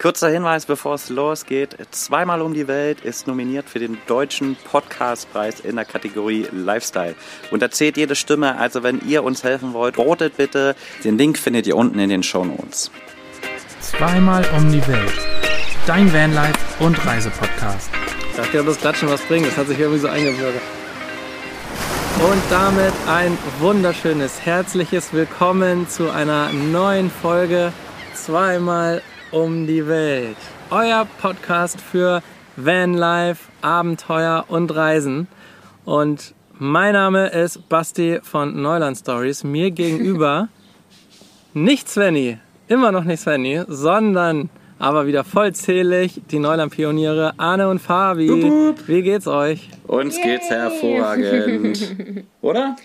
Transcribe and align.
Kurzer 0.00 0.28
Hinweis, 0.28 0.64
bevor 0.64 0.94
es 0.94 1.08
losgeht. 1.08 1.76
Zweimal 1.90 2.40
um 2.40 2.54
die 2.54 2.68
Welt 2.68 3.00
ist 3.00 3.26
nominiert 3.26 3.68
für 3.68 3.80
den 3.80 3.98
deutschen 4.06 4.54
Podcastpreis 4.54 5.58
in 5.58 5.74
der 5.74 5.84
Kategorie 5.84 6.46
Lifestyle. 6.52 7.16
Und 7.50 7.62
da 7.62 7.70
zählt 7.72 7.96
jede 7.96 8.14
Stimme, 8.14 8.56
also 8.58 8.84
wenn 8.84 9.00
ihr 9.08 9.24
uns 9.24 9.42
helfen 9.42 9.72
wollt, 9.72 9.96
votet 9.96 10.36
bitte. 10.36 10.76
Den 11.02 11.18
Link 11.18 11.36
findet 11.36 11.66
ihr 11.66 11.74
unten 11.74 11.98
in 11.98 12.10
den 12.10 12.22
Show 12.22 12.44
Notes. 12.44 12.92
Zweimal 13.80 14.48
um 14.56 14.70
die 14.70 14.86
Welt. 14.86 15.18
Dein 15.84 16.12
Vanlife 16.12 16.54
und 16.78 17.04
Reisepodcast. 17.04 17.90
Ich 18.30 18.36
dachte, 18.36 18.62
das 18.62 18.78
Klatschen 18.78 19.10
was 19.10 19.22
bringt. 19.22 19.48
Das 19.48 19.56
hat 19.56 19.66
sich 19.66 19.80
irgendwie 19.80 19.98
so 19.98 20.06
eingebürgert. 20.06 20.62
Und 22.20 22.42
damit 22.50 22.92
ein 23.08 23.36
wunderschönes, 23.58 24.42
herzliches 24.42 25.12
Willkommen 25.12 25.88
zu 25.88 26.08
einer 26.08 26.52
neuen 26.52 27.10
Folge 27.10 27.72
Zweimal 28.14 29.02
um 29.30 29.66
die 29.66 29.86
Welt. 29.86 30.36
Euer 30.70 31.06
Podcast 31.20 31.80
für 31.80 32.22
Vanlife, 32.56 33.44
Abenteuer 33.62 34.44
und 34.48 34.74
Reisen. 34.74 35.28
Und 35.84 36.34
mein 36.58 36.94
Name 36.94 37.28
ist 37.28 37.68
Basti 37.68 38.20
von 38.22 38.60
Neuland 38.60 38.96
Stories. 38.96 39.44
Mir 39.44 39.70
gegenüber 39.70 40.48
nicht 41.54 41.88
Svenny, 41.88 42.38
immer 42.68 42.92
noch 42.92 43.04
nicht 43.04 43.20
Svenny, 43.20 43.62
sondern 43.68 44.50
aber 44.78 45.06
wieder 45.06 45.24
vollzählig 45.24 46.22
die 46.30 46.38
Neuland-Pioniere 46.38 47.34
Arne 47.36 47.68
und 47.68 47.80
Fabi. 47.80 48.28
Wie 48.86 49.02
geht's 49.02 49.26
euch? 49.26 49.68
Uns 49.86 50.16
geht's 50.22 50.48
hervorragend. 50.50 51.96
Oder? 52.40 52.76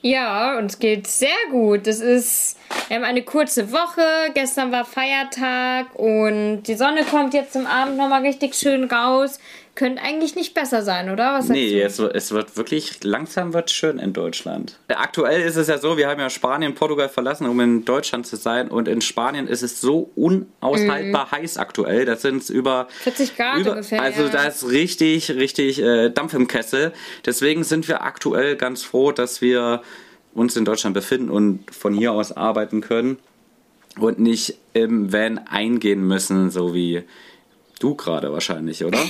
Ja, 0.00 0.56
uns 0.56 0.78
geht's 0.78 1.18
sehr 1.18 1.30
gut. 1.50 1.86
Das 1.86 2.00
ist, 2.00 2.56
wir 2.86 2.96
haben 2.96 3.04
eine 3.04 3.22
kurze 3.22 3.72
Woche. 3.72 4.30
Gestern 4.32 4.70
war 4.70 4.84
Feiertag 4.84 5.94
und 5.96 6.62
die 6.62 6.74
Sonne 6.74 7.04
kommt 7.04 7.34
jetzt 7.34 7.52
zum 7.52 7.66
Abend 7.66 7.96
nochmal 7.96 8.22
richtig 8.22 8.54
schön 8.54 8.84
raus. 8.84 9.40
Könnte 9.78 10.02
eigentlich 10.02 10.34
nicht 10.34 10.54
besser 10.54 10.82
sein, 10.82 11.08
oder? 11.08 11.34
Was 11.34 11.48
Nee, 11.48 11.80
es, 11.80 12.00
wird- 12.00 12.12
es 12.16 12.32
wird 12.32 12.56
wirklich, 12.56 13.04
langsam 13.04 13.54
wird 13.54 13.70
schön 13.70 14.00
in 14.00 14.12
Deutschland. 14.12 14.76
Aktuell 14.88 15.40
ist 15.42 15.54
es 15.54 15.68
ja 15.68 15.78
so, 15.78 15.96
wir 15.96 16.08
haben 16.08 16.18
ja 16.20 16.30
Spanien, 16.30 16.74
Portugal 16.74 17.08
verlassen, 17.08 17.46
um 17.46 17.60
in 17.60 17.84
Deutschland 17.84 18.26
zu 18.26 18.34
sein. 18.34 18.68
Und 18.68 18.88
in 18.88 19.00
Spanien 19.00 19.46
ist 19.46 19.62
es 19.62 19.80
so 19.80 20.10
unaushaltbar 20.16 21.30
heiß 21.30 21.58
aktuell. 21.58 22.04
Das 22.06 22.22
sind 22.22 22.50
über 22.50 22.88
40 23.02 23.36
Grad 23.36 23.60
über, 23.60 23.70
ungefähr, 23.70 24.02
Also 24.02 24.22
ja. 24.24 24.28
da 24.30 24.42
ist 24.48 24.68
richtig, 24.68 25.30
richtig 25.30 25.80
äh, 25.80 26.10
Dampf 26.10 26.34
im 26.34 26.48
Kessel. 26.48 26.92
Deswegen 27.24 27.62
sind 27.62 27.86
wir 27.86 28.02
aktuell 28.02 28.56
ganz 28.56 28.82
froh, 28.82 29.12
dass 29.12 29.40
wir 29.40 29.82
uns 30.34 30.56
in 30.56 30.64
Deutschland 30.64 30.94
befinden 30.94 31.30
und 31.30 31.72
von 31.72 31.94
hier 31.94 32.10
aus 32.12 32.32
arbeiten 32.36 32.80
können 32.80 33.18
und 34.00 34.18
nicht 34.18 34.56
im 34.72 35.12
Van 35.12 35.38
eingehen 35.38 36.04
müssen, 36.04 36.50
so 36.50 36.74
wie 36.74 37.04
du 37.82 37.94
gerade 37.94 38.32
wahrscheinlich, 38.32 38.84
oder? 38.84 38.98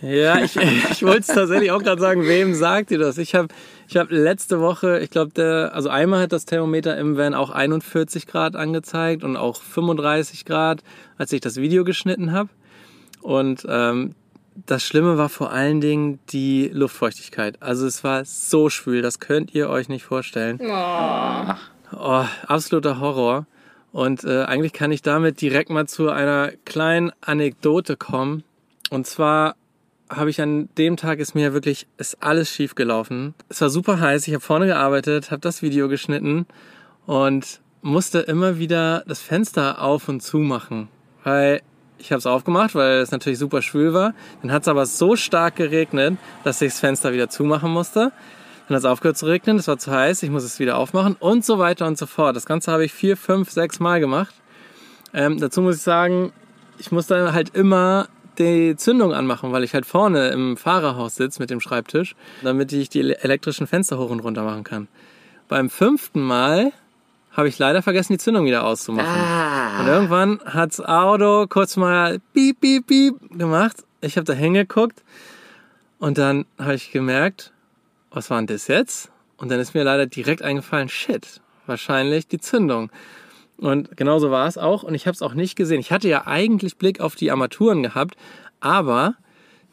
Ja, 0.00 0.38
ich, 0.38 0.54
ich 0.56 1.02
wollte 1.02 1.20
es 1.20 1.26
tatsächlich 1.26 1.72
auch 1.72 1.82
gerade 1.82 2.00
sagen, 2.00 2.24
wem 2.24 2.54
sagt 2.54 2.92
ihr 2.92 2.98
das? 2.98 3.18
Ich 3.18 3.34
habe 3.34 3.48
ich 3.88 3.96
hab 3.96 4.10
letzte 4.10 4.60
Woche, 4.60 5.00
ich 5.00 5.10
glaube, 5.10 5.32
der, 5.32 5.74
also 5.74 5.88
einmal 5.88 6.22
hat 6.22 6.32
das 6.32 6.44
Thermometer 6.44 6.96
im 6.96 7.16
Van 7.16 7.34
auch 7.34 7.50
41 7.50 8.26
Grad 8.26 8.54
angezeigt 8.54 9.24
und 9.24 9.36
auch 9.36 9.60
35 9.60 10.44
Grad, 10.44 10.82
als 11.16 11.32
ich 11.32 11.40
das 11.40 11.56
Video 11.56 11.82
geschnitten 11.82 12.32
habe. 12.32 12.48
Und 13.22 13.66
ähm, 13.68 14.14
das 14.66 14.84
Schlimme 14.84 15.18
war 15.18 15.28
vor 15.28 15.50
allen 15.50 15.80
Dingen 15.80 16.20
die 16.30 16.70
Luftfeuchtigkeit. 16.72 17.60
Also 17.60 17.86
es 17.86 18.04
war 18.04 18.24
so 18.24 18.70
schwül, 18.70 19.02
das 19.02 19.18
könnt 19.18 19.54
ihr 19.54 19.68
euch 19.68 19.88
nicht 19.88 20.04
vorstellen. 20.04 20.60
Oh, 21.92 22.24
absoluter 22.46 23.00
Horror. 23.00 23.46
Und 23.92 24.24
äh, 24.24 24.42
eigentlich 24.44 24.72
kann 24.72 24.92
ich 24.92 25.02
damit 25.02 25.40
direkt 25.40 25.70
mal 25.70 25.86
zu 25.86 26.10
einer 26.10 26.52
kleinen 26.64 27.12
Anekdote 27.20 27.96
kommen. 27.96 28.44
Und 28.90 29.06
zwar 29.06 29.56
habe 30.10 30.30
ich 30.30 30.40
an 30.40 30.68
dem 30.78 30.96
Tag 30.96 31.18
ist 31.18 31.34
mir 31.34 31.52
wirklich 31.52 31.86
ist 31.96 32.22
alles 32.22 32.50
schief 32.50 32.74
gelaufen. 32.74 33.34
Es 33.48 33.60
war 33.60 33.70
super 33.70 34.00
heiß. 34.00 34.26
Ich 34.28 34.34
habe 34.34 34.44
vorne 34.44 34.66
gearbeitet, 34.66 35.30
habe 35.30 35.40
das 35.40 35.62
Video 35.62 35.88
geschnitten 35.88 36.46
und 37.06 37.60
musste 37.82 38.20
immer 38.20 38.58
wieder 38.58 39.04
das 39.06 39.20
Fenster 39.20 39.82
auf 39.82 40.08
und 40.08 40.20
zu 40.20 40.38
machen, 40.38 40.88
weil 41.24 41.62
ich 41.98 42.12
habe 42.12 42.18
es 42.18 42.26
aufgemacht, 42.26 42.74
weil 42.74 43.00
es 43.00 43.10
natürlich 43.10 43.38
super 43.38 43.60
schwül 43.60 43.92
war. 43.92 44.14
Dann 44.42 44.52
hat 44.52 44.62
es 44.62 44.68
aber 44.68 44.86
so 44.86 45.16
stark 45.16 45.56
geregnet, 45.56 46.16
dass 46.44 46.62
ich 46.62 46.70
das 46.70 46.80
Fenster 46.80 47.12
wieder 47.12 47.28
zumachen 47.28 47.72
musste. 47.72 48.12
Dann 48.68 48.76
hat 48.76 48.84
es 48.84 48.84
aufgehört 48.84 49.16
zu 49.16 49.24
regnen, 49.24 49.56
es 49.56 49.66
war 49.66 49.78
zu 49.78 49.90
heiß, 49.90 50.22
ich 50.22 50.30
muss 50.30 50.44
es 50.44 50.58
wieder 50.58 50.76
aufmachen 50.76 51.16
und 51.18 51.42
so 51.42 51.58
weiter 51.58 51.86
und 51.86 51.96
so 51.96 52.04
fort. 52.04 52.36
Das 52.36 52.44
Ganze 52.44 52.70
habe 52.70 52.84
ich 52.84 52.92
vier, 52.92 53.16
fünf, 53.16 53.50
sechs 53.50 53.80
Mal 53.80 53.98
gemacht. 53.98 54.34
Ähm, 55.14 55.40
dazu 55.40 55.62
muss 55.62 55.76
ich 55.76 55.82
sagen, 55.82 56.32
ich 56.76 56.92
muss 56.92 57.06
dann 57.06 57.32
halt 57.32 57.56
immer 57.56 58.08
die 58.38 58.76
Zündung 58.76 59.14
anmachen, 59.14 59.52
weil 59.52 59.64
ich 59.64 59.72
halt 59.72 59.86
vorne 59.86 60.28
im 60.28 60.58
Fahrerhaus 60.58 61.16
sitze 61.16 61.40
mit 61.40 61.48
dem 61.48 61.60
Schreibtisch, 61.60 62.14
damit 62.42 62.70
ich 62.72 62.90
die 62.90 63.00
elektrischen 63.00 63.66
Fenster 63.66 63.98
hoch 63.98 64.10
und 64.10 64.20
runter 64.20 64.44
machen 64.44 64.64
kann. 64.64 64.86
Beim 65.48 65.70
fünften 65.70 66.20
Mal 66.20 66.72
habe 67.32 67.48
ich 67.48 67.58
leider 67.58 67.80
vergessen, 67.82 68.12
die 68.12 68.18
Zündung 68.18 68.44
wieder 68.44 68.64
auszumachen. 68.64 69.80
Und 69.80 69.86
irgendwann 69.86 70.40
hat's 70.44 70.78
Auto 70.80 71.46
kurz 71.48 71.76
mal 71.76 72.20
piep, 72.34 72.60
piep, 72.60 72.86
piep 72.86 73.14
gemacht. 73.38 73.78
Ich 74.02 74.16
habe 74.16 74.24
da 74.24 74.34
hingeguckt 74.34 75.02
und 75.98 76.18
dann 76.18 76.44
habe 76.58 76.74
ich 76.74 76.92
gemerkt, 76.92 77.52
was 78.18 78.30
war 78.30 78.38
denn 78.38 78.48
das 78.48 78.66
jetzt? 78.66 79.12
Und 79.36 79.48
dann 79.50 79.60
ist 79.60 79.74
mir 79.74 79.84
leider 79.84 80.06
direkt 80.06 80.42
eingefallen, 80.42 80.88
shit, 80.88 81.40
wahrscheinlich 81.66 82.26
die 82.26 82.40
Zündung. 82.40 82.90
Und 83.56 83.96
genauso 83.96 84.32
war 84.32 84.48
es 84.48 84.58
auch. 84.58 84.82
Und 84.82 84.94
ich 84.94 85.06
habe 85.06 85.14
es 85.14 85.22
auch 85.22 85.34
nicht 85.34 85.54
gesehen. 85.54 85.78
Ich 85.78 85.92
hatte 85.92 86.08
ja 86.08 86.26
eigentlich 86.26 86.76
Blick 86.76 87.00
auf 87.00 87.14
die 87.14 87.30
Armaturen 87.30 87.82
gehabt, 87.84 88.16
aber 88.58 89.14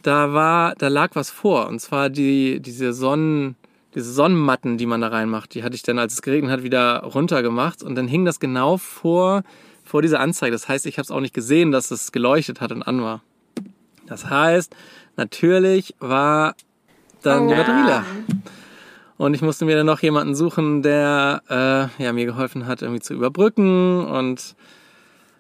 da 0.04 0.34
war, 0.34 0.76
da 0.76 0.90
lag 0.90 1.16
was 1.16 1.32
vor. 1.32 1.68
Und 1.68 1.80
zwar 1.80 2.12
die, 2.12 2.60
diese 2.60 2.94
Sonnen, 2.94 3.56
diese 3.96 4.14
Sonnenmatten, 4.14 4.78
die 4.78 4.86
man 4.86 5.02
da 5.02 5.08
reinmacht. 5.08 5.56
Die 5.56 5.64
hatte 5.64 5.76
ich 5.76 5.82
dann, 5.82 5.98
als 5.98 6.14
es 6.14 6.22
geregnet 6.22 6.52
hat, 6.52 6.64
wieder 6.64 7.00
runtergemacht. 7.00 7.82
Und 7.82 7.96
dann 7.96 8.08
hing 8.08 8.26
das 8.26 8.40
genau 8.40 8.78
vor, 8.78 9.42
vor 9.84 10.04
dieser 10.04 10.20
Anzeige. 10.20 10.52
Das 10.52 10.70
heißt, 10.70 10.86
ich 10.86 11.00
habe 11.00 11.06
es 11.06 11.12
auch 11.12 11.20
nicht 11.20 11.34
gesehen, 11.34 11.72
dass 11.72 11.90
es 11.90 12.12
geleuchtet 12.12 12.62
hat 12.62 12.72
und 12.72 12.84
an 12.84 13.02
war. 13.02 13.24
Das 14.06 14.30
heißt, 14.30 14.76
natürlich 15.16 15.96
war 15.98 16.56
dann 17.26 17.48
die 17.48 17.54
Oh. 17.54 17.58
Batterie 17.58 17.86
leer. 17.86 18.04
Und 19.18 19.34
ich 19.34 19.42
musste 19.42 19.64
mir 19.66 19.78
dann 19.78 19.86
noch 19.86 20.02
jemanden 20.02 20.36
suchen, 20.36 20.82
der 20.82 21.42
äh, 22.00 22.04
ja, 22.04 22.12
mir 22.12 22.26
geholfen 22.26 22.68
hat, 22.68 22.82
irgendwie 22.82 23.00
zu 23.02 23.14
überbrücken. 23.14 24.06
Und 24.06 24.56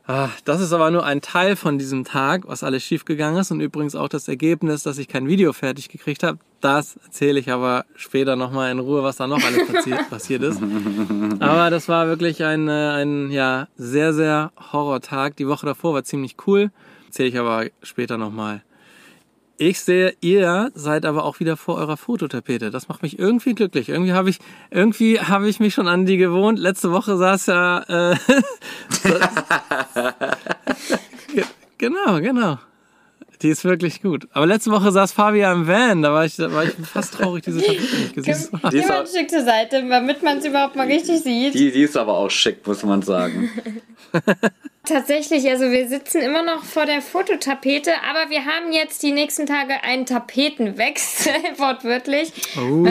ah, 0.07 0.29
das 0.45 0.61
ist 0.61 0.71
aber 0.71 0.91
nur 0.91 1.05
ein 1.05 1.19
Teil 1.21 1.57
von 1.57 1.77
diesem 1.77 2.05
Tag, 2.05 2.43
was 2.47 2.63
alles 2.63 2.83
schiefgegangen 2.83 3.37
ist. 3.41 3.51
Und 3.51 3.59
übrigens 3.59 3.95
auch 3.95 4.07
das 4.07 4.29
Ergebnis, 4.29 4.83
dass 4.83 4.97
ich 4.97 5.09
kein 5.09 5.27
Video 5.27 5.51
fertig 5.51 5.89
gekriegt 5.89 6.23
habe. 6.23 6.37
Das 6.61 6.95
erzähle 7.03 7.37
ich 7.37 7.51
aber 7.51 7.83
später 7.95 8.37
nochmal 8.37 8.71
in 8.71 8.79
Ruhe, 8.79 9.03
was 9.03 9.17
da 9.17 9.27
noch 9.27 9.43
alles 9.43 9.67
passiert, 9.67 10.09
passiert 10.09 10.41
ist. 10.43 10.61
Aber 11.39 11.69
das 11.69 11.89
war 11.89 12.07
wirklich 12.07 12.45
ein, 12.45 12.69
äh, 12.69 12.71
ein 12.71 13.29
ja, 13.29 13.67
sehr, 13.75 14.13
sehr 14.13 14.53
Horrortag. 14.71 15.35
Die 15.35 15.47
Woche 15.49 15.65
davor 15.65 15.93
war 15.93 16.03
ziemlich 16.05 16.37
cool. 16.47 16.71
Erzähle 17.07 17.27
ich 17.29 17.37
aber 17.37 17.65
später 17.83 18.17
nochmal. 18.17 18.63
Ich 19.57 19.79
sehe, 19.79 20.13
ihr 20.19 20.69
seid 20.75 21.05
aber 21.05 21.23
auch 21.23 21.39
wieder 21.39 21.55
vor 21.55 21.75
eurer 21.75 21.95
Fototapete. 21.95 22.71
Das 22.71 22.89
macht 22.89 23.03
mich 23.03 23.17
irgendwie 23.17 23.55
glücklich. 23.55 23.87
Irgendwie 23.89 24.11
habe 24.13 24.29
ich, 24.29 24.39
irgendwie 24.69 25.21
habe 25.21 25.47
ich 25.47 25.61
mich 25.61 25.73
schon 25.73 25.87
an 25.87 26.05
die 26.05 26.17
gewohnt. 26.17 26.59
Letzte 26.59 26.91
Woche 26.91 27.15
saß 27.15 27.45
ja, 27.47 28.11
äh, 28.11 28.15
Ge- 31.33 31.45
genau, 31.77 32.19
genau. 32.19 32.59
Die 33.45 33.51
ist 33.51 33.63
wirklich 33.63 34.01
gut. 34.01 34.27
Aber 34.31 34.47
letzte 34.47 34.71
Woche 34.71 34.91
saß 34.91 35.11
Fabia 35.11 35.53
im 35.53 35.67
Van. 35.67 36.01
Da 36.01 36.11
war 36.11 36.25
ich, 36.25 36.35
da 36.35 36.51
war 36.51 36.63
ich 36.63 36.71
fast 36.91 37.13
traurig, 37.13 37.43
diese 37.43 37.61
Tapete 37.63 37.95
nicht 37.95 38.15
gesehen 38.15 38.33
zu 38.33 38.53
haben. 38.53 38.71
Die 38.71 38.79
ist 38.79 38.89
ein 38.89 39.05
Stück 39.05 39.29
zur 39.29 39.43
Seite, 39.43 39.87
damit 39.87 40.23
man 40.23 40.39
es 40.39 40.45
überhaupt 40.45 40.75
mal 40.75 40.87
richtig 40.87 41.19
sieht. 41.21 41.53
Die, 41.53 41.71
die 41.71 41.83
ist 41.83 41.95
aber 41.95 42.17
auch 42.17 42.31
schick, 42.31 42.65
muss 42.65 42.81
man 42.81 43.03
sagen. 43.03 43.51
Tatsächlich, 44.83 45.47
also 45.47 45.69
wir 45.71 45.87
sitzen 45.87 46.21
immer 46.21 46.41
noch 46.41 46.63
vor 46.63 46.87
der 46.87 47.01
Fototapete, 47.01 47.91
aber 48.09 48.31
wir 48.31 48.45
haben 48.45 48.71
jetzt 48.71 49.03
die 49.03 49.11
nächsten 49.11 49.45
Tage 49.45 49.83
einen 49.83 50.07
Tapetenwechsel, 50.07 51.33
wortwörtlich. 51.57 52.31
Oh, 52.57 52.83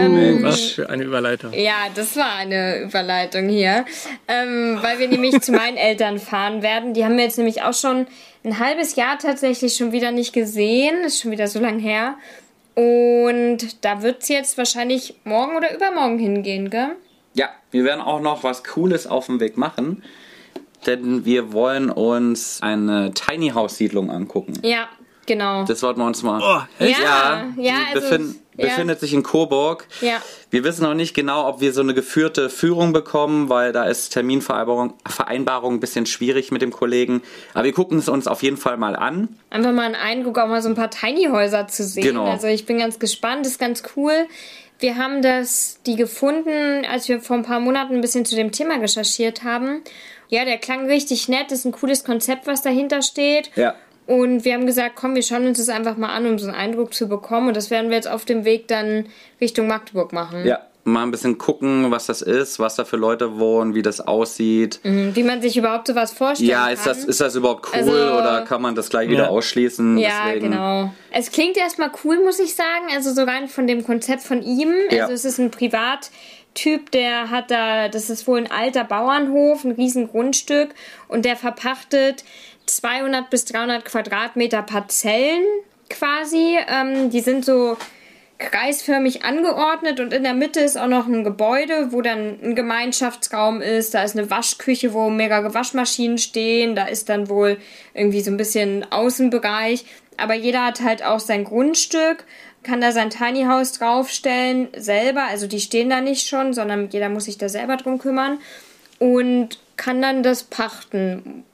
was 0.43 0.61
für 0.61 0.89
eine 0.89 1.03
Überleitung. 1.03 1.53
Ja, 1.53 1.89
das 1.97 2.17
war 2.17 2.33
eine 2.37 2.81
Überleitung 2.83 3.49
hier, 3.49 3.85
ähm, 4.29 4.79
weil 4.81 5.01
wir 5.01 5.09
nämlich 5.09 5.41
zu 5.41 5.51
meinen 5.51 5.77
Eltern 5.77 6.21
fahren 6.21 6.63
werden. 6.63 6.95
Die 6.95 7.05
haben 7.05 7.17
wir 7.17 7.25
jetzt 7.25 7.39
nämlich 7.39 7.63
auch 7.63 7.75
schon 7.75 8.07
ein 8.45 8.59
halbes 8.59 8.95
Jahr 8.97 9.19
tatsächlich 9.19 9.75
schon 9.75 9.93
wieder 9.93 10.11
nicht 10.11 10.33
gesehen. 10.33 11.05
Ist 11.05 11.21
schon 11.21 11.31
wieder 11.31 11.49
so 11.49 11.59
lang 11.61 11.79
her. 11.79 12.17
Und 12.75 13.85
da 13.85 14.03
wird's 14.03 14.29
jetzt 14.29 14.59
wahrscheinlich 14.59 15.15
morgen 15.25 15.57
oder 15.57 15.75
übermorgen 15.75 16.19
hingehen, 16.19 16.71
gell? 16.71 16.97
Ja, 17.35 17.49
wir 17.71 17.85
werden 17.85 18.01
auch 18.01 18.21
noch 18.21 18.43
was 18.45 18.65
Cooles 18.65 19.07
auf 19.07 19.27
dem 19.27 19.41
Weg 19.41 19.57
machen. 19.57 20.03
Denn 20.87 21.25
wir 21.25 21.53
wollen 21.53 21.89
uns 21.91 22.61
eine 22.63 23.13
Tiny 23.15 23.51
House 23.51 23.77
Siedlung 23.77 24.11
angucken. 24.11 24.55
Ja, 24.63 24.89
genau. 25.27 25.65
Das 25.65 25.83
wollten 25.83 26.01
wir 26.01 26.07
uns 26.07 26.23
mal. 26.23 26.41
Oh, 26.43 26.83
echt? 26.85 27.01
Ja, 27.01 27.47
ja, 27.57 27.73
die 27.91 27.95
also- 27.97 28.01
befinden, 28.01 28.41
Ja. 28.57 28.67
befindet 28.67 29.01
sich 29.01 29.13
in 29.13 29.23
Coburg. 29.23 29.87
Ja. 30.01 30.23
Wir 30.51 30.65
wissen 30.65 30.83
noch 30.83 30.95
nicht 30.95 31.15
genau, 31.15 31.49
ob 31.49 31.61
wir 31.61 31.73
so 31.73 31.81
eine 31.81 31.95
geführte 31.95 32.51
Führung 32.51 32.93
bekommen, 32.93 33.49
weil 33.49 33.73
da 33.73 33.85
ist 33.85 34.11
Terminvereinbarung 34.11 34.95
Vereinbarung 35.07 35.75
ein 35.75 35.81
bisschen 35.81 36.07
schwierig 36.07 36.53
mit 36.53 36.63
dem 36.63 36.71
Kollegen. 36.71 37.23
Aber 37.53 37.65
wir 37.65 37.73
gucken 37.73 37.99
es 37.99 38.09
uns 38.09 38.27
auf 38.27 38.43
jeden 38.43 38.57
Fall 38.57 38.77
mal 38.77 38.97
an. 38.97 39.29
Einfach 39.51 39.73
mal 39.73 39.83
einen 39.83 39.95
Eindruck, 39.95 40.39
auch 40.39 40.47
mal 40.47 40.63
so 40.63 40.69
ein 40.69 40.75
paar 40.75 40.91
Tiny 40.91 41.27
Häuser 41.31 41.67
zu 41.67 41.85
sehen. 41.85 42.05
Genau. 42.05 42.27
Also 42.27 42.47
ich 42.47 42.67
bin 42.67 42.79
ganz 42.79 42.99
gespannt, 42.99 43.47
ist 43.47 43.59
ganz 43.59 43.83
cool. 43.97 44.27
Wir 44.79 44.97
haben 44.97 45.23
das, 45.23 45.81
die 45.87 45.97
gefunden, 45.97 46.85
als 46.85 47.09
wir 47.09 47.21
vor 47.21 47.37
ein 47.37 47.45
paar 47.45 47.61
Monaten 47.61 47.95
ein 47.95 48.01
bisschen 48.01 48.25
zu 48.25 48.37
dem 48.37 48.53
Thema 48.53 48.77
recherchiert 48.77 49.45
haben. 49.45 49.83
Ja, 50.29 50.45
der 50.45 50.59
klang 50.59 50.87
richtig 50.87 51.29
nett, 51.29 51.53
ist 51.53 51.65
ein 51.65 51.73
cooles 51.73 52.05
Konzept, 52.05 52.47
was 52.47 52.63
dahinter 52.63 53.03
steht. 53.03 53.51
Ja. 53.57 53.75
Und 54.07 54.45
wir 54.45 54.53
haben 54.55 54.67
gesagt, 54.67 54.97
komm, 54.97 55.15
wir 55.15 55.23
schauen 55.23 55.47
uns 55.47 55.59
das 55.59 55.69
einfach 55.71 55.97
mal 55.97 56.09
an, 56.11 56.27
um 56.27 56.39
so 56.39 56.47
einen 56.47 56.55
Eindruck 56.57 56.93
zu 56.93 57.09
bekommen. 57.09 57.49
Und 57.49 57.57
das 57.57 57.71
werden 57.71 57.89
wir 57.91 57.97
jetzt 57.97 58.09
auf 58.09 58.25
dem 58.25 58.45
Weg 58.45 58.69
dann 58.69 59.07
Richtung 59.41 59.67
Magdeburg 59.67 60.13
machen. 60.13 60.45
Ja, 60.45 60.59
mal 60.85 61.03
ein 61.05 61.11
bisschen 61.11 61.39
gucken, 61.39 61.91
was 61.91 62.05
das 62.05 62.21
ist, 62.21 62.59
was 62.59 62.75
da 62.77 62.85
für 62.85 62.99
Leute 62.99 63.39
wohnen, 63.39 63.75
wie 63.75 63.81
das 63.81 64.01
aussieht. 64.03 64.81
Wie 64.83 65.23
man 65.23 65.41
sich 65.41 65.57
überhaupt 65.57 65.87
sowas 65.87 66.13
vorstellen 66.13 66.51
Ja, 66.51 66.65
kann. 66.65 66.75
ist 66.75 66.87
das, 66.87 67.05
ist 67.05 67.21
das 67.23 67.35
überhaupt 67.35 67.67
cool 67.73 67.79
Also- 67.79 67.93
oder 67.93 68.43
kann 68.47 68.61
man 68.61 68.75
das 68.75 68.91
gleich 68.91 69.09
wieder 69.09 69.25
Ja. 69.25 69.29
ausschließen? 69.31 69.97
Ja, 69.97 70.11
Deswegen, 70.27 70.51
genau. 70.51 70.93
Es 71.11 71.31
klingt 71.33 71.57
erstmal 71.57 71.91
cool, 72.05 72.23
muss 72.23 72.39
ich 72.41 72.55
sagen. 72.55 72.89
Also 72.95 73.15
so 73.15 73.23
rein 73.23 73.49
von 73.49 73.67
dem 73.67 73.83
Konzept 73.85 74.23
von 74.23 74.43
ihm. 74.43 74.71
Ja. 74.91 75.05
Also 75.05 75.15
es 75.15 75.25
ist 75.25 75.39
ein 75.39 75.51
Privattyp, 75.51 76.91
der 76.91 77.31
hat 77.31 77.51
da, 77.51 77.89
das 77.89 78.11
ist 78.11 78.27
wohl 78.29 78.39
ein 78.39 78.51
alter 78.51 78.85
Bauernhof, 78.85 79.65
ein 79.65 79.73
riesen 79.73 80.09
Grundstück 80.09 80.71
und 81.09 81.25
der 81.25 81.37
verpachtet 81.37 82.25
200 82.67 83.31
bis 83.31 83.45
300 83.47 83.85
Quadratmeter 83.85 84.63
Parzellen 84.63 85.45
quasi. 85.89 86.59
Ähm, 86.69 87.11
die 87.11 87.21
sind 87.21 87.45
so 87.45 87.77
kreisförmig 88.39 89.25
angeordnet 89.25 90.01
und 90.01 90.13
in 90.13 90.23
der 90.25 90.35
Mitte 90.35 90.61
ist 90.61 90.77
auch 90.77 90.89
noch 90.89 91.07
ein 91.07 91.25
Gebäude, 91.25 91.93
wo 91.93 92.03
dann 92.03 92.39
ein 92.43 92.55
Gemeinschaftsraum 92.55 93.61
ist. 93.61 93.95
Da 93.95 94.03
ist 94.03 94.17
eine 94.17 94.31
Waschküche, 94.31 94.93
wo 94.93 95.09
mehrere 95.09 95.55
Waschmaschinen 95.55 96.19
stehen. 96.19 96.75
Da 96.75 96.87
ist 96.87 97.09
dann 97.09 97.29
wohl 97.29 97.59
irgendwie 97.95 98.21
so 98.21 98.31
ein 98.31 98.37
bisschen 98.37 98.91
Außenbereich. 98.91 99.85
Aber 100.17 100.35
jeder 100.35 100.65
hat 100.65 100.81
halt 100.83 101.05
auch 101.05 101.21
sein 101.21 101.45
Grundstück, 101.45 102.25
kann 102.63 102.81
da 102.81 102.93
sein 102.93 103.11
Tiny 103.11 103.45
House 103.45 103.73
draufstellen, 103.73 104.69
selber. 104.77 105.25
Also 105.25 105.47
die 105.47 105.61
stehen 105.61 105.91
da 105.91 106.01
nicht 106.01 106.27
schon, 106.29 106.55
sondern 106.55 106.89
jeder 106.91 107.09
muss 107.09 107.25
sich 107.25 107.39
da 107.39 107.49
selber 107.49 107.77
drum 107.77 107.99
kümmern. 107.99 108.39
Und 108.99 109.59
kann 109.77 110.01
dann 110.01 110.23
das 110.23 110.45
pachten. 110.45 111.45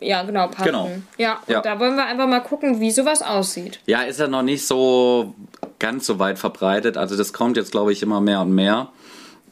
Ja, 0.00 0.22
genau, 0.22 0.46
pachten. 0.48 0.64
Genau. 0.64 0.90
Ja, 1.16 1.40
und 1.46 1.52
Ja. 1.52 1.60
da 1.60 1.78
wollen 1.80 1.96
wir 1.96 2.06
einfach 2.06 2.26
mal 2.28 2.40
gucken, 2.40 2.80
wie 2.80 2.90
sowas 2.90 3.20
aussieht. 3.22 3.80
Ja, 3.86 4.02
ist 4.02 4.20
ja 4.20 4.28
noch 4.28 4.42
nicht 4.42 4.66
so 4.66 5.34
ganz 5.78 6.06
so 6.06 6.18
weit 6.18 6.38
verbreitet. 6.38 6.96
Also 6.96 7.16
das 7.16 7.32
kommt 7.32 7.56
jetzt, 7.56 7.72
glaube 7.72 7.92
ich, 7.92 8.02
immer 8.02 8.20
mehr 8.20 8.40
und 8.40 8.52
mehr. 8.54 8.88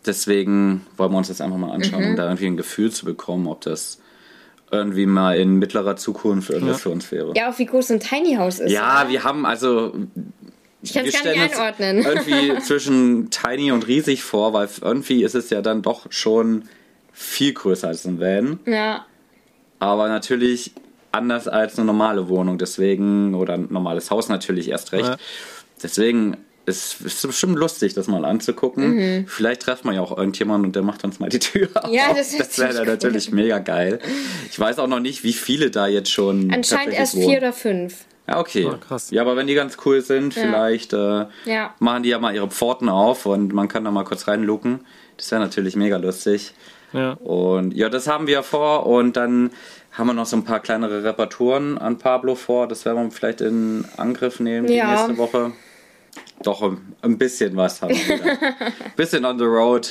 Deswegen 0.04 0.87
wollen 0.96 1.10
wir 1.12 1.19
uns 1.19 1.28
das 1.28 1.40
einfach 1.40 1.56
mal 1.58 1.72
anschauen, 1.72 2.02
Mhm. 2.02 2.10
um 2.10 2.16
da 2.16 2.25
irgendwie 2.25 2.46
ein 2.46 2.56
Gefühl 2.56 2.93
zu 2.93 3.04
bekommen, 3.04 3.48
ob 3.48 3.60
das 3.62 3.98
irgendwie 4.70 5.06
mal 5.06 5.37
in 5.38 5.56
mittlerer 5.56 5.96
Zukunft 5.96 6.50
irgendwas 6.50 6.82
für 6.82 6.90
uns 6.90 7.10
wäre. 7.12 7.32
Ja, 7.37 7.50
auch 7.50 7.58
wie 7.58 7.66
groß 7.66 7.90
ein 7.90 8.00
Tiny 8.00 8.34
House 8.37 8.58
ist. 8.60 8.70
Ja, 8.70 9.00
oder? 9.02 9.10
wir 9.10 9.25
haben 9.25 9.46
also. 9.46 9.94
Ich 10.82 10.93
kann 10.93 11.04
es 11.06 11.20
gar 11.22 11.32
nicht 11.32 11.58
einordnen. 11.58 11.98
Irgendwie 12.04 12.60
zwischen 12.60 13.31
tiny 13.31 13.72
und 13.72 13.87
riesig 13.88 14.22
vor, 14.22 14.52
weil 14.52 14.69
irgendwie 14.81 15.25
ist 15.25 15.34
es 15.34 15.50
ja 15.50 15.60
dann 15.62 15.82
doch 15.82 16.06
schon 16.10 16.64
viel 17.12 17.52
größer 17.54 17.88
als 17.88 18.04
ein 18.04 18.20
Van. 18.20 18.60
Ja. 18.66 19.04
Aber 19.86 20.08
natürlich 20.08 20.72
anders 21.12 21.46
als 21.46 21.78
eine 21.78 21.86
normale 21.86 22.28
Wohnung, 22.28 22.58
deswegen, 22.58 23.34
oder 23.34 23.54
ein 23.54 23.68
normales 23.70 24.10
Haus 24.10 24.28
natürlich 24.28 24.68
erst 24.68 24.92
recht. 24.92 25.06
Ja. 25.08 25.16
Deswegen 25.82 26.36
ist 26.66 27.00
es 27.06 27.22
bestimmt 27.22 27.56
lustig, 27.56 27.94
das 27.94 28.08
mal 28.08 28.24
anzugucken. 28.24 29.24
Vielleicht 29.28 29.62
treffen 29.62 29.88
wir 29.88 29.94
ja 29.94 30.00
auch 30.00 30.16
irgendjemanden 30.18 30.66
und 30.66 30.74
der 30.74 30.82
macht 30.82 31.04
uns 31.04 31.20
mal 31.20 31.28
die 31.28 31.38
Tür 31.38 31.68
auf. 31.74 31.88
Mhm. 31.88 31.94
Ja, 31.94 32.12
das 32.12 32.36
das 32.36 32.58
wäre 32.58 32.80
cool. 32.80 32.86
natürlich 32.86 33.30
mega 33.30 33.60
geil. 33.60 34.00
Ich 34.50 34.58
weiß 34.58 34.80
auch 34.80 34.88
noch 34.88 34.98
nicht, 34.98 35.22
wie 35.22 35.32
viele 35.32 35.70
da 35.70 35.86
jetzt 35.86 36.10
schon. 36.10 36.52
Anscheinend 36.52 36.94
erst 36.94 37.14
wohnen. 37.14 37.28
vier 37.28 37.38
oder 37.38 37.52
fünf. 37.52 38.04
Ja, 38.26 38.40
okay. 38.40 38.68
Ah, 38.68 38.78
krass. 38.78 39.12
Ja, 39.12 39.22
aber 39.22 39.36
wenn 39.36 39.46
die 39.46 39.54
ganz 39.54 39.76
cool 39.84 40.00
sind, 40.00 40.34
vielleicht 40.34 40.92
äh, 40.92 41.26
Ja. 41.44 41.74
machen 41.78 42.02
die 42.02 42.08
ja 42.08 42.18
mal 42.18 42.34
ihre 42.34 42.50
Pforten 42.50 42.88
auf 42.88 43.24
und 43.26 43.52
man 43.52 43.68
kann 43.68 43.84
da 43.84 43.92
mal 43.92 44.02
kurz 44.02 44.26
reinlucken. 44.26 44.80
Das 45.16 45.30
wäre 45.30 45.40
natürlich 45.40 45.76
mega 45.76 45.96
lustig. 45.98 46.52
Ja. 46.96 47.12
Und 47.12 47.75
ja, 47.75 47.88
das 47.88 48.06
haben 48.08 48.26
wir 48.26 48.43
vor 48.43 48.87
und 48.87 49.16
dann 49.16 49.50
haben 49.93 50.06
wir 50.08 50.14
noch 50.14 50.26
so 50.26 50.37
ein 50.37 50.44
paar 50.44 50.60
kleinere 50.60 51.04
Reparaturen 51.04 51.78
an 51.78 51.98
Pablo 51.98 52.34
vor. 52.34 52.66
Das 52.69 52.84
werden 52.84 53.04
wir 53.04 53.10
vielleicht 53.10 53.40
in 53.40 53.84
Angriff 53.96 54.40
nehmen 54.40 54.66
die 54.66 54.75
Ja. 54.75 54.90
nächste 54.93 55.16
Woche. 55.19 55.52
Doch, 56.43 56.62
ein- 57.02 57.19
bisschen 57.19 57.56
was 57.56 57.81
haben 57.82 57.90
wir 57.94 58.20
bisschen 58.96 59.25
on 59.25 59.38
the 59.38 59.44
road. 59.44 59.90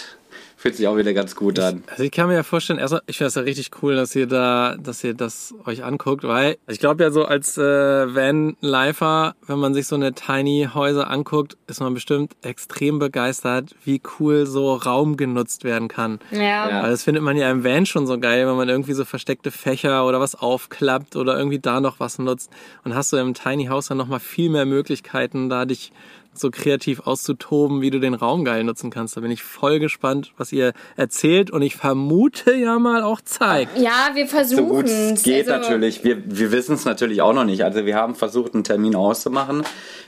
Fühlt 0.66 0.78
sich 0.78 0.88
auch 0.88 0.98
wieder 0.98 1.14
ganz 1.14 1.36
gut 1.36 1.60
an. 1.60 1.84
Also 1.92 2.02
ich 2.02 2.10
kann 2.10 2.28
mir 2.28 2.34
ja 2.34 2.42
vorstellen, 2.42 2.80
erstmal, 2.80 3.04
ich 3.06 3.20
finde 3.20 3.28
es 3.28 3.36
ja 3.36 3.44
richtig 3.44 3.70
cool, 3.84 3.96
dass 3.96 4.16
ihr 4.16 4.26
da, 4.26 4.76
dass 4.80 5.04
ihr 5.04 5.14
das 5.14 5.54
euch 5.64 5.84
anguckt, 5.84 6.24
weil 6.24 6.58
ich 6.68 6.80
glaube 6.80 7.04
ja 7.04 7.12
so 7.12 7.24
als 7.24 7.56
äh, 7.60 7.62
Van-Lifer, 7.62 9.36
wenn 9.46 9.60
man 9.60 9.76
sich 9.76 9.86
so 9.86 9.94
eine 9.94 10.14
Tiny 10.14 10.68
Häuser 10.74 11.08
anguckt, 11.12 11.56
ist 11.68 11.82
man 11.82 11.94
bestimmt 11.94 12.36
extrem 12.42 12.98
begeistert, 12.98 13.76
wie 13.84 14.02
cool 14.20 14.48
so 14.48 14.74
Raum 14.74 15.18
genutzt 15.18 15.66
werden 15.66 15.88
kann. 15.88 16.18
Ja. 16.32 16.68
Ja. 16.68 16.82
Weil 16.82 16.90
das 16.90 17.04
findet 17.04 17.22
man 17.22 17.38
ja 17.38 17.52
im 17.52 17.64
Van 17.64 17.86
schon 17.86 18.08
so 18.08 18.20
geil, 18.20 18.48
wenn 18.48 18.56
man 18.56 18.68
irgendwie 18.68 18.94
so 18.94 19.06
versteckte 19.06 19.52
Fächer 19.52 20.08
oder 20.08 20.20
was 20.20 20.34
aufklappt 20.34 21.16
oder 21.16 21.38
irgendwie 21.38 21.60
da 21.60 21.80
noch 21.80 22.00
was 22.00 22.18
nutzt. 22.18 22.50
Und 22.84 22.96
hast 22.96 23.14
du 23.14 23.18
im 23.18 23.36
Tiny 23.36 23.68
House 23.68 23.90
dann 23.90 24.00
nochmal 24.00 24.20
viel 24.20 24.50
mehr 24.50 24.66
Möglichkeiten, 24.66 25.48
da 25.48 25.66
dich 25.66 25.92
so 26.38 26.52
kreativ 26.52 27.02
auszutoben, 27.02 27.82
wie 27.82 27.90
du 27.90 28.00
den 28.00 28.14
Raum 28.14 28.46
geil 28.46 28.64
nutzen 28.64 28.90
kannst. 28.90 29.18
Da 29.18 29.22
bin 29.22 29.32
ich 29.32 29.44
voll 29.44 29.80
gespannt, 29.80 30.32
was 30.38 30.52
ihr 30.52 30.74
erzählt 30.98 31.52
und 31.52 31.62
ich 31.62 31.76
vermute 31.76 32.54
ja 32.54 32.80
mal 32.80 33.04
auch 33.04 33.22
zeigt. 33.22 33.78
Ja, 33.78 34.12
wir 34.14 34.28
So 34.28 34.66
gut 34.66 34.90
versuchen 34.90 35.14
es 35.14 35.24
geht 35.24 35.48
natürlich. 35.48 36.04
Wir, 36.04 36.22
wir 36.26 36.52
wissen 36.52 36.76
es 36.76 36.86
natürlich 36.86 37.22
auch 37.22 37.34
noch 37.34 37.46
nicht. 37.46 37.64
Also 37.64 37.86
wir 37.86 37.96
haben 37.96 38.16
versucht, 38.16 38.54
einen 38.54 38.64
Termin 38.64 38.96
auszumachen 38.96 39.64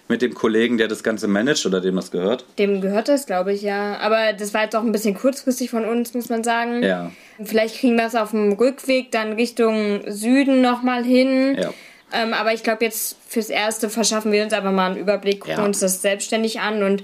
mit 0.08 0.22
dem 0.22 0.34
Kollegen, 0.34 0.78
der 0.78 0.88
das 0.88 1.04
Ganze 1.04 1.28
managt 1.28 1.66
oder 1.66 1.82
dem 1.82 1.96
das 1.96 2.12
gehört. 2.12 2.46
Dem 2.58 2.82
gehört 2.82 3.08
das, 3.08 3.26
glaube 3.26 3.54
ich, 3.54 3.62
ja. 3.62 3.98
Aber 4.00 4.34
das 4.34 4.54
war 4.54 4.64
jetzt 4.64 4.76
auch 4.76 4.84
ein 4.84 4.92
bisschen 4.92 5.16
kurzfristig 5.16 5.70
von 5.70 5.86
uns, 5.86 6.14
muss 6.14 6.30
man 6.30 6.44
sagen. 6.44 6.84
Ja. 6.84 7.12
Vielleicht 7.44 7.78
kriegen 7.78 7.98
wir 7.98 8.06
es 8.06 8.16
auf 8.16 8.32
dem 8.32 8.54
Rückweg 8.54 9.12
dann 9.12 9.34
Richtung 9.34 10.02
Süden 10.08 10.62
nochmal 10.62 11.04
hin. 11.04 11.58
Ja. 11.60 11.74
Ähm, 12.14 12.34
aber 12.34 12.54
ich 12.54 12.64
glaube, 12.64 12.86
jetzt 12.86 13.18
fürs 13.28 13.50
Erste 13.50 13.90
verschaffen 13.90 14.32
wir 14.32 14.44
uns 14.44 14.54
einfach 14.54 14.72
mal 14.72 14.92
einen 14.92 14.98
Überblick, 14.98 15.42
gucken 15.42 15.58
Ja. 15.58 15.66
uns 15.66 15.80
das 15.80 16.02
selbstständig 16.02 16.60
an 16.62 16.84
und 16.84 17.04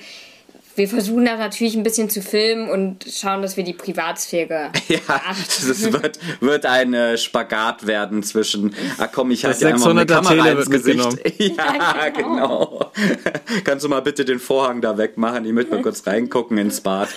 wir 0.75 0.87
versuchen 0.87 1.25
das 1.25 1.37
natürlich 1.39 1.75
ein 1.75 1.83
bisschen 1.83 2.09
zu 2.09 2.21
filmen 2.21 2.69
und 2.69 3.05
schauen, 3.09 3.41
dass 3.41 3.57
wir 3.57 3.63
die 3.63 3.73
Privatsphäre 3.73 4.71
Ja, 4.87 4.99
das 5.37 5.91
wird, 5.91 6.19
wird 6.39 6.65
ein 6.65 6.93
äh, 6.93 7.17
Spagat 7.17 7.85
werden 7.87 8.23
zwischen, 8.23 8.73
ah 8.97 9.07
komm, 9.07 9.31
ich 9.31 9.45
halte 9.45 9.59
dir 9.59 9.67
einfach 9.67 9.89
eine 9.91 10.01
600er 10.03 10.05
Kamera 10.07 10.33
Tele 10.43 10.51
ins 10.51 10.69
Gesicht. 10.69 10.99
Ja, 11.39 11.75
Ja, 12.03 12.09
genau. 12.09 12.91
Kannst 13.63 13.85
du 13.85 13.89
mal 13.89 14.01
bitte 14.01 14.25
den 14.25 14.39
Vorhang 14.39 14.81
da 14.81 14.97
wegmachen? 14.97 15.45
Ich 15.45 15.51
möchte 15.53 15.75
mal 15.75 15.81
kurz 15.81 16.05
reingucken 16.07 16.57
ins 16.57 16.81
Bad. 16.81 17.09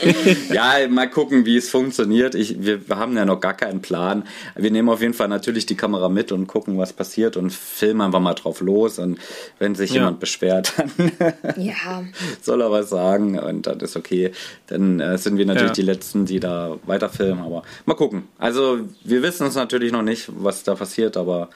Ja, 0.52 0.74
mal 0.88 1.08
gucken, 1.08 1.44
wie 1.46 1.56
es 1.56 1.68
funktioniert. 1.70 2.34
Ich, 2.34 2.62
wir, 2.64 2.88
wir 2.88 2.96
haben 2.98 3.16
ja 3.16 3.24
noch 3.24 3.40
gar 3.40 3.54
keinen 3.54 3.80
Plan. 3.82 4.24
Wir 4.54 4.70
nehmen 4.70 4.88
auf 4.88 5.00
jeden 5.00 5.14
Fall 5.14 5.28
natürlich 5.28 5.66
die 5.66 5.76
Kamera 5.76 6.08
mit 6.08 6.32
und 6.32 6.46
gucken, 6.46 6.78
was 6.78 6.92
passiert 6.92 7.36
und 7.36 7.52
filmen 7.52 8.00
einfach 8.02 8.20
mal 8.20 8.34
drauf 8.34 8.60
los. 8.60 8.98
Und 8.98 9.18
wenn 9.58 9.74
sich 9.74 9.90
Ja. 9.90 9.96
jemand 9.96 10.20
beschwert, 10.20 10.72
dann 10.76 11.12
Ja, 11.56 12.04
soll 12.42 12.60
er 12.62 12.70
was 12.70 12.88
sagen 12.90 13.38
und 13.54 13.66
dann 13.66 13.80
ist 13.80 13.96
okay. 13.96 14.32
Dann 14.66 15.00
äh, 15.00 15.16
sind 15.18 15.38
wir 15.38 15.46
natürlich 15.46 15.68
Ja. 15.70 15.74
die 15.74 15.82
Letzten, 15.82 16.26
die 16.26 16.40
da 16.40 16.76
weiterfilmen, 16.86 17.44
aber 17.44 17.62
mal 17.84 17.94
gucken. 17.94 18.24
Also 18.38 18.80
wir 19.04 19.22
wissen 19.22 19.46
es 19.46 19.54
natürlich 19.54 19.92
noch 19.92 20.02
nicht, 20.02 20.28
was 20.36 20.62
da 20.64 20.74
passiert, 20.74 21.16
aber 21.16 21.48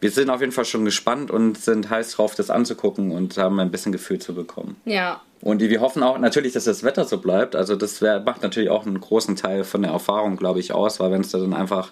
wir 0.00 0.10
sind 0.10 0.30
auf 0.30 0.40
jeden 0.40 0.52
Fall 0.52 0.64
schon 0.64 0.84
gespannt 0.84 1.30
und 1.30 1.58
sind 1.58 1.88
heiß 1.88 2.12
drauf, 2.12 2.34
das 2.34 2.50
anzugucken 2.50 3.12
und 3.12 3.36
haben 3.38 3.60
ein 3.60 3.70
bisschen 3.70 3.92
Gefühl 3.92 4.18
zu 4.18 4.34
bekommen. 4.34 4.76
ja. 4.84 5.20
Und 5.44 5.60
wir 5.60 5.80
hoffen 5.80 6.04
auch 6.04 6.18
natürlich, 6.18 6.52
dass 6.52 6.66
das 6.66 6.84
Wetter 6.84 7.04
so 7.04 7.18
bleibt. 7.18 7.56
Also 7.56 7.74
das 7.74 8.00
wär, 8.00 8.20
macht 8.20 8.44
natürlich 8.44 8.70
auch 8.70 8.86
einen 8.86 9.00
großen 9.00 9.34
Teil 9.34 9.64
von 9.64 9.82
der 9.82 9.90
Erfahrung, 9.90 10.36
glaube 10.36 10.60
ich, 10.60 10.72
aus, 10.72 11.00
weil 11.00 11.10
wenn 11.10 11.22
es 11.22 11.32
da 11.32 11.38
dann 11.40 11.52
einfach 11.52 11.90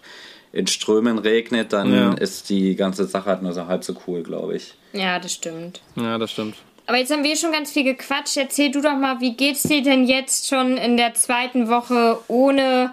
in 0.53 0.69
Strömen 0.69 1.19
regnet, 1.19 1.73
dann 1.73 1.93
Ja. 1.93 2.13
ist 2.13 2.49
die 2.49 2.77
ganze 2.77 3.07
Sache 3.07 3.27
halt 3.29 3.43
nur 3.43 3.53
so 3.53 3.67
halb 3.67 3.83
so 3.83 3.97
cool, 4.07 4.23
glaube 4.23 4.55
ich. 4.55 4.75
Ja, 4.93 5.19
das 5.19 5.33
stimmt. 5.33 5.81
Ja, 5.97 6.17
das 6.17 6.31
stimmt. 6.31 6.55
Aber 6.87 6.99
jetzt 6.99 7.13
haben 7.13 7.23
wir 7.25 7.37
schon 7.37 7.53
ganz 7.53 7.71
viel 7.71 7.85
gequatscht. 7.85 8.37
Erzähl 8.37 8.71
du 8.71 8.81
doch 8.81 8.97
mal, 8.97 9.21
wie 9.21 9.35
geht's 9.35 9.63
dir 9.63 9.83
denn 9.83 10.05
jetzt 10.05 10.49
schon 10.49 10.77
in 10.77 10.97
der 10.97 11.15
zweiten 11.15 11.69
Woche 11.69 12.19
ohne, 12.29 12.93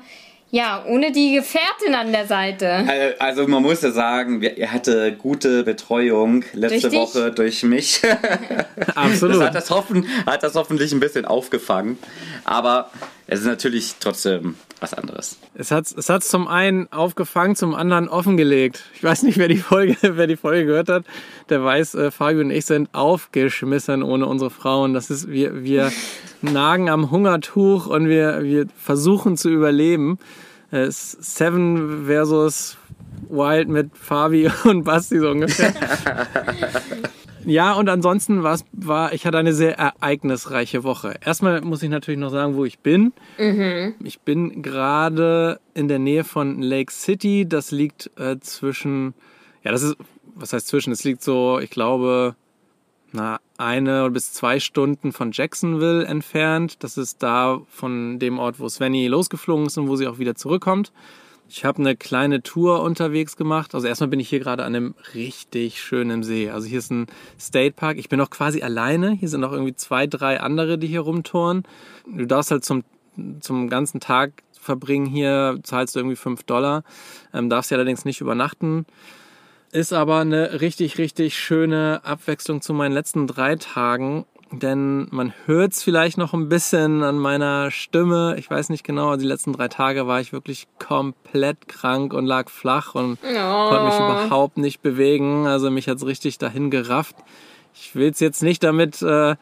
ja, 0.52 0.84
ohne 0.88 1.12
die 1.12 1.34
Gefährtin 1.34 1.96
an 1.96 2.12
der 2.12 2.28
Seite? 2.28 2.70
Al- 2.88 3.16
Also 3.20 3.48
man 3.48 3.64
muss 3.64 3.82
ja 3.82 3.92
sagen, 3.92 4.44
er 4.44 4.72
hatte 4.72 5.14
gute 5.14 5.64
Betreuung 5.64 6.44
letzte 6.54 6.90
Durch? 6.90 7.02
Woche 7.02 7.32
durch 7.32 7.64
mich. 7.64 8.02
Absolut. 8.96 9.38
Das 9.38 9.46
hat 9.48 9.56
das, 9.56 9.70
hoffen, 9.72 10.08
hat 10.26 10.44
das 10.44 10.54
hoffentlich 10.56 10.92
ein 10.92 11.00
bisschen 11.00 11.26
aufgefangen. 11.26 11.98
Aber 12.44 12.92
es 13.30 13.42
ist 13.42 13.46
natürlich 13.46 13.96
trotzdem 14.00 14.56
was 14.80 14.94
anderes. 14.94 15.38
Es 15.54 15.72
hat 15.72 15.86
es 15.92 16.10
hat's 16.10 16.30
zum 16.30 16.48
einen 16.48 16.92
aufgefangen, 16.94 17.58
zum 17.58 17.76
anderen 17.76 18.08
offengelegt. 18.08 18.86
Ich 18.96 19.04
weiß 19.04 19.24
nicht, 19.24 19.38
wer 19.38 19.50
die 19.50 19.58
Folge, 19.58 19.98
wer 20.18 20.28
die 20.28 20.38
Folge 20.38 20.66
gehört 20.66 20.88
hat, 20.88 21.04
der 21.50 21.62
weiß, 21.64 21.96
äh, 21.96 22.12
Fabio 22.12 22.40
und 22.40 22.52
ich 22.52 22.66
sind 22.66 22.90
aufgeschmissen 22.94 24.02
ohne 24.02 24.26
unsere 24.28 24.50
Frauen. 24.50 24.94
Das 24.94 25.10
ist, 25.10 25.30
wir, 25.30 25.64
wir 25.64 25.92
nagen 26.42 26.90
am 26.90 27.12
Hungertuch 27.12 27.88
und 27.88 28.08
wir, 28.08 28.44
wir 28.44 28.68
versuchen 28.78 29.36
zu 29.36 29.50
überleben. 29.50 30.20
Äh, 30.72 30.88
Seven 30.90 32.06
versus 32.06 32.78
Wild 33.30 33.68
mit 33.68 33.90
Fabi 33.98 34.50
und 34.64 34.84
Basti 34.84 35.20
so 35.20 35.32
ungefähr. 35.32 35.74
Ja, 37.48 37.76
und 37.76 37.88
ansonsten 37.88 38.44
war's, 38.44 38.66
war, 38.74 39.14
ich 39.14 39.26
hatte 39.26 39.38
eine 39.38 39.54
sehr 39.54 39.78
ereignisreiche 39.78 40.84
Woche. 40.84 41.16
Erstmal 41.24 41.62
muss 41.62 41.82
ich 41.82 41.90
natürlich 41.90 42.20
noch 42.20 42.30
sagen, 42.30 42.58
wo 42.58 42.66
ich 42.66 42.80
bin. 42.80 43.14
Ich 44.04 44.20
bin 44.20 44.62
gerade 44.62 45.62
in 45.74 45.88
der 45.88 45.98
Nähe 45.98 46.26
von 46.26 46.62
Lake 46.62 46.92
City. 46.92 47.48
Das 47.48 47.72
liegt 47.72 48.12
äh, 48.18 48.38
zwischen, 48.42 49.14
ja, 49.64 49.72
das 49.72 49.84
ist, 49.84 49.96
was 50.36 50.52
heißt 50.52 50.68
zwischen? 50.68 50.92
Es 50.92 51.06
liegt 51.06 51.24
so, 51.24 51.58
ich 51.60 51.70
glaube, 51.70 52.36
na, 53.14 53.40
eine 53.58 54.12
bis 54.12 54.34
zwei 54.34 54.60
Stunden 54.60 55.14
von 55.14 55.32
Jacksonville 55.32 56.04
entfernt. 56.04 56.84
Das 56.84 56.98
ist 56.98 57.24
da 57.24 57.62
von 57.70 58.20
dem 58.20 58.40
Ort, 58.40 58.60
wo 58.60 58.68
Svenny 58.68 59.08
losgeflogen 59.08 59.68
ist 59.68 59.78
und 59.78 59.88
wo 59.88 59.96
sie 59.96 60.08
auch 60.08 60.20
wieder 60.20 60.36
zurückkommt. 60.36 60.92
Ich 61.50 61.64
habe 61.64 61.80
eine 61.80 61.96
kleine 61.96 62.44
Tour 62.44 62.82
unterwegs 62.82 63.38
gemacht. 63.38 63.74
Also 63.74 63.88
erstmal 63.88 64.10
bin 64.10 64.20
ich 64.20 64.28
hier 64.30 64.40
gerade 64.40 64.64
an 64.64 64.76
einem 64.76 64.96
richtig 65.14 65.82
schönen 65.82 66.24
See. 66.24 66.50
Also 66.50 66.68
hier 66.68 66.80
ist 66.80 66.92
ein 66.92 67.08
State 67.40 67.72
Park. 67.72 67.98
Ich 67.98 68.10
bin 68.10 68.20
auch 68.20 68.30
quasi 68.30 68.62
alleine. 68.62 69.12
Hier 69.12 69.30
sind 69.30 69.42
noch 69.42 69.54
irgendwie 69.54 69.76
zwei, 69.76 70.08
drei 70.08 70.42
andere, 70.42 70.78
die 70.78 70.88
hier 70.88 71.02
rumtouren. 71.02 71.64
Du 72.06 72.26
darfst 72.26 72.52
halt 72.52 72.66
zum, 72.66 72.84
zum 73.40 73.70
ganzen 73.70 74.00
Tag 74.00 74.44
verbringen 74.60 75.06
hier, 75.06 75.60
zahlst 75.64 75.96
du 75.96 76.00
irgendwie 76.00 76.18
fünf 76.18 76.44
Dollar. 76.44 76.84
Ähm, 77.34 77.50
darfst 77.50 77.70
hier 77.70 77.78
allerdings 77.78 78.04
nicht 78.04 78.20
übernachten. 78.20 78.86
Ist 79.72 79.94
aber 79.94 80.20
eine 80.20 80.60
richtig, 80.60 80.98
richtig 80.98 81.38
schöne 81.38 82.02
Abwechslung 82.04 82.62
zu 82.62 82.74
meinen 82.74 82.94
letzten 82.94 83.28
drei 83.28 83.56
Tagen. 83.56 84.26
Denn 84.52 85.08
man 85.12 85.34
hört 85.46 85.74
es 85.74 85.84
vielleicht 85.84 86.18
noch 86.18 86.34
ein 86.34 86.48
bisschen 86.48 87.04
an 87.04 87.20
meiner 87.20 87.70
Stimme. 87.70 88.36
Ich 88.38 88.50
weiß 88.50 88.70
nicht 88.70 88.86
genau, 88.86 89.18
die 89.18 89.26
letzten 89.26 89.52
drei 89.52 89.68
Tage 89.68 90.08
war 90.08 90.22
ich 90.22 90.32
wirklich 90.32 90.68
komplett 90.80 91.68
krank 91.68 92.14
und 92.14 92.26
lag 92.26 92.50
flach 92.50 92.96
und 92.96 93.22
konnte 93.22 93.86
mich 93.86 93.96
überhaupt 93.96 94.58
nicht 94.58 94.82
bewegen. 94.82 95.48
Also 95.48 95.70
mich 95.70 95.90
hat's 95.90 96.06
richtig 96.06 96.38
dahin 96.38 96.72
gerafft. 96.72 97.16
Ich 97.74 97.94
will 97.96 98.10
es 98.10 98.20
jetzt 98.20 98.42
nicht 98.42 98.64
damit 98.64 99.02
äh, 99.02 99.36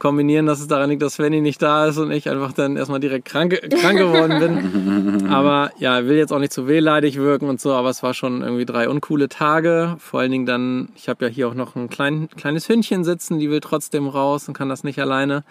kombinieren, 0.00 0.46
dass 0.46 0.60
es 0.60 0.66
daran 0.66 0.90
liegt, 0.90 1.02
dass 1.02 1.14
Svenny 1.14 1.40
nicht 1.40 1.62
da 1.62 1.86
ist 1.86 1.98
und 1.98 2.10
ich 2.10 2.28
einfach 2.28 2.52
dann 2.52 2.76
erstmal 2.76 2.98
direkt 2.98 3.26
krank, 3.26 3.60
krank 3.70 3.98
geworden 3.98 4.40
bin. 4.40 5.26
Aber 5.30 5.70
ja, 5.78 6.04
will 6.06 6.16
jetzt 6.16 6.32
auch 6.32 6.40
nicht 6.40 6.52
zu 6.52 6.66
wehleidig 6.66 7.18
wirken 7.18 7.48
und 7.48 7.60
so, 7.60 7.72
aber 7.72 7.90
es 7.90 8.02
war 8.02 8.14
schon 8.14 8.42
irgendwie 8.42 8.64
drei 8.64 8.88
uncoole 8.88 9.28
Tage. 9.28 9.96
Vor 9.98 10.20
allen 10.20 10.32
Dingen 10.32 10.46
dann, 10.46 10.88
ich 10.96 11.08
habe 11.08 11.26
ja 11.26 11.30
hier 11.30 11.48
auch 11.48 11.54
noch 11.54 11.76
ein 11.76 11.88
klein, 11.88 12.28
kleines 12.36 12.68
Hündchen 12.68 13.04
sitzen, 13.04 13.38
die 13.38 13.50
will 13.50 13.60
trotzdem 13.60 14.08
raus 14.08 14.48
und 14.48 14.54
kann 14.54 14.68
das 14.68 14.82
nicht 14.82 15.00
alleine. 15.00 15.44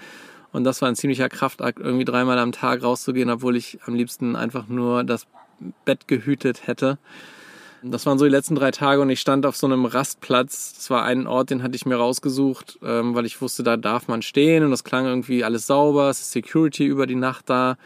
Und 0.51 0.63
das 0.63 0.81
war 0.81 0.89
ein 0.89 0.95
ziemlicher 0.95 1.29
Kraftakt, 1.29 1.79
irgendwie 1.79 2.05
dreimal 2.05 2.39
am 2.39 2.51
Tag 2.51 2.83
rauszugehen, 2.83 3.29
obwohl 3.29 3.55
ich 3.55 3.79
am 3.85 3.93
liebsten 3.93 4.35
einfach 4.35 4.67
nur 4.67 5.03
das 5.03 5.27
Bett 5.85 6.07
gehütet 6.07 6.67
hätte. 6.67 6.97
Das 7.81 8.05
waren 8.05 8.17
so 8.17 8.25
die 8.25 8.31
letzten 8.31 8.55
drei 8.55 8.71
Tage 8.71 9.01
und 9.01 9.09
ich 9.09 9.21
stand 9.21 9.45
auf 9.45 9.55
so 9.55 9.65
einem 9.65 9.85
Rastplatz. 9.85 10.73
Das 10.75 10.89
war 10.89 11.03
ein 11.03 11.27
Ort, 11.27 11.49
den 11.49 11.63
hatte 11.63 11.75
ich 11.75 11.85
mir 11.85 11.95
rausgesucht, 11.95 12.79
ähm, 12.83 13.15
weil 13.15 13.25
ich 13.25 13.41
wusste, 13.41 13.63
da 13.63 13.77
darf 13.77 14.07
man 14.07 14.21
stehen 14.21 14.63
und 14.63 14.71
das 14.71 14.83
klang 14.83 15.05
irgendwie 15.05 15.43
alles 15.43 15.65
sauber. 15.65 16.09
Es 16.09 16.19
ist 16.19 16.31
Security 16.31 16.85
über 16.85 17.07
die 17.07 17.15
Nacht 17.15 17.49
da. 17.49 17.77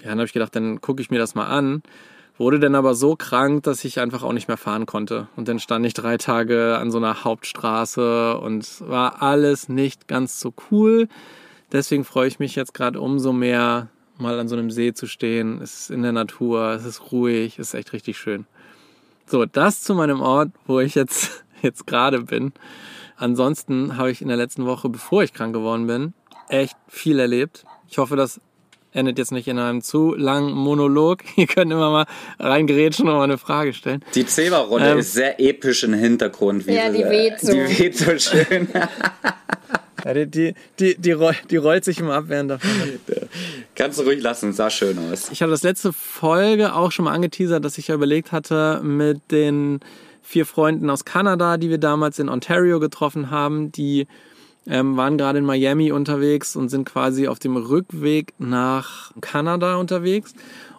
Ja, 0.00 0.10
dann 0.10 0.18
habe 0.18 0.26
ich 0.26 0.32
gedacht, 0.32 0.56
dann 0.56 0.80
gucke 0.80 1.02
ich 1.02 1.10
mir 1.10 1.18
das 1.18 1.34
mal 1.34 1.46
an. 1.46 1.82
Wurde 2.38 2.60
dann 2.60 2.76
aber 2.76 2.94
so 2.94 3.16
krank, 3.16 3.64
dass 3.64 3.84
ich 3.84 3.98
einfach 3.98 4.22
auch 4.22 4.32
nicht 4.32 4.48
mehr 4.48 4.56
fahren 4.56 4.86
konnte. 4.86 5.26
Und 5.34 5.48
dann 5.48 5.58
stand 5.58 5.84
ich 5.84 5.92
drei 5.92 6.16
Tage 6.16 6.78
an 6.78 6.90
so 6.90 6.98
einer 6.98 7.24
Hauptstraße 7.24 8.38
und 8.38 8.80
war 8.88 9.22
alles 9.22 9.68
nicht 9.68 10.08
ganz 10.08 10.38
so 10.38 10.54
cool. 10.70 11.08
Deswegen 11.72 12.04
freue 12.04 12.28
ich 12.28 12.38
mich 12.38 12.54
jetzt 12.54 12.74
gerade 12.74 13.00
umso 13.00 13.32
mehr, 13.32 13.88
mal 14.18 14.38
an 14.38 14.48
so 14.48 14.56
einem 14.56 14.70
See 14.70 14.94
zu 14.94 15.06
stehen. 15.06 15.60
Es 15.60 15.80
ist 15.80 15.90
in 15.90 16.02
der 16.02 16.12
Natur, 16.12 16.70
es 16.70 16.84
ist 16.84 17.12
ruhig, 17.12 17.58
es 17.58 17.68
ist 17.68 17.74
echt 17.74 17.92
richtig 17.92 18.16
schön. 18.16 18.46
So, 19.30 19.44
das 19.44 19.82
zu 19.82 19.94
meinem 19.94 20.20
Ort, 20.20 20.50
wo 20.66 20.80
ich 20.80 20.94
jetzt, 20.94 21.44
jetzt 21.62 21.86
gerade 21.86 22.22
bin. 22.22 22.52
Ansonsten 23.16 23.96
habe 23.96 24.10
ich 24.10 24.22
in 24.22 24.28
der 24.28 24.36
letzten 24.36 24.64
Woche, 24.66 24.88
bevor 24.88 25.22
ich 25.22 25.32
krank 25.34 25.52
geworden 25.52 25.86
bin, 25.86 26.14
echt 26.48 26.76
viel 26.88 27.18
erlebt. 27.18 27.64
Ich 27.88 27.98
hoffe, 27.98 28.16
das 28.16 28.40
endet 28.92 29.18
jetzt 29.18 29.32
nicht 29.32 29.48
in 29.48 29.58
einem 29.58 29.82
zu 29.82 30.14
langen 30.14 30.52
Monolog. 30.52 31.22
Ihr 31.36 31.46
könnt 31.46 31.70
immer 31.72 31.90
mal 31.90 32.06
reingerätschen 32.38 33.06
und 33.08 33.14
mal 33.16 33.24
eine 33.24 33.38
Frage 33.38 33.72
stellen. 33.74 34.02
Die 34.14 34.24
Zebra-Rolle 34.24 34.92
Ähm. 34.92 34.98
ist 34.98 35.12
sehr 35.12 35.38
episch 35.40 35.84
im 35.84 35.94
Hintergrund. 35.94 36.66
wie 36.66 36.74
Ja, 36.74 36.88
die 36.90 37.04
weht 37.04 37.40
so. 37.40 37.52
Die 37.52 37.78
weht 37.78 37.96
so 37.98 38.18
schön. 38.18 38.68
Ja, 40.04 40.14
die, 40.14 40.26
die, 40.26 40.54
die, 40.78 40.96
die, 40.96 41.12
roll, 41.12 41.34
die 41.50 41.56
rollt 41.56 41.84
sich 41.84 41.98
immer 41.98 42.14
ab 42.14 42.24
während 42.28 42.50
davon. 42.52 42.70
Kannst 43.74 43.98
du 43.98 44.04
ruhig 44.04 44.22
lassen, 44.22 44.52
sah 44.52 44.70
schön 44.70 44.98
aus. 44.98 45.30
Ich 45.30 45.42
habe 45.42 45.50
das 45.50 45.62
letzte 45.62 45.92
Folge 45.92 46.74
auch 46.74 46.92
schon 46.92 47.04
mal 47.04 47.12
angeteasert, 47.12 47.64
dass 47.64 47.78
ich 47.78 47.88
ja 47.88 47.94
überlegt 47.94 48.32
hatte, 48.32 48.80
mit 48.82 49.30
den 49.30 49.80
vier 50.22 50.46
Freunden 50.46 50.90
aus 50.90 51.04
Kanada, 51.04 51.56
die 51.56 51.70
wir 51.70 51.78
damals 51.78 52.18
in 52.18 52.28
Ontario 52.28 52.80
getroffen 52.80 53.30
haben, 53.30 53.72
die 53.72 54.06
ähm, 54.66 54.96
waren 54.96 55.16
gerade 55.16 55.38
in 55.38 55.44
Miami 55.44 55.90
unterwegs 55.90 56.54
und 56.54 56.68
sind 56.68 56.84
quasi 56.84 57.26
auf 57.26 57.38
dem 57.38 57.56
Rückweg 57.56 58.34
nach 58.38 59.12
Kanada 59.20 59.76
unterwegs. 59.76 60.34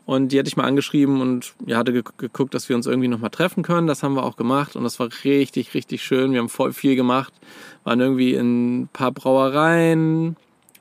Und 0.10 0.32
die 0.32 0.40
hatte 0.40 0.48
ich 0.48 0.58
mal 0.58 0.64
angeschrieben 0.64 1.22
und 1.22 1.54
ja, 1.68 1.78
hatte 1.78 1.94
ge 1.94 2.02
geguckt, 2.18 2.56
dass 2.56 2.68
wir 2.68 2.76
uns 2.76 2.88
irgendwie 2.88 3.08
nochmal 3.08 3.30
treffen 3.30 3.62
können. 3.62 3.86
Das 3.86 4.02
haben 4.02 4.16
wir 4.16 4.24
auch 4.24 4.38
gemacht 4.38 4.76
und 4.76 4.84
das 4.84 5.00
war 5.00 5.08
richtig, 5.24 5.76
richtig 5.76 6.02
schön. 6.02 6.32
Wir 6.34 6.40
haben 6.40 6.50
voll 6.50 6.74
viel 6.74 6.96
gemacht, 6.96 7.32
waren 7.84 8.00
irgendwie 8.00 8.34
in 8.34 8.80
ein 8.82 8.88
paar 8.92 9.12
Brauereien. 9.12 10.36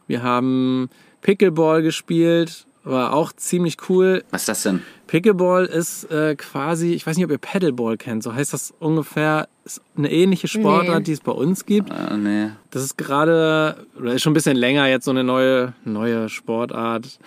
Wir 0.06 0.22
haben 0.22 0.88
Pickleball 1.20 1.82
gespielt, 1.82 2.64
war 2.84 3.12
auch 3.12 3.34
ziemlich 3.34 3.76
cool. 3.90 4.24
Was 4.30 4.42
ist 4.42 4.48
das 4.48 4.62
denn? 4.62 4.82
Pickleball 5.08 5.66
ist 5.66 6.10
äh, 6.10 6.34
quasi, 6.34 6.94
ich 6.94 7.06
weiß 7.06 7.18
nicht, 7.18 7.26
ob 7.26 7.30
ihr 7.30 7.36
Paddleball 7.36 7.98
kennt, 7.98 8.22
so 8.22 8.32
heißt 8.32 8.54
das 8.54 8.72
ungefähr, 8.78 9.46
ist 9.66 9.82
eine 9.94 10.10
ähnliche 10.10 10.48
Sportart, 10.48 11.00
Nee. 11.00 11.04
die 11.04 11.12
es 11.12 11.20
bei 11.20 11.32
uns 11.32 11.66
gibt. 11.66 11.90
Ah, 11.90 12.16
nee. 12.16 12.48
Das 12.70 12.82
ist 12.82 12.96
gerade, 12.96 13.84
oder 13.98 14.14
ist 14.14 14.22
schon 14.22 14.30
ein 14.30 14.34
bisschen 14.34 14.56
länger 14.56 14.86
jetzt 14.86 15.04
so 15.04 15.10
eine 15.10 15.22
neue, 15.22 15.74
neue 15.84 16.30
Sportart. 16.30 17.18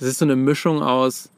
Das 0.00 0.08
ist 0.08 0.18
so 0.18 0.24
eine 0.24 0.34
Mischung 0.36 0.82
aus 0.82 1.28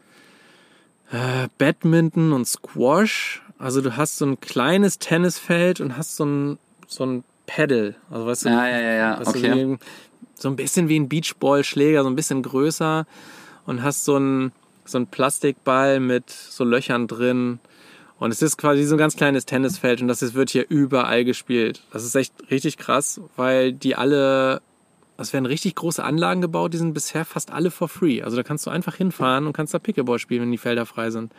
äh, 1.14 1.48
Badminton 1.58 2.32
und 2.32 2.46
Squash. 2.46 3.42
Also 3.58 3.80
du 3.80 3.96
hast 3.96 4.18
so 4.18 4.26
ein 4.26 4.40
kleines 4.40 4.98
Tennisfeld 4.98 5.80
und 5.80 5.96
hast 5.96 6.16
so 6.16 6.24
ein, 6.24 6.58
so 6.88 7.06
ein 7.06 7.24
Pedal. 7.46 7.94
Also 8.10 8.26
weißt 8.26 8.44
du, 8.44 8.48
Ja, 8.48 8.68
ja, 8.68 8.80
ja, 8.80 8.92
ja, 8.94 9.20
weißt 9.20 9.34
du, 9.34 9.38
okay. 9.38 9.68
wie, 9.68 9.78
so 10.34 10.48
ein 10.48 10.56
bisschen 10.56 10.88
wie 10.88 10.98
ein 10.98 11.08
Beachballschläger, 11.08 12.02
so 12.02 12.08
ein 12.08 12.16
bisschen 12.16 12.42
größer 12.42 13.06
und 13.66 13.82
hast 13.82 14.04
so 14.04 14.16
ein, 14.18 14.52
so 14.84 14.98
ein 14.98 15.06
Plastikball 15.06 16.00
mit 16.00 16.30
so 16.30 16.64
Löchern 16.64 17.06
drin. 17.06 17.60
Und 18.18 18.32
es 18.32 18.42
ist 18.42 18.56
quasi 18.56 18.84
so 18.84 18.96
ein 18.96 18.98
ganz 18.98 19.16
kleines 19.16 19.46
Tennisfeld 19.46 20.02
und 20.02 20.08
das 20.08 20.34
wird 20.34 20.50
hier 20.50 20.66
überall 20.68 21.24
gespielt. 21.24 21.82
Das 21.92 22.04
ist 22.04 22.14
echt 22.16 22.32
richtig 22.50 22.76
krass, 22.76 23.20
weil 23.36 23.72
die 23.72 23.94
alle, 23.94 24.62
es 25.16 25.32
werden 25.32 25.46
richtig 25.46 25.74
große 25.76 26.02
Anlagen 26.02 26.40
gebaut, 26.40 26.74
die 26.74 26.78
sind 26.78 26.94
bisher 26.94 27.24
fast 27.24 27.52
alle 27.52 27.70
for 27.70 27.88
free. 27.88 28.22
Also 28.22 28.36
da 28.36 28.42
kannst 28.42 28.66
du 28.66 28.70
einfach 28.70 28.96
hinfahren 28.96 29.46
und 29.46 29.52
kannst 29.52 29.74
da 29.74 29.78
Pickleball 29.78 30.18
spielen, 30.18 30.42
wenn 30.42 30.52
die 30.52 30.58
Felder 30.58 30.86
frei 30.86 31.10
sind. 31.10 31.32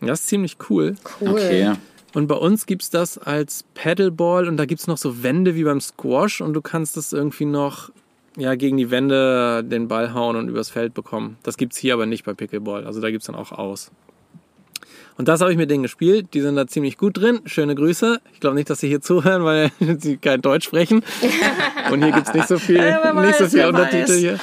Und 0.00 0.06
das 0.06 0.20
ist 0.20 0.28
ziemlich 0.28 0.56
cool. 0.70 0.94
Cool. 1.20 1.30
Okay. 1.30 1.72
Und 2.14 2.28
bei 2.28 2.36
uns 2.36 2.66
gibt's 2.66 2.88
das 2.88 3.18
als 3.18 3.64
Paddleball 3.74 4.48
und 4.48 4.56
da 4.56 4.64
gibt's 4.64 4.86
noch 4.86 4.96
so 4.96 5.22
Wände 5.22 5.54
wie 5.54 5.64
beim 5.64 5.80
Squash 5.80 6.40
und 6.40 6.54
du 6.54 6.62
kannst 6.62 6.96
das 6.96 7.12
irgendwie 7.12 7.44
noch 7.44 7.90
ja, 8.36 8.54
gegen 8.54 8.76
die 8.76 8.90
Wände 8.90 9.64
den 9.64 9.88
Ball 9.88 10.14
hauen 10.14 10.36
und 10.36 10.48
übers 10.48 10.70
Feld 10.70 10.94
bekommen. 10.94 11.36
Das 11.42 11.56
gibt's 11.56 11.76
hier 11.76 11.94
aber 11.94 12.06
nicht 12.06 12.24
bei 12.24 12.34
Pickleball. 12.34 12.86
Also 12.86 13.00
da 13.00 13.10
gibt's 13.10 13.26
dann 13.26 13.34
auch 13.34 13.52
aus. 13.52 13.90
Und 15.18 15.28
das 15.28 15.40
habe 15.40 15.50
ich 15.50 15.56
mit 15.56 15.70
denen 15.70 15.82
gespielt. 15.82 16.28
Die 16.34 16.40
sind 16.42 16.56
da 16.56 16.66
ziemlich 16.66 16.98
gut 16.98 17.16
drin. 17.18 17.40
Schöne 17.46 17.74
Grüße. 17.74 18.20
Ich 18.34 18.40
glaube 18.40 18.56
nicht, 18.56 18.68
dass 18.68 18.80
sie 18.80 18.88
hier 18.88 19.00
zuhören, 19.00 19.44
weil 19.44 19.70
sie 19.98 20.16
kein 20.18 20.42
Deutsch 20.42 20.66
sprechen. 20.66 21.02
Und 21.90 22.02
hier 22.02 22.12
gibt's 22.12 22.34
nicht 22.34 22.48
so 22.48 22.58
viel, 22.58 22.76
Ja, 22.76 23.12
nicht 23.12 23.38
so 23.38 23.48
viel 23.48 23.64
Untertitel 23.66 24.12
weiß. 24.12 24.18
hier. 24.18 24.40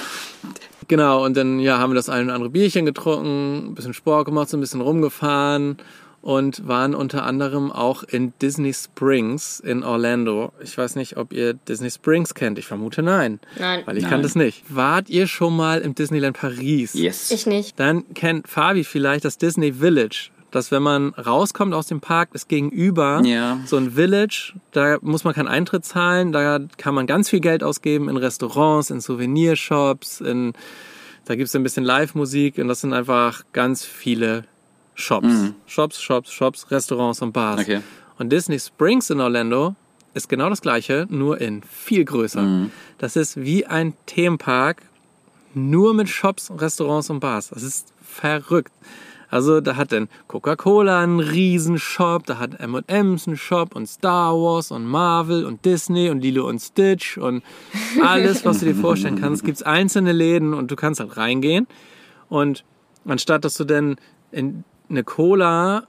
Genau, 0.89 1.23
und 1.25 1.37
dann 1.37 1.59
ja, 1.59 1.77
haben 1.79 1.91
wir 1.91 1.95
das 1.95 2.09
ein 2.09 2.25
oder 2.25 2.35
andere 2.35 2.49
Bierchen 2.49 2.85
getrunken, 2.85 3.69
ein 3.69 3.73
bisschen 3.75 3.93
Sport 3.93 4.25
gemacht, 4.25 4.49
so 4.49 4.57
ein 4.57 4.59
bisschen 4.59 4.81
rumgefahren 4.81 5.77
und 6.21 6.67
waren 6.67 6.93
unter 6.93 7.23
anderem 7.25 7.71
auch 7.71 8.03
in 8.03 8.33
Disney 8.41 8.73
Springs 8.73 9.61
in 9.61 9.83
Orlando. 9.83 10.51
Ich 10.61 10.77
weiß 10.77 10.95
nicht, 10.97 11.15
ob 11.15 11.31
ihr 11.31 11.53
Disney 11.53 11.89
Springs 11.89 12.33
kennt. 12.33 12.59
Ich 12.59 12.65
vermute 12.67 13.01
nein. 13.01 13.39
Nein. 13.57 13.83
Weil 13.85 13.95
ich 13.97 14.03
Nein. 14.03 14.11
kann 14.11 14.23
das 14.23 14.35
nicht. 14.35 14.63
Wart 14.69 15.09
ihr 15.09 15.27
schon 15.27 15.55
mal 15.55 15.79
im 15.79 15.95
Disneyland 15.95 16.37
Paris? 16.37 16.93
Yes. 16.93 17.31
Ich 17.31 17.45
nicht. 17.45 17.79
Dann 17.79 18.03
kennt 18.13 18.49
Fabi 18.49 18.83
vielleicht 18.83 19.23
das 19.23 19.37
Disney 19.37 19.71
Village. 19.73 20.29
Dass 20.53 20.69
wenn 20.69 20.83
man 20.83 21.09
rauskommt 21.15 21.73
aus 21.73 21.87
dem 21.87 21.99
Park, 21.99 22.29
ist 22.33 22.47
gegenüber 22.47 23.21
Ja. 23.25 23.59
so 23.65 23.75
ein 23.77 23.93
Village. 23.93 24.53
Da 24.71 24.99
muss 25.01 25.23
man 25.23 25.33
keinen 25.33 25.47
Eintritt 25.47 25.83
zahlen. 25.83 26.31
Da 26.31 26.59
kann 26.77 26.93
man 26.93 27.07
ganz 27.07 27.27
viel 27.29 27.39
Geld 27.39 27.63
ausgeben 27.63 28.07
in 28.07 28.17
Restaurants, 28.17 28.91
in 28.91 29.01
Souvenirshops, 29.01 30.21
in 30.21 30.53
Da 31.25 31.35
gibt 31.35 31.47
es 31.47 31.55
ein 31.55 31.63
bisschen 31.63 31.83
Live-Musik 31.85 32.57
und 32.59 32.67
das 32.67 32.81
sind 32.81 32.93
einfach 32.93 33.43
ganz 33.53 33.83
viele 33.85 34.43
Shops. 34.93 35.53
Shops, 35.65 36.01
Shops, 36.01 36.31
Shops, 36.31 36.69
Restaurants 36.69 37.21
und 37.21 37.31
Bars. 37.31 37.61
Okay. 37.61 37.79
Und 38.19 38.29
Disney 38.31 38.59
Springs 38.59 39.09
in 39.09 39.21
Orlando 39.21 39.73
ist 40.13 40.29
genau 40.29 40.49
das 40.49 40.61
gleiche, 40.61 41.07
nur 41.09 41.41
in 41.41 41.63
viel 41.63 42.05
größer. 42.05 42.67
Das 42.99 43.15
ist 43.15 43.37
wie 43.41 43.65
ein 43.65 43.93
Themenpark, 44.05 44.83
nur 45.55 45.93
mit 45.95 46.09
Shops, 46.09 46.51
Restaurants 46.55 47.09
und 47.09 47.21
Bars. 47.21 47.49
Das 47.49 47.63
ist 47.63 47.91
verrückt. 48.03 48.71
Also 49.33 49.61
da 49.61 49.77
hat 49.77 49.91
dann 49.91 50.09
Coca-Cola 50.27 51.01
einen 51.01 51.19
Riesenshop, 51.19 52.27
da 52.27 52.37
hat 52.37 52.59
M&M's 52.59 53.27
einen 53.27 53.35
Shop 53.35 53.75
und 53.75 53.87
Star 53.87 54.35
Wars 54.35 54.69
und 54.69 54.85
Marvel 54.85 55.43
und 55.43 55.65
Disney 55.65 56.11
und 56.11 56.21
Lilo 56.21 56.47
und 56.47 56.59
Stitch 56.59 57.17
und 57.17 57.41
alles, 58.03 58.45
was 58.45 58.59
du 58.59 58.65
dir 58.67 58.75
vorstellen 58.75 59.19
kannst, 59.19 59.43
gibt's 59.43 59.63
einzelne 59.63 60.11
Läden 60.11 60.53
und 60.53 60.69
du 60.69 60.75
kannst 60.75 60.99
halt 60.99 61.17
reingehen 61.17 61.65
und 62.29 62.63
anstatt 63.07 63.43
dass 63.43 63.57
du 63.57 63.63
dann 63.63 63.95
in 64.31 64.65
eine 64.87 65.03
Cola 65.03 65.87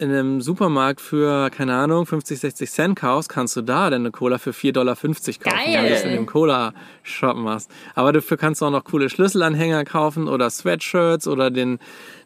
in 0.00 0.10
einem 0.10 0.40
Supermarkt 0.40 1.02
für, 1.02 1.50
keine 1.50 1.74
Ahnung, 1.74 2.06
50, 2.06 2.40
60 2.40 2.70
Cent 2.70 2.98
kaufst, 2.98 3.28
kannst 3.28 3.54
du 3.54 3.60
da 3.60 3.90
dann 3.90 4.00
eine 4.00 4.10
Cola 4.10 4.38
für 4.38 4.52
4,50 4.52 4.72
Dollar 4.72 4.96
kaufen, 4.96 5.38
Geil. 5.42 5.74
wenn 5.74 5.84
du 5.84 5.94
es 5.94 6.02
in 6.04 6.12
dem 6.12 6.24
Cola-Shop 6.24 7.36
machst. 7.36 7.70
Aber 7.94 8.10
dafür 8.10 8.38
kannst 8.38 8.62
du 8.62 8.66
auch 8.66 8.70
noch 8.70 8.84
coole 8.84 9.10
Schlüsselanhänger 9.10 9.84
kaufen 9.84 10.26
oder 10.26 10.48
Sweatshirts 10.48 11.28
oder 11.28 11.50
den, 11.50 11.78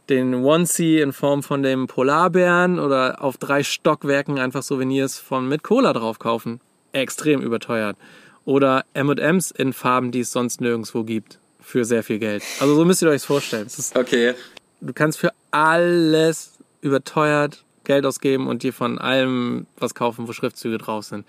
den 0.09 0.35
Onesie 0.35 1.01
in 1.01 1.13
Form 1.13 1.43
von 1.43 1.63
dem 1.63 1.87
Polarbären 1.87 2.79
oder 2.79 3.23
auf 3.23 3.39
drei 3.39 3.63
Stockwerken 3.63 4.39
einfach 4.39 4.63
Souvenirs 4.63 5.19
von 5.19 5.49
mit 5.49 5.63
Cola 5.63 5.93
drauf 5.93 6.19
kaufen. 6.19 6.61
Extrem 6.93 7.41
überteuert. 7.41 7.97
Oder 8.45 8.85
M&M's 8.93 9.51
in 9.51 9.73
Farben, 9.73 10.11
die 10.11 10.21
es 10.21 10.33
sonst 10.33 10.61
nirgendwo 10.61 11.05
gibt. 11.05 11.39
Für 11.61 11.85
sehr 11.85 12.03
viel 12.03 12.19
Geld. 12.19 12.43
Also 12.61 12.75
so 12.75 12.85
müsst 12.85 13.01
ihr 13.01 13.09
euch 13.09 13.23
das 13.23 13.25
vorstellen. 13.25 13.67
Es 13.67 13.79
ist 13.79 13.97
Okay. 13.97 14.35
du 14.83 14.93
kannst 14.93 15.19
für 15.19 15.33
alles 15.51 16.53
überteuert 16.83 17.65
Geld 17.85 18.05
ausgeben 18.05 18.47
und 18.47 18.63
dir 18.63 18.73
von 18.73 18.99
allem 18.99 19.67
was 19.79 19.95
kaufen, 19.95 20.29
wo 20.29 20.33
Schriftzüge 20.33 20.79
drauf 20.79 21.05
sind. 21.05 21.27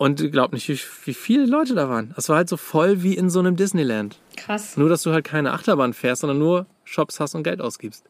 Und 0.00 0.18
ich 0.22 0.32
glaube 0.32 0.54
nicht, 0.54 0.66
wie, 0.66 0.80
wie 1.04 1.12
viele 1.12 1.44
Leute 1.44 1.74
da 1.74 1.90
waren. 1.90 2.14
Das 2.16 2.30
war 2.30 2.36
halt 2.38 2.48
so 2.48 2.56
voll 2.56 3.02
wie 3.02 3.18
in 3.18 3.28
so 3.28 3.38
einem 3.38 3.56
Disneyland. 3.56 4.16
Krass. 4.34 4.78
Nur, 4.78 4.88
dass 4.88 5.02
du 5.02 5.12
halt 5.12 5.26
keine 5.26 5.52
Achterbahn 5.52 5.92
fährst, 5.92 6.22
sondern 6.22 6.38
nur 6.38 6.64
Shops 6.84 7.20
hast 7.20 7.34
und 7.34 7.42
Geld 7.42 7.60
ausgibst. 7.60 8.06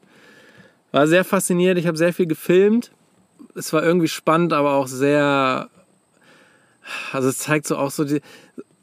War 0.92 1.08
sehr 1.08 1.24
faszinierend. 1.24 1.80
Ich 1.80 1.88
habe 1.88 1.98
sehr 1.98 2.14
viel 2.14 2.26
gefilmt. 2.26 2.92
Es 3.56 3.72
war 3.72 3.82
irgendwie 3.82 4.06
spannend, 4.06 4.52
aber 4.52 4.74
auch 4.74 4.86
sehr. 4.86 5.68
Also 7.10 7.28
es 7.28 7.38
zeigt 7.38 7.66
so 7.66 7.76
auch 7.76 7.90
so 7.90 8.04
die, 8.04 8.20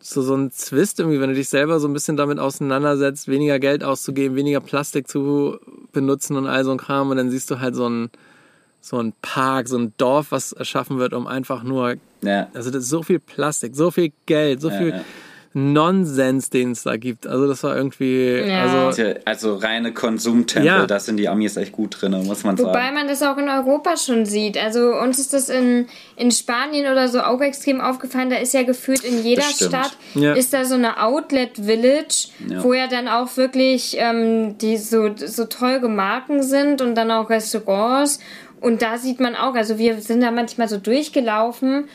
so, 0.01 0.21
so 0.21 0.35
ein 0.35 0.51
Zwist 0.51 0.99
irgendwie, 0.99 1.21
wenn 1.21 1.29
du 1.29 1.35
dich 1.35 1.47
selber 1.47 1.79
so 1.79 1.87
ein 1.87 1.93
bisschen 1.93 2.17
damit 2.17 2.39
auseinandersetzt, 2.39 3.29
weniger 3.29 3.57
Geld 3.57 3.85
auszugeben, 3.85 4.35
weniger 4.35 4.59
Plastik 4.59 5.07
zu 5.07 5.59
benutzen 5.93 6.35
und 6.35 6.45
all 6.45 6.65
so 6.65 6.71
ein 6.71 6.77
Kram. 6.77 7.09
Und 7.09 7.15
dann 7.15 7.31
siehst 7.31 7.49
du 7.51 7.61
halt 7.61 7.73
so 7.73 7.87
ein, 7.87 8.09
so 8.81 8.99
ein 9.01 9.13
Park, 9.21 9.69
so 9.69 9.77
ein 9.77 9.93
Dorf, 9.95 10.31
was 10.31 10.51
erschaffen 10.51 10.99
wird, 10.99 11.13
um 11.13 11.25
einfach 11.25 11.63
nur 11.63 11.95
Ja. 12.21 12.47
also 12.53 12.71
das 12.71 12.83
ist 12.83 12.89
so 12.89 13.03
viel 13.03 13.19
Plastik, 13.19 13.75
so 13.75 13.91
viel 13.91 14.11
Geld, 14.25 14.61
so 14.61 14.69
Ja, 14.69 14.77
viel 14.77 14.89
ja. 14.89 15.01
Nonsens, 15.53 16.49
den 16.51 16.71
es 16.71 16.83
da 16.83 16.97
gibt. 16.97 17.25
Also 17.25 17.47
das 17.47 17.63
war 17.63 17.75
irgendwie, 17.75 18.43
Ja. 18.47 18.63
also 18.65 19.03
Also 19.25 19.55
reine 19.55 19.91
Konsumtempel, 19.91 20.65
Ja. 20.67 20.85
da 20.85 20.99
sind 20.99 21.17
die 21.17 21.27
Amis 21.27 21.57
echt 21.57 21.71
gut 21.71 21.99
drin, 21.99 22.11
muss 22.25 22.43
man 22.43 22.57
Wobei 22.59 22.73
sagen. 22.73 22.93
man 22.93 23.07
das 23.07 23.23
auch 23.23 23.37
in 23.37 23.49
Europa 23.49 23.97
schon 23.97 24.25
sieht. 24.27 24.57
Also 24.57 24.93
uns 24.95 25.17
ist 25.17 25.33
das 25.33 25.49
in, 25.49 25.87
in 26.15 26.29
Spanien 26.31 26.91
oder 26.91 27.07
so 27.07 27.21
auch 27.21 27.41
extrem 27.41 27.81
aufgefallen. 27.81 28.29
Da 28.29 28.35
ist 28.37 28.53
ja 28.53 28.63
gefühlt 28.63 29.03
in 29.03 29.23
jeder. 29.23 29.41
Stadt 29.41 29.97
Ja. 30.13 30.33
ist 30.33 30.53
da 30.53 30.63
so 30.63 30.75
eine 30.75 31.01
Outlet 31.03 31.57
Village, 31.57 32.27
Ja. 32.47 32.63
wo 32.63 32.73
ja 32.73 32.85
dann 32.87 33.07
auch 33.07 33.35
wirklich 33.35 33.95
ähm, 33.99 34.57
die 34.59 34.77
so, 34.77 35.09
so 35.15 35.45
teure 35.45 35.89
Marken 35.89 36.43
sind 36.43 36.81
und 36.81 36.93
dann 36.95 37.09
auch 37.09 37.29
Restaurants. 37.31 38.19
Und 38.59 38.81
da 38.81 38.97
sieht 38.97 39.19
man 39.19 39.35
auch, 39.35 39.53
also 39.55 39.77
wir 39.77 40.01
sind 40.01 40.21
da 40.21 40.31
manchmal 40.31 40.67
so 40.67 40.77
durchgelaufen 40.77 41.85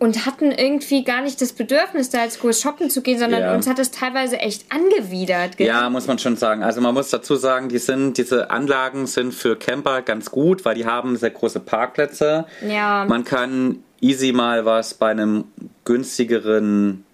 und 0.00 0.26
hatten 0.26 0.50
irgendwie 0.50 1.04
gar 1.04 1.20
nicht 1.22 1.40
das 1.40 1.52
Bedürfnis, 1.52 2.08
da 2.10 2.24
jetzt 2.24 2.40
groß 2.40 2.60
shoppen 2.60 2.88
zu 2.90 3.02
gehen, 3.02 3.18
sondern 3.18 3.42
Ja. 3.42 3.54
uns 3.54 3.68
hat 3.68 3.78
es 3.78 3.90
teilweise 3.92 4.38
echt 4.38 4.64
angewidert. 4.72 5.56
gell? 5.58 5.66
Ja, 5.68 5.88
muss 5.90 6.06
man 6.08 6.18
schon 6.18 6.36
sagen. 6.36 6.62
Also 6.64 6.80
man 6.80 6.94
muss 6.94 7.10
dazu 7.10 7.36
sagen, 7.36 7.68
die 7.68 7.78
sind, 7.78 8.16
diese 8.18 8.50
Anlagen 8.50 9.06
sind 9.06 9.32
für 9.34 9.56
Camper 9.56 10.00
ganz 10.02 10.30
gut, 10.30 10.64
weil 10.64 10.74
die 10.74 10.86
haben 10.86 11.16
sehr 11.16 11.30
große 11.30 11.60
Parkplätze. 11.60 12.46
Ja. 12.66 13.04
Man 13.08 13.24
kann 13.24 13.84
easy 14.00 14.32
mal 14.32 14.64
was 14.64 14.94
bei 14.94 15.10
einem 15.10 15.44
günstigeren 15.84 17.04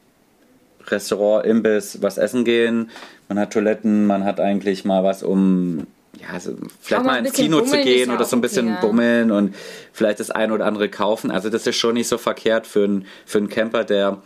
Restaurant, 0.86 1.44
Imbiss, 1.44 2.00
was 2.02 2.16
essen 2.18 2.44
gehen. 2.44 2.90
Man 3.28 3.40
hat 3.40 3.52
Toiletten, 3.52 4.06
man 4.06 4.25
hat 4.25 4.38
eigentlich 4.38 4.84
mal 4.84 5.02
was, 5.02 5.25
um 5.25 5.88
ja, 6.20 6.28
also 6.32 6.56
vielleicht 6.80 7.04
mal 7.04 7.18
ins 7.18 7.32
Kino 7.34 7.60
zu 7.60 7.76
gehen 7.82 8.10
oder 8.10 8.24
so 8.24 8.36
ein 8.36 8.40
bisschen 8.40 8.66
okay, 8.66 8.74
ja. 8.74 8.80
bummeln 8.80 9.30
und 9.30 9.54
vielleicht 9.92 10.20
das 10.20 10.30
ein 10.30 10.50
oder 10.52 10.66
andere 10.66 10.88
kaufen. 10.88 11.30
Also 11.30 11.50
das 11.50 11.66
ist 11.66 11.76
schon 11.76 11.94
nicht 11.94 12.08
so 12.08 12.18
verkehrt 12.18 12.66
für 12.66 12.84
einen, 12.84 13.06
für 13.24 13.38
einen 13.38 13.48
Camper, 13.48 13.84
der 13.84 14.22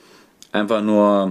einfach 0.53 0.83
nur 0.83 1.31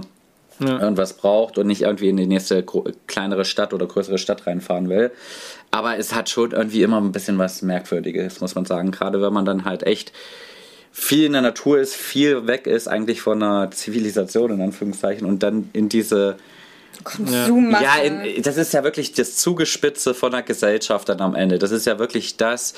Ja. 0.58 0.78
irgendwas 0.78 1.14
braucht 1.14 1.56
und 1.56 1.66
nicht 1.66 1.82
irgendwie 1.82 2.10
in 2.10 2.18
die 2.18 2.26
nächste 2.26 2.64
kleinere 3.06 3.46
Stadt 3.46 3.72
oder 3.72 3.86
größere 3.86 4.18
Stadt 4.18 4.46
reinfahren 4.46 4.90
will. 4.90 5.10
Aber 5.70 5.96
es 5.96 6.14
hat 6.14 6.28
schon 6.28 6.50
irgendwie 6.50 6.82
immer 6.82 7.00
ein 7.00 7.12
bisschen 7.12 7.38
was 7.38 7.62
Merkwürdiges, 7.62 8.40
muss 8.42 8.54
man 8.54 8.66
sagen. 8.66 8.90
Gerade 8.90 9.22
wenn 9.22 9.32
man 9.32 9.46
dann 9.46 9.64
halt 9.64 9.84
echt 9.84 10.12
viel 10.92 11.24
in 11.24 11.32
der 11.32 11.42
Natur 11.42 11.78
ist, 11.78 11.94
viel 11.94 12.46
weg 12.46 12.66
ist 12.66 12.88
eigentlich 12.88 13.22
von 13.22 13.42
einer 13.42 13.70
Zivilisation 13.70 14.50
in 14.50 14.60
Anführungszeichen 14.60 15.26
und 15.26 15.42
dann 15.42 15.70
in 15.72 15.88
diese 15.88 16.36
Konsummasse. 17.04 17.84
ja, 17.84 17.96
in, 17.96 18.42
das 18.42 18.56
ist 18.56 18.72
ja 18.72 18.84
wirklich 18.84 19.12
das 19.12 19.36
Zugespitze 19.36 20.14
von 20.14 20.32
der 20.32 20.42
Gesellschaft 20.42 21.08
dann 21.08 21.20
am 21.20 21.34
Ende. 21.34 21.58
Das 21.58 21.70
ist 21.70 21.86
ja 21.86 21.98
wirklich 21.98 22.36
das, 22.36 22.74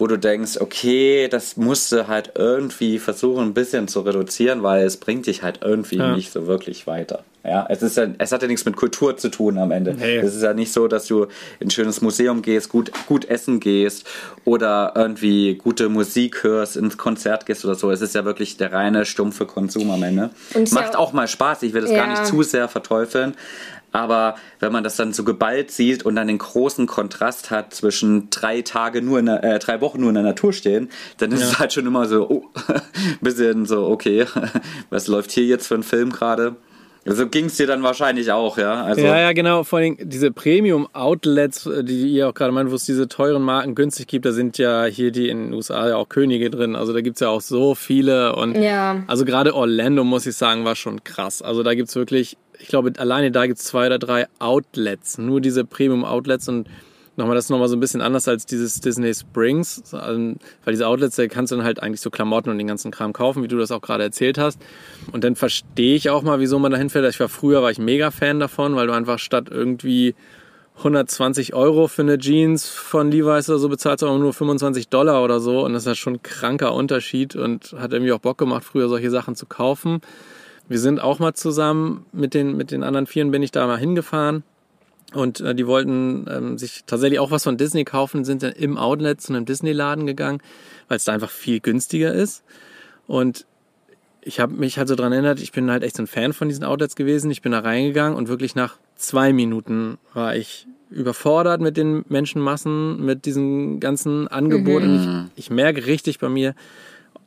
wo 0.00 0.06
du 0.08 0.16
denkst, 0.18 0.56
okay, 0.60 1.28
das 1.28 1.56
musst 1.56 1.92
du 1.92 2.08
halt 2.08 2.32
irgendwie 2.34 2.98
versuchen, 2.98 3.44
ein 3.48 3.54
bisschen 3.54 3.86
zu 3.86 4.00
reduzieren, 4.00 4.62
weil 4.64 4.84
es 4.84 4.96
bringt 4.96 5.26
dich 5.26 5.42
halt 5.44 5.60
irgendwie 5.62 5.98
Ja. 5.98 6.16
nicht 6.16 6.32
so 6.32 6.46
wirklich 6.48 6.86
weiter. 6.88 7.22
Ja, 7.44 7.66
es 7.70 7.80
ist 7.82 7.96
ja, 7.96 8.06
es 8.18 8.32
hat 8.32 8.42
ja 8.42 8.48
nichts 8.48 8.66
mit 8.66 8.76
Kultur 8.76 9.16
zu 9.16 9.30
tun 9.30 9.56
am 9.56 9.70
Ende. 9.70 9.94
Nee. 9.94 10.16
Es 10.18 10.34
ist 10.34 10.42
ja 10.42 10.52
nicht 10.52 10.72
so, 10.72 10.88
dass 10.88 11.06
du 11.06 11.24
in 11.58 11.68
ein 11.68 11.70
schönes 11.70 12.02
Museum 12.02 12.42
gehst, 12.42 12.68
gut, 12.68 12.90
gut 13.06 13.24
essen 13.30 13.60
gehst 13.60 14.06
oder 14.44 14.92
irgendwie 14.94 15.54
gute 15.54 15.88
Musik 15.88 16.42
hörst, 16.44 16.76
ins 16.76 16.98
Konzert 16.98 17.46
gehst 17.46 17.64
oder 17.64 17.74
so. 17.74 17.90
Es 17.90 18.02
ist 18.02 18.14
ja 18.14 18.24
wirklich 18.26 18.58
der 18.58 18.72
reine, 18.72 19.06
stumpfe 19.06 19.46
Konsum 19.46 19.90
am 19.90 20.02
Ende. 20.02 20.30
Und 20.54 20.70
Macht 20.72 20.92
ja 20.94 20.98
auch 20.98 21.12
mal 21.14 21.28
Spaß. 21.28 21.62
Ich 21.62 21.72
will 21.72 21.80
das 21.82 21.90
gar 21.90 22.06
Ja. 22.06 22.10
nicht 22.10 22.26
zu 22.26 22.42
sehr 22.42 22.68
verteufeln. 22.68 23.34
Aber 23.92 24.36
wenn 24.60 24.72
man 24.72 24.84
das 24.84 24.96
dann 24.96 25.12
so 25.12 25.24
geballt 25.24 25.70
sieht 25.70 26.04
und 26.04 26.14
dann 26.16 26.28
den 26.28 26.38
großen 26.38 26.86
Kontrast 26.86 27.50
hat 27.50 27.74
zwischen 27.74 28.30
drei 28.30 28.62
Tage 28.62 29.02
nur 29.02 29.18
in 29.18 29.26
der, 29.26 29.42
äh, 29.42 29.58
drei 29.58 29.80
Wochen 29.80 30.00
nur 30.00 30.10
in 30.10 30.14
der 30.14 30.24
Natur 30.24 30.52
stehen, 30.52 30.88
dann 31.18 31.32
ist 31.32 31.42
es 31.42 31.58
halt 31.58 31.72
schon 31.72 31.86
immer 31.86 32.06
so, 32.06 32.28
oh, 32.28 32.44
ein 32.68 32.80
bisschen 33.20 33.66
so, 33.66 33.86
okay, 33.88 34.26
was 34.90 35.06
läuft 35.08 35.32
hier 35.32 35.44
jetzt 35.44 35.66
für 35.66 35.74
ein 35.74 35.82
Film 35.82 36.12
gerade? 36.12 36.56
So 37.06 37.26
ging 37.26 37.46
es 37.46 37.56
dir 37.56 37.66
dann 37.66 37.82
wahrscheinlich 37.82 38.30
auch, 38.30 38.58
ja. 38.58 38.84
Also, 38.84 39.00
Ja, 39.00 39.18
ja, 39.18 39.32
genau. 39.32 39.64
Vor 39.64 39.78
allem 39.78 39.96
diese 39.98 40.30
Premium-Outlets, 40.30 41.64
äh, 41.66 41.82
die 41.82 42.08
ihr 42.08 42.28
auch 42.28 42.34
gerade 42.34 42.52
meint, 42.52 42.70
wo 42.70 42.74
es 42.74 42.84
diese 42.84 43.08
teuren 43.08 43.42
Marken 43.42 43.74
günstig 43.74 44.06
gibt, 44.06 44.26
da 44.26 44.32
sind 44.32 44.58
ja 44.58 44.84
hier 44.84 45.10
die 45.10 45.30
in 45.30 45.44
den 45.46 45.54
USA 45.54 45.88
ja 45.88 45.96
auch 45.96 46.08
Könige 46.10 46.50
drin. 46.50 46.76
Also 46.76 46.92
da 46.92 47.00
gibt's 47.00 47.20
ja 47.20 47.28
auch 47.28 47.40
so 47.40 47.74
viele. 47.74 48.36
Und 48.36 48.54
Ja. 48.54 49.02
also 49.06 49.24
gerade 49.24 49.54
Orlando, 49.54 50.04
muss 50.04 50.26
ich 50.26 50.36
sagen, 50.36 50.64
war 50.66 50.76
schon 50.76 51.02
krass. 51.02 51.40
Also 51.40 51.62
da 51.62 51.74
gibt's 51.74 51.96
wirklich, 51.96 52.36
ich 52.60 52.68
glaube, 52.68 52.92
alleine 52.98 53.30
da 53.30 53.46
gibt's 53.46 53.64
zwei 53.64 53.86
oder 53.86 53.98
drei 53.98 54.26
Outlets. 54.38 55.18
Nur 55.18 55.40
diese 55.40 55.64
Premium-Outlets 55.64 56.48
und 56.48 56.68
nochmal, 57.16 57.34
das 57.36 57.46
ist 57.46 57.50
nochmal 57.50 57.68
so 57.68 57.76
ein 57.76 57.80
bisschen 57.80 58.00
anders 58.00 58.28
als 58.28 58.46
dieses 58.46 58.80
Disney 58.80 59.14
Springs, 59.14 59.82
ähm, 59.92 60.36
weil 60.64 60.72
diese 60.72 60.86
Outlets, 60.86 61.16
da 61.16 61.26
kannst 61.26 61.52
du 61.52 61.56
dann 61.56 61.64
halt 61.64 61.82
eigentlich 61.82 62.00
so 62.00 62.10
Klamotten 62.10 62.50
und 62.50 62.58
den 62.58 62.66
ganzen 62.66 62.90
Kram 62.90 63.12
kaufen, 63.12 63.42
wie 63.42 63.48
du 63.48 63.58
das 63.58 63.70
auch 63.70 63.80
gerade 63.80 64.04
erzählt 64.04 64.38
hast. 64.38 64.60
Und 65.12 65.24
dann 65.24 65.36
verstehe 65.36 65.94
ich 65.94 66.10
auch 66.10 66.22
mal, 66.22 66.40
wieso 66.40 66.58
man 66.58 66.72
da 66.72 66.78
hinfährt. 66.78 67.08
Ich 67.08 67.20
war 67.20 67.28
früher, 67.28 67.62
war 67.62 67.70
ich 67.70 67.78
mega 67.78 68.10
Fan 68.10 68.40
davon, 68.40 68.76
weil 68.76 68.86
du 68.86 68.92
einfach 68.92 69.18
statt 69.18 69.48
irgendwie 69.50 70.14
120 70.78 71.54
Euro 71.54 71.88
für 71.88 72.02
eine 72.02 72.18
Jeans 72.18 72.68
von 72.68 73.10
Levi's 73.10 73.48
oder 73.50 73.58
so 73.58 73.68
bezahlst 73.68 74.02
du 74.02 74.18
nur 74.18 74.32
25 74.32 74.88
Dollar 74.88 75.22
oder 75.22 75.40
so. 75.40 75.64
Und 75.64 75.74
das 75.74 75.82
ist 75.82 75.88
ja 75.88 75.94
schon 75.94 76.14
ein 76.14 76.22
kranker 76.22 76.74
Unterschied 76.74 77.36
und 77.36 77.74
hat 77.78 77.92
irgendwie 77.92 78.12
auch 78.12 78.20
Bock 78.20 78.38
gemacht, 78.38 78.64
früher 78.64 78.88
solche 78.88 79.10
Sachen 79.10 79.34
zu 79.34 79.46
kaufen. 79.46 80.00
Wir 80.70 80.78
sind 80.78 81.00
auch 81.00 81.18
mal 81.18 81.34
zusammen 81.34 82.06
mit 82.12 82.32
den, 82.32 82.56
mit 82.56 82.70
den 82.70 82.84
anderen 82.84 83.08
Vieren 83.08 83.32
bin 83.32 83.42
ich 83.42 83.50
da 83.50 83.66
mal 83.66 83.76
hingefahren. 83.76 84.44
Und 85.12 85.40
äh, 85.40 85.52
die 85.52 85.66
wollten 85.66 86.26
ähm, 86.30 86.58
sich 86.58 86.84
tatsächlich 86.86 87.18
auch 87.18 87.32
was 87.32 87.42
von 87.42 87.56
Disney 87.56 87.82
kaufen, 87.82 88.24
sind 88.24 88.44
dann 88.44 88.52
im 88.52 88.78
Outlet 88.78 89.20
zu 89.20 89.32
einem 89.32 89.46
Disney-Laden 89.46 90.06
gegangen, 90.06 90.40
weil 90.86 90.96
es 90.96 91.04
da 91.04 91.12
einfach 91.12 91.30
viel 91.30 91.58
günstiger 91.58 92.14
ist. 92.14 92.44
Und 93.08 93.46
ich 94.20 94.38
habe 94.38 94.54
mich 94.54 94.78
halt 94.78 94.86
so 94.86 94.94
dran 94.94 95.10
erinnert, 95.10 95.40
ich 95.40 95.50
bin 95.50 95.72
halt 95.72 95.82
echt 95.82 95.96
so 95.96 96.04
ein 96.04 96.06
Fan 96.06 96.32
von 96.32 96.46
diesen 96.46 96.62
Outlets 96.62 96.94
gewesen. 96.94 97.32
Ich 97.32 97.42
bin 97.42 97.50
da 97.50 97.58
reingegangen 97.58 98.16
und 98.16 98.28
wirklich 98.28 98.54
nach 98.54 98.76
zwei 98.94 99.32
Minuten 99.32 99.98
war 100.14 100.36
ich 100.36 100.68
überfordert 100.88 101.60
mit 101.60 101.76
den 101.76 102.04
Menschenmassen, 102.08 103.04
mit 103.04 103.26
diesen 103.26 103.80
ganzen 103.80 104.28
Angeboten. 104.28 104.94
Und 104.94 105.30
Ich, 105.34 105.46
ich 105.46 105.50
merke 105.50 105.86
richtig 105.86 106.20
bei 106.20 106.28
mir, 106.28 106.54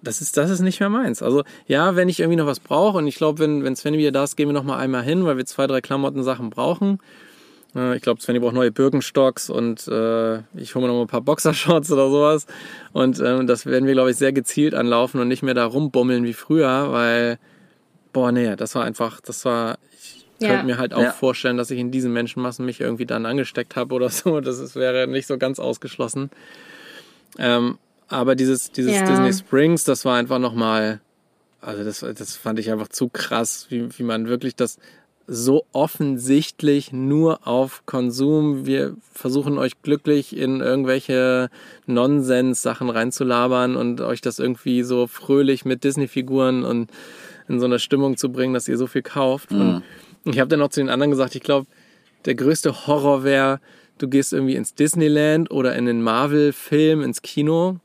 das 0.03 0.21
ist, 0.21 0.37
das 0.37 0.49
ist 0.49 0.59
nicht 0.61 0.79
mehr 0.79 0.89
meins. 0.89 1.21
Also 1.23 1.43
ja, 1.67 1.95
wenn 1.95 2.09
ich 2.09 2.19
irgendwie 2.19 2.35
noch 2.37 2.45
was 2.47 2.59
brauche 2.59 2.97
und 2.97 3.07
ich 3.07 3.15
glaube, 3.15 3.39
wenn, 3.39 3.63
wenn 3.63 3.75
Sven 3.75 3.93
wieder 3.97 4.11
da 4.11 4.23
ist, 4.23 4.35
gehen 4.35 4.49
wir 4.49 4.53
noch 4.53 4.63
mal 4.63 4.77
einmal 4.77 5.03
hin, 5.03 5.25
weil 5.25 5.37
wir 5.37 5.45
zwei, 5.45 5.65
drei 5.67 5.81
Klamottensachen 5.81 6.49
brauchen. 6.49 6.99
Äh, 7.75 7.95
Ich 7.95 8.01
glaube, 8.03 8.21
Svenny 8.21 8.39
braucht 8.39 8.53
neue 8.53 8.71
Birkenstocks 8.71 9.49
und 9.49 9.87
äh, 9.87 10.39
ich 10.55 10.75
hole 10.75 10.83
mir 10.85 10.87
noch 10.89 10.95
mal 10.95 11.01
ein 11.01 11.07
paar 11.07 11.21
Boxershorts 11.21 11.91
oder 11.91 12.09
sowas. 12.09 12.45
Und 12.91 13.19
ähm, 13.19 13.47
das 13.47 13.65
werden 13.65 13.85
wir, 13.85 13.93
glaube 13.93 14.11
ich, 14.11 14.17
sehr 14.17 14.33
gezielt 14.33 14.73
anlaufen 14.75 15.19
und 15.21 15.27
nicht 15.27 15.41
mehr 15.43 15.53
da 15.53 15.65
rumbummeln 15.65 16.23
wie 16.25 16.33
früher, 16.33 16.91
weil, 16.91 17.39
boah, 18.11 18.31
nee, 18.31 18.55
das 18.55 18.75
war 18.75 18.83
einfach, 18.83 19.21
das 19.21 19.45
war, 19.45 19.77
ich 19.99 20.25
Ja. 20.39 20.49
könnte 20.49 20.65
mir 20.65 20.77
halt 20.77 20.93
auch 20.93 21.01
Ja. 21.03 21.11
vorstellen, 21.11 21.57
dass 21.57 21.71
ich 21.71 21.79
in 21.79 21.91
diesen 21.91 22.11
Menschenmassen 22.11 22.65
mich 22.65 22.81
irgendwie 22.81 23.05
dann 23.05 23.25
angesteckt 23.25 23.75
habe 23.77 23.95
oder 23.95 24.09
so. 24.09 24.41
Das 24.41 24.59
ist, 24.59 24.75
wäre 24.75 25.07
nicht 25.07 25.27
so 25.27 25.37
ganz 25.37 25.59
ausgeschlossen. 25.59 26.29
Ähm, 27.39 27.77
aber 28.13 28.35
dieses, 28.35 28.71
dieses 28.71 28.93
Ja. 28.93 29.05
Disney 29.05 29.33
Springs, 29.33 29.83
das 29.83 30.05
war 30.05 30.15
einfach 30.17 30.39
nochmal, 30.39 31.01
also 31.61 31.83
das, 31.83 31.99
das 31.99 32.35
fand 32.35 32.59
ich 32.59 32.71
einfach 32.71 32.87
zu 32.87 33.09
krass, 33.09 33.67
wie, 33.69 33.87
wie 33.97 34.03
man 34.03 34.27
wirklich 34.27 34.55
das 34.55 34.77
so 35.25 35.65
offensichtlich 35.71 36.91
nur 36.91 37.47
auf 37.47 37.85
Konsum, 37.85 38.65
wir 38.65 38.95
versuchen 39.13 39.57
euch 39.57 39.81
glücklich 39.81 40.35
in 40.35 40.59
irgendwelche 40.59 41.49
Nonsens-Sachen 41.85 42.89
reinzulabern 42.89 43.75
und 43.77 44.01
euch 44.01 44.19
das 44.19 44.39
irgendwie 44.39 44.83
so 44.83 45.07
fröhlich 45.07 45.63
mit 45.63 45.83
Disney-Figuren 45.83 46.65
und 46.65 46.91
in 47.47 47.59
so 47.59 47.65
eine 47.65 47.79
Stimmung 47.79 48.17
zu 48.17 48.31
bringen, 48.31 48.53
dass 48.53 48.67
ihr 48.67 48.77
so 48.77 48.87
viel 48.87 49.01
kauft. 49.01 49.51
Und 49.51 49.83
ich 50.25 50.39
habe 50.39 50.49
dann 50.49 50.59
noch 50.59 50.69
zu 50.69 50.81
den 50.81 50.89
anderen 50.89 51.11
gesagt, 51.11 51.35
ich 51.35 51.43
glaube, 51.43 51.67
der 52.25 52.35
größte 52.35 52.85
Horror 52.87 53.23
wäre, 53.23 53.59
du 53.97 54.07
gehst 54.09 54.33
irgendwie 54.33 54.55
ins 54.55 54.75
Disneyland 54.75 55.51
oder 55.51 55.75
in 55.75 55.85
den 55.85 56.01
Marvel-Film 56.01 57.01
ins 57.01 57.21
Kino, 57.21 57.77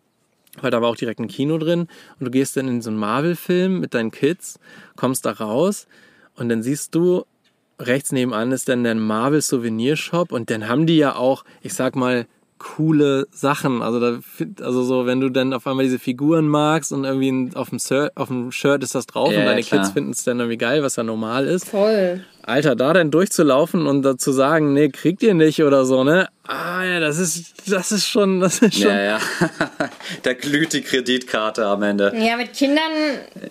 weil 0.63 0.71
da 0.71 0.81
war 0.81 0.89
auch 0.89 0.97
direkt 0.97 1.21
ein 1.21 1.29
Kino 1.29 1.59
drin. 1.59 1.89
Und 2.19 2.25
du 2.25 2.31
gehst 2.31 2.57
dann 2.57 2.69
in 2.69 2.83
so 2.83 2.91
einen 2.91 2.99
Marvel-Film 2.99 3.81
mit 3.81 3.95
deinen 3.95 4.11
Kids, 4.11 4.59
kommst 4.97 5.27
da 5.27 5.33
raus 5.33 5.87
und 6.35 6.49
dann 6.49 6.63
siehst 6.63 6.95
du, 6.95 7.25
rechts 7.81 8.13
nebenan 8.13 8.53
ist 8.53 8.69
dann 8.69 8.85
der 8.85 8.95
Marvel-Souvenirshop 8.95 10.33
und 10.33 10.51
dann 10.51 10.69
haben 10.69 10.87
die 10.87 10.97
ja 10.97 11.15
auch, 11.15 11.45
ich 11.63 11.75
sag 11.75 11.97
mal, 11.97 12.27
coole 12.59 13.27
Sachen. 13.31 13.83
Also 13.83 14.01
da, 14.01 14.19
also 14.63 14.83
so, 14.83 15.07
wenn 15.07 15.21
du 15.21 15.29
dann 15.31 15.53
auf 15.53 15.67
einmal 15.67 15.85
diese 15.85 15.99
Figuren 15.99 16.49
magst 16.49 16.93
und 16.93 17.05
irgendwie 17.05 17.51
auf 17.57 17.71
dem, 17.71 17.79
Sir, 17.79 18.11
auf 18.15 18.29
dem 18.29 18.51
Shirt 18.53 18.83
ist 18.83 18.95
das 18.95 19.07
drauf 19.07 19.33
Ja, 19.33 19.41
und 19.41 19.47
deine 19.47 19.63
klar. 19.63 19.81
Kids 19.83 19.93
finden 19.93 20.11
es 20.11 20.25
dann 20.25 20.39
irgendwie 20.41 20.59
geil, 20.59 20.83
was 20.83 20.97
ja 20.97 21.03
normal 21.03 21.47
ist. 21.47 21.69
Voll. 21.69 22.25
Alter, 22.43 22.77
da 22.77 22.93
dann 22.95 23.11
durchzulaufen 23.11 23.87
und 23.87 24.03
dazu 24.03 24.33
sagen, 24.33 24.73
nee, 24.73 24.89
kriegt 24.89 25.23
ihr 25.23 25.35
nicht 25.35 25.63
oder 25.63 25.85
so, 25.85 26.03
ne? 26.03 26.29
Ah, 26.47 26.83
ja, 26.83 26.99
das 26.99 27.19
ist, 27.19 27.53
das 27.71 27.93
ist 27.93 28.09
schon, 28.09 28.41
das 28.41 28.61
ist 28.61 28.75
schon, 28.81 28.91
Ja, 28.91 29.01
ja. 29.03 29.19
da 30.23 30.33
glüht 30.33 30.73
die 30.73 30.81
Kreditkarte 30.81 31.67
am 31.67 31.83
Ende. 31.83 32.11
Ja, 32.17 32.39
mit 32.39 32.55
Kindern 32.55 32.91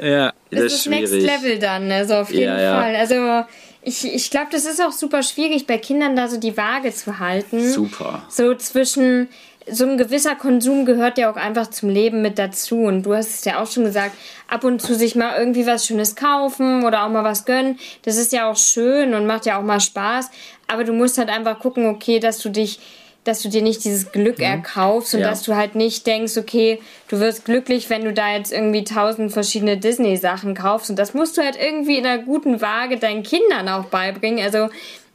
ja. 0.02 0.34
ist 0.50 0.63
Das 0.63 0.74
ist 0.74 0.88
Next 0.88 1.13
schwierig. 1.13 1.30
Level 1.43 1.60
dann, 1.60 1.91
also 1.91 2.15
auf 2.15 2.32
jeden 2.32 2.43
Ja, 2.46 2.60
ja. 2.60 2.82
Fall. 2.82 2.96
Also 2.96 3.46
ich, 3.88 4.04
ich 4.13 4.30
glaube, 4.30 4.47
das 4.52 4.65
ist 4.65 4.82
auch 4.82 4.91
super 4.91 5.23
schwierig, 5.23 5.65
bei 5.65 5.78
Kindern 5.78 6.17
da 6.17 6.28
so 6.28 6.38
die 6.38 6.58
Waage 6.58 6.93
zu 6.93 7.19
halten. 7.19 7.71
Super. 7.71 8.21
So 8.28 8.54
zwischen, 8.56 9.30
so 9.65 9.86
ein 9.86 9.97
gewisser 9.97 10.36
Konsum 10.36 10.86
gehört 10.86 11.17
ja 11.17 11.32
auch 11.32 11.38
einfach 11.38 11.67
zum 11.67 11.88
Leben 11.89 12.21
mit 12.21 12.38
dazu. 12.38 12.80
Und 12.82 13.04
du 13.04 13.15
hast 13.15 13.30
es 13.30 13.45
ja 13.45 13.62
auch 13.62 13.71
schon 13.71 13.86
gesagt, 13.86 14.17
ab 14.50 14.65
und 14.65 14.82
zu 14.82 14.93
sich 14.93 15.15
mal 15.15 15.39
irgendwie 15.39 15.65
was 15.65 15.86
Schönes 15.86 16.17
kaufen 16.17 16.84
oder 16.84 17.06
auch 17.06 17.10
mal 17.10 17.23
was 17.23 17.45
gönnen. 17.45 17.80
Das 18.02 18.17
ist 18.17 18.34
ja 18.34 18.52
auch 18.52 18.58
schön 18.58 19.13
und 19.13 19.26
macht 19.26 19.45
ja 19.45 19.58
auch 19.58 19.63
mal 19.63 19.80
Spaß. 19.80 20.32
Aber 20.67 20.84
du 20.84 20.91
musst 20.91 21.17
halt 21.17 21.30
einfach 21.30 21.58
gucken, 21.60 21.86
okay, 21.86 22.19
dass 22.19 22.39
du 22.39 22.50
dich 22.50 22.80
dass 23.28 23.42
du 23.42 23.50
dir 23.50 23.62
nicht 23.62 23.84
dieses 23.84 24.12
Glück 24.12 24.40
erkaufst 24.40 25.13
und 25.13 25.22
Ja. 25.22 25.30
dass 25.30 25.44
du 25.44 25.56
halt 25.56 25.76
nicht 25.76 26.08
denkst, 26.08 26.38
okay, 26.38 26.80
du 27.10 27.20
wirst 27.20 27.46
glücklich, 27.46 27.90
wenn 27.90 28.04
du 28.04 28.13
da 28.13 28.36
jetzt 28.36 28.52
irgendwie 28.54 28.84
tausend 28.84 29.32
verschiedene 29.32 29.78
Disney-Sachen 29.78 30.56
kaufst. 30.56 30.90
Und 30.90 30.98
das 30.98 31.13
musst 31.13 31.38
du 31.38 31.42
halt 31.42 31.58
irgendwie 31.62 31.98
in 31.98 32.06
einer 32.06 32.24
guten 32.24 32.62
Waage 32.62 32.98
deinen 32.98 33.24
Kindern 33.24 33.68
auch 33.70 33.86
beibringen. 33.86 34.44
Also 34.44 34.70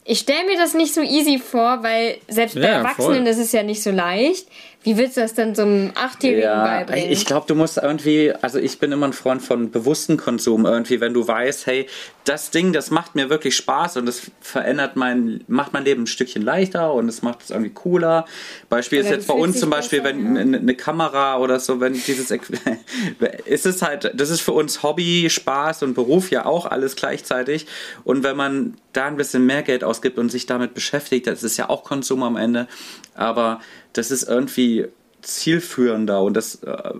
ich 0.05 0.19
stelle 0.19 0.45
mir 0.47 0.57
das 0.57 0.75
nicht 0.75 0.93
so 0.95 1.01
easy 1.01 1.39
vor, 1.39 1.83
weil 1.83 2.17
selbst 2.29 2.55
bei 2.57 2.63
Ja, 2.63 2.79
Erwachsenen 2.79 3.19
voll. 3.23 3.27
ist 3.29 3.39
es 3.39 3.53
ja 3.53 3.63
nicht 3.63 3.83
so 3.83 3.91
leicht. 3.93 4.47
Wie 4.85 4.97
willst 4.97 5.17
du 5.17 5.21
das 5.21 5.35
dann 5.35 5.55
so 5.55 5.63
einem 5.63 5.93
Achtjährigen 5.95 6.43
Ja, 6.43 6.65
beibringen? 6.65 7.11
ich 7.11 7.25
glaube, 7.25 7.47
du 7.47 7.55
musst 7.55 7.79
irgendwie, 7.79 8.33
also 8.43 8.59
ich 8.59 8.79
bin 8.81 8.91
immer 8.91 9.07
ein 9.07 9.13
Freund 9.13 9.41
von 9.41 9.71
bewussten 9.71 10.17
Konsum 10.17 10.67
irgendwie, 10.67 11.01
wenn 11.01 11.15
du 11.15 11.27
weißt, 11.27 11.67
hey, 11.67 11.87
das 12.25 12.51
Ding, 12.51 12.73
das 12.73 12.91
macht 12.91 13.15
mir 13.15 13.31
wirklich 13.31 13.57
Spaß 13.57 13.97
und 13.97 14.07
das 14.07 14.31
verändert 14.41 14.97
mein, 14.97 15.45
macht 15.47 15.73
mein 15.73 15.85
Leben 15.85 16.03
ein 16.03 16.07
Stückchen 16.07 16.43
leichter 16.43 16.93
und 16.95 17.09
es 17.09 17.23
macht 17.23 17.43
es 17.43 17.51
irgendwie 17.51 17.71
cooler. 17.71 18.27
Beispiel 18.69 19.01
ist 19.01 19.11
jetzt 19.11 19.29
bei 19.29 19.35
uns 19.35 19.61
zum 19.61 19.71
Beispiel, 19.71 20.01
besser, 20.01 20.17
wenn 20.17 20.37
ja. 20.37 20.59
eine, 20.59 20.75
Kamera 20.75 21.39
oder 21.39 21.61
so, 21.61 21.81
wenn 21.81 21.95
dieses, 21.95 22.31
ist 23.45 23.67
es 23.67 23.83
halt, 23.83 24.13
das 24.15 24.31
ist 24.31 24.41
für 24.41 24.53
uns 24.53 24.83
Hobby, 24.83 25.29
Spaß 25.31 25.85
und 25.85 25.95
Beruf 25.95 26.31
ja 26.31 26.45
auch 26.45 26.67
alles 26.67 26.97
gleichzeitig 26.97 27.67
und 28.03 28.25
wenn 28.25 28.37
man 28.37 28.75
da 28.93 29.07
ein 29.07 29.17
bisschen 29.17 29.47
mehr 29.47 29.63
Geld 29.63 29.85
ausgibt 29.85 30.19
und 30.19 30.31
sich 30.31 30.47
damit 30.47 30.75
beschäftigt, 30.75 31.27
das 31.27 31.43
ist 31.43 31.57
ja 31.57 31.69
auch 31.69 31.85
Konsum 31.85 32.23
am 32.23 32.37
Ende, 32.37 32.67
aber 33.15 33.61
das 33.93 34.11
ist 34.11 34.25
irgendwie 34.29 34.87
zielführender 35.23 36.23
und 36.23 36.35
das, 36.37 36.57
äh, 36.65 36.93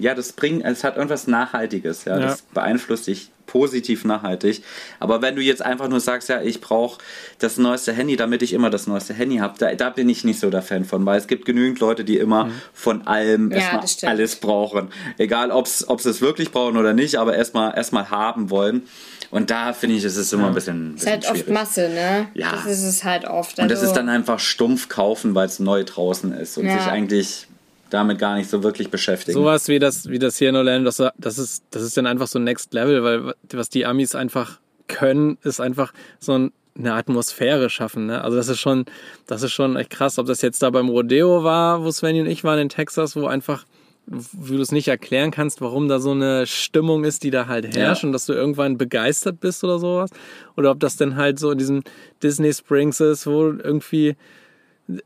ja, 0.00 0.14
das 0.14 0.32
bringt, 0.32 0.64
es 0.64 0.84
hat 0.84 0.96
irgendwas 0.96 1.26
Nachhaltiges, 1.26 2.04
ja, 2.06 2.18
Ja. 2.18 2.26
das 2.26 2.42
beeinflusst 2.54 3.06
dich 3.06 3.30
positiv 3.46 4.04
nachhaltig. 4.04 4.62
Aber 5.00 5.22
wenn 5.22 5.34
du 5.34 5.40
jetzt 5.40 5.62
einfach 5.62 5.88
nur 5.88 6.00
sagst, 6.00 6.28
ja, 6.28 6.42
ich 6.42 6.60
brauche 6.60 6.98
das 7.38 7.56
neueste 7.56 7.94
Handy, 7.94 8.16
damit 8.16 8.42
ich 8.42 8.52
immer 8.52 8.68
das 8.68 8.86
neueste 8.86 9.14
Handy 9.14 9.38
habe, 9.38 9.54
da, 9.58 9.74
da 9.74 9.88
bin 9.88 10.06
ich 10.10 10.22
nicht 10.22 10.38
so 10.38 10.50
der 10.50 10.60
Fan 10.60 10.84
von, 10.84 11.04
weil 11.06 11.18
es 11.18 11.26
gibt 11.28 11.46
genügend 11.46 11.80
Leute, 11.80 12.04
die 12.04 12.18
immer 12.18 12.44
Mhm. 12.46 12.52
von 12.74 13.06
allem 13.06 13.50
Ja, 13.50 13.56
erstmal 13.80 14.10
alles 14.12 14.36
brauchen. 14.36 14.88
Egal, 15.16 15.50
ob 15.50 15.66
sie 15.66 15.84
es 16.10 16.20
wirklich 16.20 16.50
brauchen 16.52 16.76
oder 16.76 16.92
nicht, 16.92 17.16
aber 17.16 17.36
erstmal 17.36 17.74
erstmal 17.74 18.10
haben 18.10 18.50
wollen. 18.50 18.82
Und 19.30 19.50
da 19.50 19.72
finde 19.72 19.96
ich, 19.96 20.04
ist 20.04 20.16
es 20.16 20.32
immer 20.32 20.46
ein 20.48 20.54
bisschen, 20.54 20.94
ist 20.94 21.04
bisschen 21.04 21.12
halt 21.12 21.24
oft 21.26 21.36
schwierig. 21.36 21.52
Masse, 21.52 21.88
ne? 21.90 22.28
Ja. 22.34 22.52
Das 22.52 22.66
ist 22.66 22.82
es 22.84 23.04
halt 23.04 23.24
oft. 23.26 23.58
Und 23.58 23.70
das 23.70 23.80
Also- 23.80 23.90
ist 23.92 23.96
dann 23.96 24.08
einfach 24.08 24.38
stumpf 24.40 24.88
kaufen, 24.88 25.34
weil 25.34 25.46
es 25.46 25.58
neu 25.58 25.84
draußen 25.84 26.32
ist 26.32 26.56
und 26.56 26.66
Ja. 26.66 26.78
sich 26.78 26.86
eigentlich 26.88 27.46
damit 27.90 28.18
gar 28.18 28.36
nicht 28.36 28.48
so 28.50 28.62
wirklich 28.62 28.90
beschäftigen. 28.90 29.32
Sowas 29.38 29.68
wie 29.68 29.78
das, 29.78 30.08
wie 30.08 30.18
das 30.18 30.36
hier 30.38 30.50
in 30.50 30.56
Orlando, 30.56 30.90
das, 30.90 31.02
das, 31.18 31.38
ist, 31.38 31.62
das 31.70 31.82
ist 31.82 31.96
dann 31.96 32.06
einfach 32.06 32.26
so 32.26 32.38
Next 32.38 32.72
Level, 32.74 33.02
weil 33.04 33.34
was 33.52 33.68
die 33.70 33.86
Amis 33.86 34.14
einfach 34.14 34.58
können, 34.88 35.38
ist 35.42 35.60
einfach 35.60 35.92
so 36.20 36.32
ein, 36.38 36.52
eine 36.78 36.94
Atmosphäre 36.94 37.70
schaffen. 37.70 38.06
Ne? 38.06 38.22
Also 38.22 38.36
das 38.36 38.48
ist 38.48 38.60
schon, 38.60 38.84
das 39.26 39.42
ist 39.42 39.52
schon 39.52 39.76
echt 39.76 39.90
krass. 39.90 40.18
Ob 40.18 40.26
das 40.26 40.42
jetzt 40.42 40.62
da 40.62 40.70
beim 40.70 40.88
Rodeo 40.88 41.42
war, 41.44 41.82
wo 41.84 41.90
Svenny 41.90 42.20
und 42.20 42.26
ich 42.28 42.44
waren 42.44 42.58
in 42.58 42.68
Texas, 42.68 43.16
wo 43.16 43.26
einfach, 43.26 43.64
wie 44.10 44.56
du 44.56 44.62
es 44.62 44.72
nicht 44.72 44.88
erklären 44.88 45.30
kannst, 45.30 45.60
warum 45.60 45.88
da 45.88 45.98
so 45.98 46.12
eine 46.12 46.46
Stimmung 46.46 47.04
ist, 47.04 47.24
die 47.24 47.30
da 47.30 47.46
halt 47.46 47.76
herrscht 47.76 48.02
Ja. 48.02 48.06
und 48.08 48.12
dass 48.12 48.26
du 48.26 48.32
irgendwann 48.32 48.78
begeistert 48.78 49.40
bist 49.40 49.62
oder 49.64 49.78
sowas. 49.78 50.10
Oder 50.56 50.70
ob 50.70 50.80
das 50.80 50.96
dann 50.96 51.16
halt 51.16 51.38
so 51.38 51.50
in 51.50 51.58
diesem 51.58 51.82
Disney 52.22 52.52
Springs 52.52 53.00
ist, 53.00 53.26
wo 53.26 53.48
irgendwie 53.48 54.16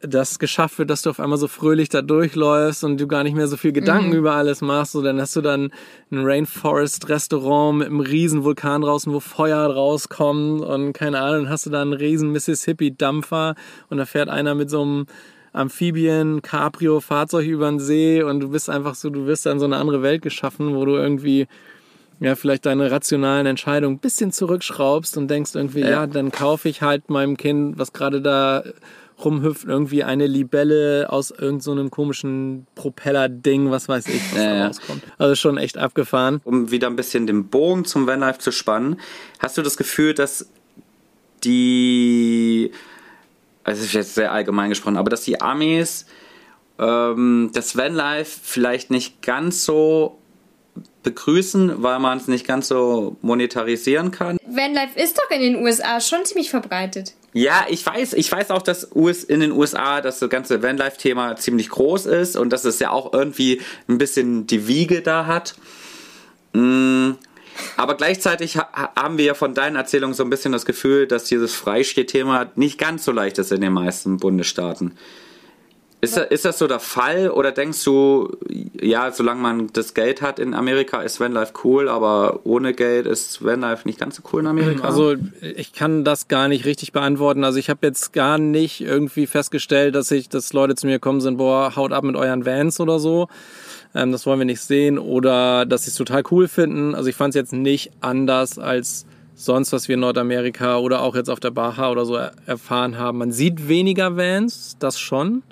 das 0.00 0.38
geschafft 0.38 0.78
wird, 0.78 0.90
dass 0.90 1.02
du 1.02 1.10
auf 1.10 1.18
einmal 1.18 1.38
so 1.38 1.48
fröhlich 1.48 1.88
da 1.88 2.02
durchläufst 2.02 2.84
und 2.84 3.00
du 3.00 3.08
gar 3.08 3.24
nicht 3.24 3.34
mehr 3.34 3.48
so 3.48 3.56
viel 3.56 3.72
Gedanken 3.72 4.12
über 4.12 4.34
alles 4.34 4.60
machst. 4.60 4.92
So, 4.92 5.02
dann 5.02 5.20
hast 5.20 5.34
du 5.34 5.40
dann 5.40 5.72
ein 6.12 6.24
Rainforest-Restaurant 6.24 7.78
mit 7.78 7.88
einem 7.88 7.98
riesen 7.98 8.44
Vulkan 8.44 8.82
draußen, 8.82 9.12
wo 9.12 9.18
Feuer 9.18 9.58
rauskommt 9.66 10.60
und 10.62 10.92
keine 10.92 11.18
Ahnung, 11.20 11.44
dann 11.44 11.52
hast 11.52 11.66
du 11.66 11.70
da 11.70 11.82
einen 11.82 11.94
riesen 11.94 12.30
Mississippi-Dampfer 12.30 13.56
und 13.90 13.98
da 13.98 14.06
fährt 14.06 14.28
einer 14.28 14.54
mit 14.54 14.70
so 14.70 14.82
einem 14.82 15.06
Amphibien, 15.52 16.40
Cabrio, 16.42 17.00
Fahrzeug 17.00 17.46
über 17.46 17.68
den 17.70 17.78
See 17.78 18.22
und 18.22 18.40
du 18.40 18.48
bist 18.50 18.70
einfach 18.70 18.94
so, 18.94 19.10
du 19.10 19.26
wirst 19.26 19.44
da 19.46 19.52
in 19.52 19.58
so 19.58 19.66
eine 19.66 19.76
andere 19.76 20.02
Welt 20.02 20.22
geschaffen, 20.22 20.74
wo 20.74 20.84
du 20.84 20.96
irgendwie 20.96 21.46
ja, 22.20 22.36
vielleicht 22.36 22.66
deine 22.66 22.90
rationalen 22.90 23.46
Entscheidungen 23.46 23.96
ein 23.96 24.00
bisschen 24.00 24.30
zurückschraubst 24.32 25.16
und 25.16 25.28
denkst 25.28 25.54
irgendwie, 25.54 25.80
ja, 25.80 25.90
Ja. 25.90 26.06
dann 26.06 26.30
kaufe 26.30 26.68
ich 26.68 26.80
halt 26.80 27.10
meinem 27.10 27.36
Kind, 27.36 27.78
was 27.78 27.92
gerade 27.92 28.22
da 28.22 28.62
rumhüpft, 29.24 29.66
irgendwie 29.66 30.04
eine 30.04 30.26
Libelle 30.26 31.06
aus 31.10 31.30
irgendeinem 31.30 31.60
so 31.60 31.72
einem 31.72 31.90
komischen 31.90 32.66
Propeller-Ding, 32.76 33.70
was 33.70 33.88
weiß 33.88 34.06
ich, 34.08 34.32
was 34.32 34.38
Ja, 34.42 34.54
da 34.58 34.66
rauskommt. 34.68 35.02
Also 35.18 35.34
schon 35.34 35.58
echt 35.58 35.78
abgefahren. 35.78 36.40
um 36.44 36.70
wieder 36.70 36.86
ein 36.88 36.96
bisschen 36.96 37.26
den 37.26 37.48
Bogen 37.48 37.84
zum 37.84 38.06
Vanlife 38.06 38.38
zu 38.38 38.52
spannen, 38.52 38.96
hast 39.38 39.58
du 39.58 39.62
das 39.62 39.76
Gefühl, 39.76 40.14
dass 40.14 40.48
die, 41.44 42.70
also 43.64 43.80
das 43.80 43.88
ist 43.88 43.92
jetzt 43.92 44.14
sehr 44.14 44.32
allgemein 44.32 44.70
gesprochen, 44.70 44.96
aber 44.96 45.10
dass 45.10 45.22
die 45.22 45.40
Amis 45.40 46.06
ähm, 46.78 47.50
das 47.54 47.76
Vanlife 47.76 48.40
vielleicht 48.42 48.90
nicht 48.90 49.22
ganz 49.22 49.64
so 49.64 50.18
begrüßen, 51.02 51.82
weil 51.82 51.98
man 51.98 52.18
es 52.18 52.28
nicht 52.28 52.46
ganz 52.46 52.68
so 52.68 53.16
monetarisieren 53.22 54.10
kann? 54.10 54.38
Vanlife 54.46 54.98
ist 54.98 55.18
doch 55.18 55.30
in 55.30 55.40
den 55.40 55.56
USA 55.56 56.00
schon 56.00 56.24
ziemlich 56.24 56.50
verbreitet. 56.50 57.14
Ja, 57.34 57.66
ich 57.68 57.84
weiß, 57.84 58.12
ich 58.12 58.30
weiß 58.30 58.50
auch, 58.50 58.62
dass 58.62 58.94
US, 58.94 59.24
in 59.24 59.40
den 59.40 59.52
USA 59.52 60.00
das 60.00 60.20
ganze 60.28 60.62
Vanlife-Thema 60.62 61.36
ziemlich 61.36 61.70
groß 61.70 62.06
ist 62.06 62.36
und 62.36 62.52
dass 62.52 62.64
es 62.64 62.78
ja 62.78 62.90
auch 62.90 63.12
irgendwie 63.12 63.62
ein 63.88 63.98
bisschen 63.98 64.46
die 64.46 64.68
Wiege 64.68 65.00
da 65.00 65.26
hat. 65.26 65.54
Mm, 66.52 67.12
Aber 67.76 67.96
gleichzeitig 67.96 68.56
ha 68.56 68.68
haben 68.96 69.18
wir 69.18 69.24
ja 69.24 69.34
von 69.34 69.54
deinen 69.54 69.76
Erzählungen 69.76 70.14
so 70.14 70.22
ein 70.22 70.30
bisschen 70.30 70.52
das 70.52 70.64
Gefühl, 70.64 71.06
dass 71.06 71.24
dieses 71.24 71.54
Freistehthema 71.54 72.50
nicht 72.54 72.78
ganz 72.78 73.04
so 73.04 73.12
leicht 73.12 73.38
ist 73.38 73.52
in 73.52 73.60
den 73.60 73.72
meisten 73.72 74.18
Bundesstaaten. 74.18 74.96
Ist, 76.04 76.16
das- 76.16 76.26
ist 76.30 76.44
das 76.44 76.58
so 76.58 76.66
der 76.66 76.80
Fall 76.80 77.30
oder 77.30 77.52
denkst 77.52 77.84
du, 77.84 78.36
ja, 78.80 79.12
solange 79.12 79.40
man 79.40 79.68
das 79.72 79.94
Geld 79.94 80.20
hat 80.20 80.40
in 80.40 80.52
Amerika, 80.52 81.00
ist 81.00 81.20
Vanlife 81.20 81.52
cool, 81.62 81.88
aber 81.88 82.40
ohne 82.42 82.74
Geld 82.74 83.06
ist 83.06 83.44
Vanlife 83.44 83.86
nicht 83.86 84.00
ganz 84.00 84.16
so 84.16 84.22
cool 84.32 84.40
in 84.40 84.48
Amerika? 84.48 84.82
Also 84.84 85.14
ich 85.40 85.72
kann 85.72 86.02
das 86.04 86.26
gar 86.26 86.48
nicht 86.48 86.64
richtig 86.64 86.90
beantworten. 86.90 87.44
Also 87.44 87.60
ich 87.60 87.70
habe 87.70 87.86
jetzt 87.86 88.12
gar 88.12 88.36
nicht 88.38 88.80
irgendwie 88.80 89.28
festgestellt, 89.28 89.94
dass 89.94 90.10
ich, 90.10 90.28
dass 90.28 90.52
Leute 90.52 90.74
zu 90.74 90.88
mir 90.88 90.98
kommen 90.98 91.20
sind, 91.20 91.36
boah, 91.36 91.76
haut 91.76 91.92
ab 91.92 92.02
mit 92.02 92.16
euren 92.16 92.44
Vans 92.44 92.80
oder 92.80 92.98
so. 92.98 93.28
Ähm, 93.94 94.10
das 94.10 94.26
wollen 94.26 94.40
wir 94.40 94.44
nicht 94.46 94.60
sehen. 94.60 94.98
Oder 94.98 95.66
dass 95.66 95.84
sie 95.84 95.90
es 95.90 95.94
total 95.96 96.24
cool 96.32 96.48
finden. 96.48 96.96
Also 96.96 97.10
ich 97.10 97.14
fand 97.14 97.30
es 97.30 97.36
jetzt 97.36 97.52
nicht 97.52 97.92
anders 98.00 98.58
als 98.58 99.06
sonst, 99.36 99.72
was 99.72 99.86
wir 99.86 99.94
in 99.94 100.00
Nordamerika 100.00 100.78
oder 100.78 101.00
auch 101.02 101.14
jetzt 101.14 101.30
auf 101.30 101.38
der 101.40 101.52
Baja 101.52 101.90
oder 101.92 102.04
so 102.04 102.16
er 102.16 102.32
erfahren 102.46 102.98
haben. 102.98 103.18
Man 103.18 103.30
sieht 103.30 103.68
weniger 103.68 104.16
Vans, 104.16 104.76
das 104.80 104.98
schon. 104.98 105.44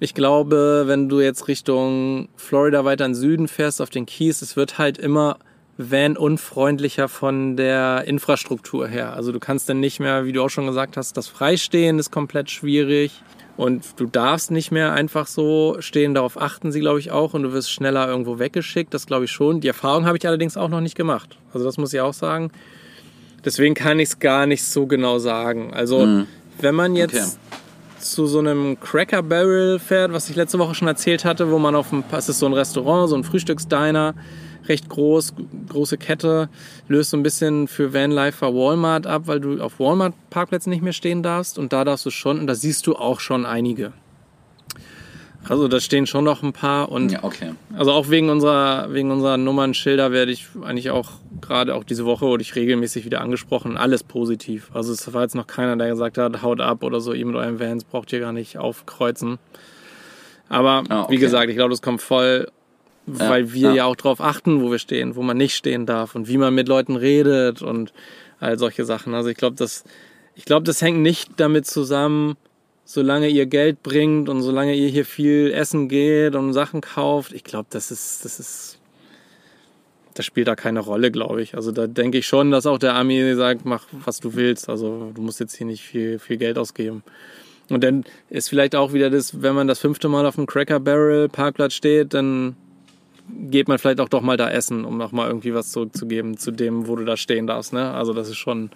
Ich 0.00 0.14
glaube, 0.14 0.84
wenn 0.86 1.08
du 1.08 1.20
jetzt 1.20 1.48
Richtung 1.48 2.28
Florida 2.36 2.84
weiter 2.84 3.06
in 3.06 3.12
den 3.12 3.16
Süden 3.16 3.48
fährst, 3.48 3.80
auf 3.80 3.90
den 3.90 4.06
Keys, 4.06 4.42
es 4.42 4.56
wird 4.56 4.78
halt 4.78 4.98
immer 4.98 5.38
van-unfreundlicher 5.76 7.08
von 7.08 7.56
der 7.56 8.04
Infrastruktur 8.06 8.86
her. 8.86 9.14
Also 9.14 9.32
du 9.32 9.40
kannst 9.40 9.68
dann 9.68 9.80
nicht 9.80 10.00
mehr, 10.00 10.24
wie 10.24 10.32
du 10.32 10.42
auch 10.42 10.50
schon 10.50 10.66
gesagt 10.66 10.96
hast, 10.96 11.16
das 11.16 11.28
Freistehen 11.28 11.98
ist 11.98 12.10
komplett 12.10 12.50
schwierig. 12.50 13.22
Und 13.56 14.00
du 14.00 14.06
darfst 14.06 14.50
nicht 14.50 14.72
mehr 14.72 14.92
einfach 14.92 15.28
so 15.28 15.76
stehen, 15.78 16.12
darauf 16.12 16.40
achten 16.40 16.72
sie, 16.72 16.80
glaube 16.80 16.98
ich, 16.98 17.12
auch. 17.12 17.34
Und 17.34 17.44
du 17.44 17.52
wirst 17.52 17.70
schneller 17.70 18.08
irgendwo 18.08 18.40
weggeschickt, 18.40 18.92
das 18.92 19.06
glaube 19.06 19.26
ich 19.26 19.30
schon. 19.30 19.60
Die 19.60 19.68
Erfahrung 19.68 20.06
habe 20.06 20.18
ich 20.18 20.26
allerdings 20.26 20.56
auch 20.56 20.68
noch 20.68 20.80
nicht 20.80 20.96
gemacht. 20.96 21.38
Also 21.52 21.64
das 21.64 21.78
muss 21.78 21.92
ich 21.92 22.00
auch 22.00 22.14
sagen. 22.14 22.50
Deswegen 23.44 23.74
kann 23.74 24.00
ich 24.00 24.08
es 24.08 24.18
gar 24.18 24.46
nicht 24.46 24.64
so 24.64 24.86
genau 24.86 25.18
sagen. 25.18 25.72
Also 25.72 26.24
wenn 26.60 26.74
man 26.74 26.96
jetzt 26.96 27.14
Okay. 27.14 27.63
Zu 28.10 28.26
so 28.26 28.38
einem 28.38 28.78
Cracker 28.80 29.22
Barrel 29.22 29.78
fährt, 29.78 30.12
was 30.12 30.28
ich 30.28 30.36
letzte 30.36 30.58
Woche 30.58 30.74
schon 30.74 30.88
erzählt 30.88 31.24
hatte, 31.24 31.50
wo 31.50 31.58
man 31.58 31.74
auf 31.74 31.90
dem, 31.90 32.04
es 32.12 32.28
ist 32.28 32.38
so 32.38 32.46
ein 32.46 32.52
Restaurant, 32.52 33.08
so 33.08 33.16
ein 33.16 33.24
Frühstücksdiner, 33.24 34.14
recht 34.68 34.88
groß, 34.88 35.34
große 35.68 35.98
Kette, 35.98 36.48
löst 36.88 37.10
so 37.10 37.16
ein 37.16 37.22
bisschen 37.22 37.68
für 37.68 37.92
Vanlifer 37.92 38.54
Walmart 38.54 39.06
ab, 39.06 39.22
weil 39.26 39.40
du 39.40 39.60
auf 39.60 39.80
Walmart 39.80 40.14
Parkplätzen 40.30 40.70
nicht 40.70 40.82
mehr 40.82 40.92
stehen 40.92 41.22
darfst 41.22 41.58
und 41.58 41.72
da 41.72 41.84
darfst 41.84 42.06
du 42.06 42.10
schon 42.10 42.38
und 42.38 42.46
da 42.46 42.54
siehst 42.54 42.86
du 42.86 42.96
auch 42.96 43.20
schon 43.20 43.46
einige. 43.46 43.92
Also 45.48 45.68
da 45.68 45.80
stehen 45.80 46.06
schon 46.06 46.24
noch 46.24 46.42
ein 46.42 46.52
paar 46.52 46.90
und 46.90 47.12
ja, 47.12 47.22
okay. 47.22 47.52
also 47.76 47.92
auch 47.92 48.08
wegen 48.08 48.30
unserer, 48.30 48.92
wegen 48.92 49.10
unserer 49.10 49.36
Nummernschilder 49.36 50.10
werde 50.10 50.32
ich 50.32 50.46
eigentlich 50.62 50.90
auch 50.90 51.10
gerade 51.40 51.74
auch 51.74 51.84
diese 51.84 52.04
Woche 52.06 52.26
wurde 52.26 52.42
ich 52.42 52.54
regelmäßig 52.56 53.04
wieder 53.04 53.20
angesprochen. 53.20 53.76
Alles 53.76 54.02
positiv. 54.02 54.70
Also 54.72 54.92
es 54.92 55.12
war 55.12 55.22
jetzt 55.22 55.34
noch 55.34 55.46
keiner, 55.46 55.76
der 55.76 55.88
gesagt 55.90 56.16
hat, 56.18 56.42
haut 56.42 56.60
ab 56.60 56.82
oder 56.82 57.00
so, 57.00 57.12
ihr 57.12 57.26
mit 57.26 57.36
euren 57.36 57.60
Vans 57.60 57.84
braucht 57.84 58.12
ihr 58.12 58.20
gar 58.20 58.32
nicht 58.32 58.58
aufkreuzen. 58.58 59.38
Aber 60.48 60.84
Ah, 60.88 61.02
okay. 61.02 61.12
wie 61.12 61.18
gesagt, 61.18 61.50
ich 61.50 61.56
glaube, 61.56 61.70
das 61.70 61.82
kommt 61.82 62.00
voll, 62.00 62.48
weil 63.06 63.52
wir 63.52 63.70
ja. 63.70 63.74
ja. 63.74 63.84
auch 63.84 63.96
drauf 63.96 64.20
achten, 64.20 64.62
wo 64.62 64.70
wir 64.70 64.78
stehen, 64.78 65.16
wo 65.16 65.22
man 65.22 65.36
nicht 65.36 65.54
stehen 65.54 65.86
darf 65.86 66.14
und 66.14 66.28
wie 66.28 66.38
man 66.38 66.54
mit 66.54 66.68
Leuten 66.68 66.96
redet 66.96 67.62
und 67.62 67.92
all 68.40 68.58
solche 68.58 68.84
Sachen. 68.84 69.14
Also 69.14 69.28
ich 69.28 69.36
glaube, 69.36 69.56
das, 69.56 69.84
ich 70.34 70.44
glaube, 70.44 70.64
das 70.64 70.80
hängt 70.80 71.00
nicht 71.00 71.32
damit 71.36 71.66
zusammen, 71.66 72.36
solange 72.84 73.28
ihr 73.28 73.46
Geld 73.46 73.82
bringt 73.82 74.28
und 74.28 74.42
solange 74.42 74.74
ihr 74.74 74.88
hier 74.88 75.04
viel 75.04 75.50
essen 75.52 75.88
geht 75.88 76.34
und 76.34 76.52
Sachen 76.52 76.80
kauft, 76.80 77.32
ich 77.32 77.44
glaube, 77.44 77.66
das 77.70 77.90
ist, 77.90 78.24
das 78.24 78.38
ist, 78.38 78.78
das 80.14 80.26
spielt 80.26 80.48
da 80.48 80.54
keine 80.54 80.80
Rolle, 80.80 81.10
glaube 81.10 81.42
ich. 81.42 81.54
Also 81.54 81.72
da 81.72 81.86
denke 81.86 82.18
ich 82.18 82.26
schon, 82.26 82.50
dass 82.50 82.66
auch 82.66 82.78
der 82.78 82.94
Ami 82.94 83.34
sagt, 83.34 83.64
mach 83.64 83.86
was 84.04 84.20
du 84.20 84.34
willst. 84.34 84.68
Also 84.68 85.10
du 85.14 85.22
musst 85.22 85.40
jetzt 85.40 85.56
hier 85.56 85.66
nicht 85.66 85.82
viel, 85.82 86.18
viel 86.18 86.36
Geld 86.36 86.58
ausgeben. 86.58 87.02
Und 87.70 87.82
dann 87.82 88.04
ist 88.28 88.50
vielleicht 88.50 88.76
auch 88.76 88.92
wieder 88.92 89.08
das, 89.08 89.40
wenn 89.40 89.54
man 89.54 89.66
das 89.66 89.78
fünfte 89.78 90.08
Mal 90.08 90.26
auf 90.26 90.34
dem 90.34 90.46
Cracker 90.46 90.80
Barrel 90.80 91.28
Parkplatz 91.30 91.72
steht, 91.72 92.12
dann 92.12 92.56
geht 93.48 93.68
man 93.68 93.78
vielleicht 93.78 94.00
auch 94.00 94.10
doch 94.10 94.20
mal 94.20 94.36
da 94.36 94.50
essen, 94.50 94.84
um 94.84 94.98
noch 94.98 95.12
mal 95.12 95.28
irgendwie 95.28 95.54
was 95.54 95.72
zurückzugeben 95.72 96.36
zu 96.36 96.50
dem, 96.50 96.86
wo 96.86 96.96
du 96.96 97.06
da 97.06 97.16
stehen 97.16 97.46
darfst. 97.46 97.72
Ne? 97.72 97.90
Also 97.92 98.12
das 98.12 98.28
ist 98.28 98.36
schon. 98.36 98.70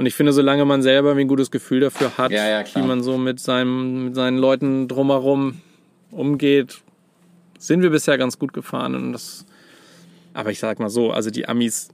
Und 0.00 0.06
ich 0.06 0.14
finde, 0.14 0.32
solange 0.32 0.64
man 0.64 0.80
selber 0.80 1.14
ein 1.14 1.28
gutes 1.28 1.50
Gefühl 1.50 1.80
dafür 1.80 2.16
hat, 2.16 2.30
Ja, 2.30 2.48
ja, 2.48 2.64
wie 2.74 2.80
man 2.80 3.02
so 3.02 3.18
mit, 3.18 3.38
seinem, 3.38 4.06
mit 4.06 4.14
seinen 4.14 4.38
Leuten 4.38 4.88
drumherum 4.88 5.60
umgeht, 6.10 6.78
sind 7.58 7.82
wir 7.82 7.90
bisher 7.90 8.16
ganz 8.16 8.38
gut 8.38 8.54
gefahren. 8.54 8.94
Und 8.94 9.12
das, 9.12 9.44
aber 10.32 10.52
ich 10.52 10.58
sag 10.58 10.80
mal 10.80 10.88
so, 10.88 11.10
also 11.10 11.28
die 11.28 11.46
Amis, 11.46 11.90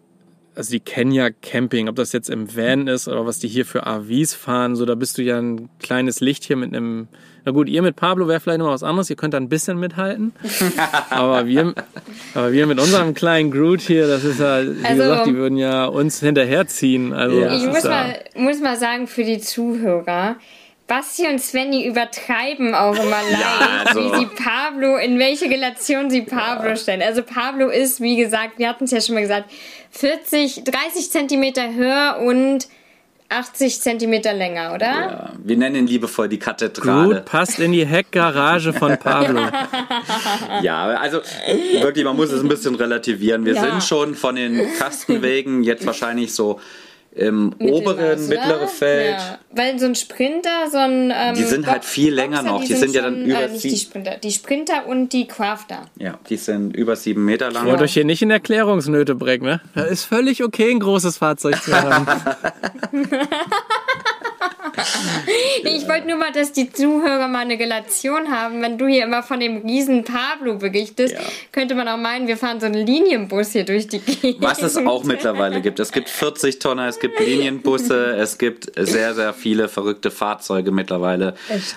also 0.54 0.70
die 0.70 0.78
kennen 0.78 1.10
ja 1.10 1.30
Camping, 1.30 1.88
ob 1.88 1.96
das 1.96 2.12
jetzt 2.12 2.30
im 2.30 2.54
Van 2.56 2.86
ist 2.86 3.08
oder 3.08 3.26
was 3.26 3.40
die 3.40 3.48
hier 3.48 3.66
für 3.66 3.88
AVs 3.88 4.34
fahren, 4.34 4.76
so 4.76 4.86
da 4.86 4.94
bist 4.94 5.18
du 5.18 5.22
ja 5.22 5.40
ein 5.40 5.68
kleines 5.80 6.20
Licht 6.20 6.44
hier 6.44 6.56
mit 6.56 6.72
einem. 6.72 7.08
Na 7.46 7.52
gut, 7.52 7.68
ihr 7.68 7.80
mit 7.80 7.94
Pablo 7.94 8.26
wäre 8.26 8.40
vielleicht 8.40 8.58
noch 8.58 8.66
was 8.66 8.82
anderes, 8.82 9.08
ihr 9.08 9.14
könnt 9.14 9.32
da 9.32 9.38
ein 9.38 9.48
bisschen 9.48 9.78
mithalten. 9.78 10.32
aber 11.10 11.46
wir, 11.46 11.74
aber 12.34 12.50
wir 12.52 12.66
mit 12.66 12.80
unserem 12.80 13.14
kleinen 13.14 13.52
Groot 13.52 13.80
hier, 13.80 14.08
das 14.08 14.24
ist 14.24 14.40
ja, 14.40 14.62
wie 14.64 14.84
Also- 14.84 15.02
gesagt, 15.04 15.26
die 15.28 15.34
würden 15.36 15.56
ja 15.56 15.84
uns 15.86 16.18
hinterherziehen. 16.18 17.12
Also 17.12 17.38
Ja. 17.38 17.52
Ich 17.54 17.64
muss 17.66 17.84
ja, 17.84 17.90
mal, 17.90 18.18
muss 18.34 18.60
mal 18.60 18.76
sagen 18.76 19.06
für 19.06 19.22
die 19.22 19.38
Zuhörer, 19.38 20.34
Basti 20.88 21.28
und 21.28 21.40
Svenny 21.40 21.86
übertreiben 21.86 22.74
auch 22.74 22.96
immer 22.96 23.22
leicht, 23.30 23.86
also- 23.96 24.00
wie 24.12 24.18
sie 24.18 24.26
Pablo, 24.26 24.96
in 24.96 25.20
welche 25.20 25.44
Relation 25.44 26.10
sie 26.10 26.22
Pablo 26.22 26.74
stellen. 26.74 27.00
Also 27.02 27.22
Pablo 27.22 27.68
ist, 27.68 28.00
wie 28.00 28.16
gesagt, 28.16 28.58
wir 28.58 28.68
hatten 28.68 28.84
es 28.86 28.90
ja 28.90 29.00
schon 29.00 29.14
mal 29.14 29.20
gesagt, 29.20 29.52
40, 29.92 30.64
30 30.64 31.12
Zentimeter 31.12 31.72
höher 31.74 32.18
und 32.26 32.66
80 33.28 33.80
Zentimeter 33.80 34.32
länger, 34.32 34.72
oder? 34.74 34.86
Ja, 34.86 35.32
wir 35.42 35.56
nennen 35.56 35.76
ihn 35.76 35.86
liebevoll 35.86 36.28
die 36.28 36.38
Kathedrale. 36.38 37.14
Groot 37.14 37.24
passt 37.24 37.58
in 37.58 37.72
die 37.72 37.84
Heckgarage 37.84 38.72
von 38.72 38.96
Pablo. 39.02 39.40
Ja, 40.62 40.86
also 40.96 41.20
wirklich, 41.80 42.04
man 42.04 42.16
muss 42.16 42.30
es 42.32 42.40
ein 42.42 42.48
bisschen 42.48 42.74
relativieren. 42.74 43.44
Wir 43.44 43.54
Ja. 43.54 43.62
sind 43.62 43.82
schon 43.82 44.14
von 44.14 44.36
den 44.36 44.60
Kastenwegen 44.78 45.62
jetzt 45.64 45.86
wahrscheinlich 45.86 46.34
so 46.34 46.60
im 47.16 47.54
oberen, 47.58 47.96
Mittelmaß, 47.96 48.28
oder? 48.28 48.28
mittleren 48.28 48.68
Feld. 48.68 49.16
Ja. 49.16 49.38
Weil 49.52 49.78
so 49.78 49.86
ein 49.86 49.94
Sprinter, 49.94 50.70
so 50.70 50.76
ein. 50.76 51.12
Ähm, 51.14 51.34
Die 51.34 51.44
sind 51.44 51.66
halt 51.66 51.84
viel 51.84 52.12
länger 52.12 52.42
noch. 52.42 52.62
Die 52.62 52.74
sind 52.74 52.94
ja 52.94 53.02
dann 53.02 53.24
über 53.24 53.42
äh, 53.42 53.48
nicht 53.48 53.64
die 53.64 53.76
Sprinter, 53.76 54.16
die 54.18 54.32
Sprinter 54.32 54.86
und 54.86 55.12
die 55.12 55.26
Crafter. 55.26 55.86
Ja, 55.98 56.18
die 56.28 56.36
sind 56.36 56.76
über 56.76 56.94
sieben 56.94 57.24
Meter 57.24 57.50
lang. 57.50 57.66
Wollt 57.66 57.80
euch 57.80 57.94
hier 57.94 58.04
nicht 58.04 58.20
in 58.20 58.30
Erklärungsnöte 58.30 59.14
bringen, 59.14 59.44
ne? 59.44 59.60
Das 59.74 59.90
ist 59.90 60.04
völlig 60.04 60.44
okay, 60.44 60.70
ein 60.70 60.80
großes 60.80 61.16
Fahrzeug 61.18 61.62
zu 61.62 61.72
haben. 61.74 62.06
Nee, 65.64 65.76
Ich 65.76 65.88
wollte 65.88 66.06
nur 66.08 66.16
mal, 66.16 66.32
dass 66.32 66.52
die 66.52 66.70
Zuhörer 66.72 67.28
mal 67.28 67.40
eine 67.40 67.58
Relation 67.58 68.30
haben. 68.30 68.60
Wenn 68.62 68.78
du 68.78 68.86
hier 68.86 69.04
immer 69.04 69.22
von 69.22 69.40
dem 69.40 69.58
riesen 69.58 70.04
Pablo 70.04 70.56
berichtest, 70.58 71.14
Ja. 71.14 71.20
könnte 71.52 71.74
man 71.74 71.88
auch 71.88 71.96
meinen, 71.96 72.26
wir 72.26 72.36
fahren 72.36 72.60
so 72.60 72.66
einen 72.66 72.86
Linienbus 72.86 73.52
hier 73.52 73.64
durch 73.64 73.88
die 73.88 74.00
Gegend. 74.00 74.42
Was 74.42 74.62
es 74.62 74.76
auch 74.76 75.04
mittlerweile 75.04 75.60
gibt. 75.60 75.80
Es 75.80 75.92
gibt 75.92 76.08
40 76.08 76.58
Tonner, 76.58 76.86
es 76.88 76.98
gibt 77.00 77.18
Linienbusse, 77.20 78.16
es 78.16 78.38
gibt 78.38 78.70
sehr, 78.76 79.14
sehr 79.14 79.32
viele 79.32 79.68
verrückte 79.68 80.10
Fahrzeuge 80.10 80.70
mittlerweile 80.72 81.34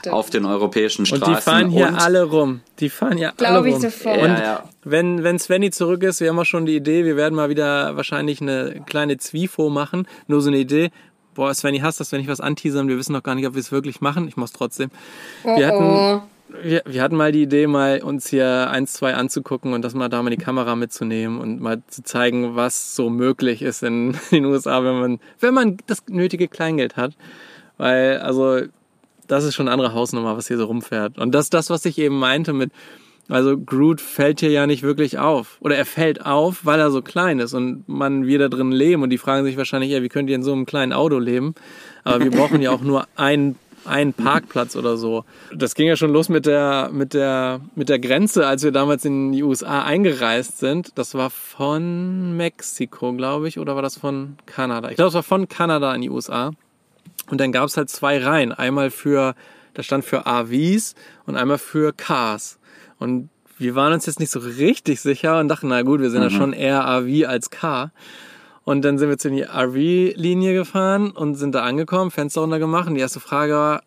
auf 0.09 0.29
den 0.29 0.45
europäischen 0.45 1.01
Und 1.01 1.07
Straßen. 1.17 1.35
die 1.35 1.41
fahren 1.41 1.69
hier 1.69 1.87
Und- 1.87 1.95
alle 1.95 2.23
rum. 2.23 2.61
Die 2.79 2.89
fahren 2.89 3.17
ja 3.17 3.29
alle 3.29 3.35
Glaube 3.37 3.67
ich 3.69 3.75
rum. 3.75 3.81
sofort. 3.81 4.17
Und 4.21 4.29
Ja, 4.29 4.41
ja. 4.41 4.63
wenn, 4.83 5.23
wenn 5.23 5.37
Svenny 5.37 5.69
zurück 5.69 6.03
ist, 6.03 6.21
wir 6.21 6.29
haben 6.29 6.39
auch 6.39 6.45
schon 6.45 6.65
die 6.65 6.75
Idee, 6.77 7.03
wir 7.05 7.17
werden 7.17 7.35
mal 7.35 7.49
wieder 7.49 7.95
wahrscheinlich 7.97 8.41
eine 8.41 8.81
kleine 8.85 9.17
Zwifo 9.17 9.69
machen. 9.69 10.07
Nur 10.27 10.41
so 10.41 10.49
eine 10.49 10.57
Idee. 10.59 10.89
Boah, 11.33 11.53
Svenny 11.53 11.79
hasst 11.79 11.99
das, 11.99 12.11
wenn 12.11 12.21
ich 12.21 12.27
was 12.27 12.41
anteasern. 12.41 12.87
Wir 12.87 12.97
wissen 12.97 13.13
noch 13.13 13.23
gar 13.23 13.35
nicht, 13.35 13.47
ob 13.47 13.53
wir 13.53 13.59
es 13.59 13.71
wirklich 13.71 14.01
machen. 14.01 14.27
Ich 14.27 14.37
mach's 14.37 14.51
trotzdem. 14.51 14.89
Oh, 15.43 15.57
Wir 15.57 15.67
hatten, 15.67 15.83
oh. 15.83 16.21
wir, 16.63 16.81
wir 16.85 17.01
hatten 17.01 17.15
mal 17.15 17.31
die 17.31 17.43
Idee, 17.43 17.67
mal 17.67 18.01
uns 18.01 18.27
hier 18.27 18.69
eins, 18.69 18.93
zwei 18.93 19.13
anzugucken 19.13 19.73
und 19.73 19.83
das 19.83 19.93
mal 19.93 20.09
da 20.09 20.21
mal 20.21 20.29
die 20.29 20.37
Kamera 20.37 20.75
mitzunehmen 20.75 21.39
und 21.39 21.61
mal 21.61 21.81
zu 21.87 22.03
zeigen, 22.03 22.55
was 22.55 22.95
so 22.95 23.09
möglich 23.09 23.61
ist 23.61 23.83
in 23.83 24.17
den 24.31 24.45
USA, 24.45 24.83
wenn 24.83 24.99
man, 24.99 25.19
wenn 25.39 25.53
man 25.53 25.77
das 25.87 26.03
nötige 26.07 26.47
Kleingeld 26.47 26.97
hat. 26.97 27.13
Weil, 27.77 28.19
also, 28.19 28.61
das 29.27 29.43
ist 29.43 29.55
schon 29.55 29.67
eine 29.67 29.73
andere 29.73 29.93
Hausnummer, 29.93 30.35
was 30.35 30.47
hier 30.47 30.57
so 30.57 30.65
rumfährt. 30.65 31.17
Und 31.17 31.33
das 31.33 31.45
ist 31.45 31.53
das, 31.53 31.69
was 31.69 31.85
ich 31.85 31.97
eben 31.97 32.17
meinte 32.17 32.51
mit, 32.51 32.71
also 33.29 33.57
Groot 33.57 34.01
fällt 34.01 34.39
hier 34.39 34.49
ja 34.49 34.67
nicht 34.67 34.83
wirklich 34.83 35.19
auf. 35.19 35.57
Oder 35.61 35.77
er 35.77 35.85
fällt 35.85 36.25
auf, 36.25 36.65
weil 36.65 36.79
er 36.79 36.91
so 36.91 37.01
klein 37.01 37.39
ist 37.39 37.53
und 37.53 37.87
man 37.87 38.25
wir 38.25 38.39
da 38.39 38.49
drin 38.49 38.71
leben 38.71 39.03
und 39.03 39.11
die 39.11 39.19
fragen 39.19 39.45
sich 39.45 39.55
wahrscheinlich, 39.55 39.91
ja, 39.91 40.01
wie 40.01 40.09
könnt 40.09 40.29
ihr 40.29 40.35
in 40.35 40.43
so 40.43 40.51
einem 40.51 40.65
kleinen 40.65 40.93
Auto 40.93 41.19
leben? 41.19 41.53
Aber 42.03 42.23
wir 42.23 42.31
brauchen 42.31 42.61
ja 42.61 42.71
auch 42.71 42.81
nur 42.81 43.07
einen 43.15 43.55
einen 43.85 44.13
Parkplatz 44.13 44.75
oder 44.75 44.97
so. 44.97 45.23
Das 45.53 45.73
ging 45.73 45.87
ja 45.87 45.95
schon 45.95 46.11
los 46.11 46.29
mit 46.29 46.45
der, 46.45 46.89
mit 46.91 47.13
der, 47.13 47.61
mit 47.75 47.89
der 47.89 47.99
Grenze, 47.99 48.45
als 48.45 48.63
wir 48.63 48.71
damals 48.71 49.05
in 49.05 49.31
die 49.31 49.41
USA 49.41 49.83
eingereist 49.83 50.59
sind. 50.59 50.91
Das 50.95 51.15
war 51.15 51.29
von 51.29 52.35
Mexiko, 52.35 53.13
glaube 53.13 53.47
ich, 53.47 53.57
oder 53.57 53.75
war 53.75 53.81
das 53.81 53.97
von 53.97 54.37
Kanada? 54.45 54.89
Ich 54.89 54.95
glaube, 54.95 55.09
es 55.09 55.13
war 55.13 55.23
von 55.23 55.47
Kanada 55.47 55.93
in 55.95 56.01
die 56.01 56.09
USA. 56.09 56.51
Und 57.29 57.39
dann 57.39 57.51
gab 57.51 57.65
es 57.65 57.77
halt 57.77 57.89
zwei 57.89 58.23
Reihen. 58.23 58.51
Einmal 58.51 58.89
für, 58.91 59.35
da 59.73 59.83
stand 59.83 60.03
für 60.03 60.25
RVs 60.25 60.95
und 61.25 61.35
einmal 61.35 61.57
für 61.57 61.93
Cars. 61.93 62.58
Und 62.99 63.29
wir 63.57 63.75
waren 63.75 63.93
uns 63.93 64.05
jetzt 64.05 64.19
nicht 64.19 64.31
so 64.31 64.39
richtig 64.39 65.01
sicher 65.01 65.39
und 65.39 65.47
dachten, 65.47 65.67
na 65.69 65.81
gut, 65.81 65.99
wir 66.01 66.09
sind 66.09 66.21
ja 66.21 66.29
schon 66.29 66.53
eher 66.53 66.81
RV 66.81 67.27
als 67.27 67.49
Car. 67.49 67.91
Und 68.63 68.83
dann 68.83 68.97
sind 68.97 69.09
wir 69.09 69.17
zu 69.17 69.29
die 69.29 69.43
RV-Linie 69.43 70.53
gefahren 70.53 71.12
und 71.12 71.35
sind 71.35 71.55
da 71.55 71.63
angekommen, 71.63 72.12
Fenster 72.12 72.41
runter 72.41 72.59
gemacht. 72.59 72.88
Und 72.88 72.95
die 72.95 73.01
erste 73.01 73.19
Frage 73.19 73.53
war, 73.53 73.83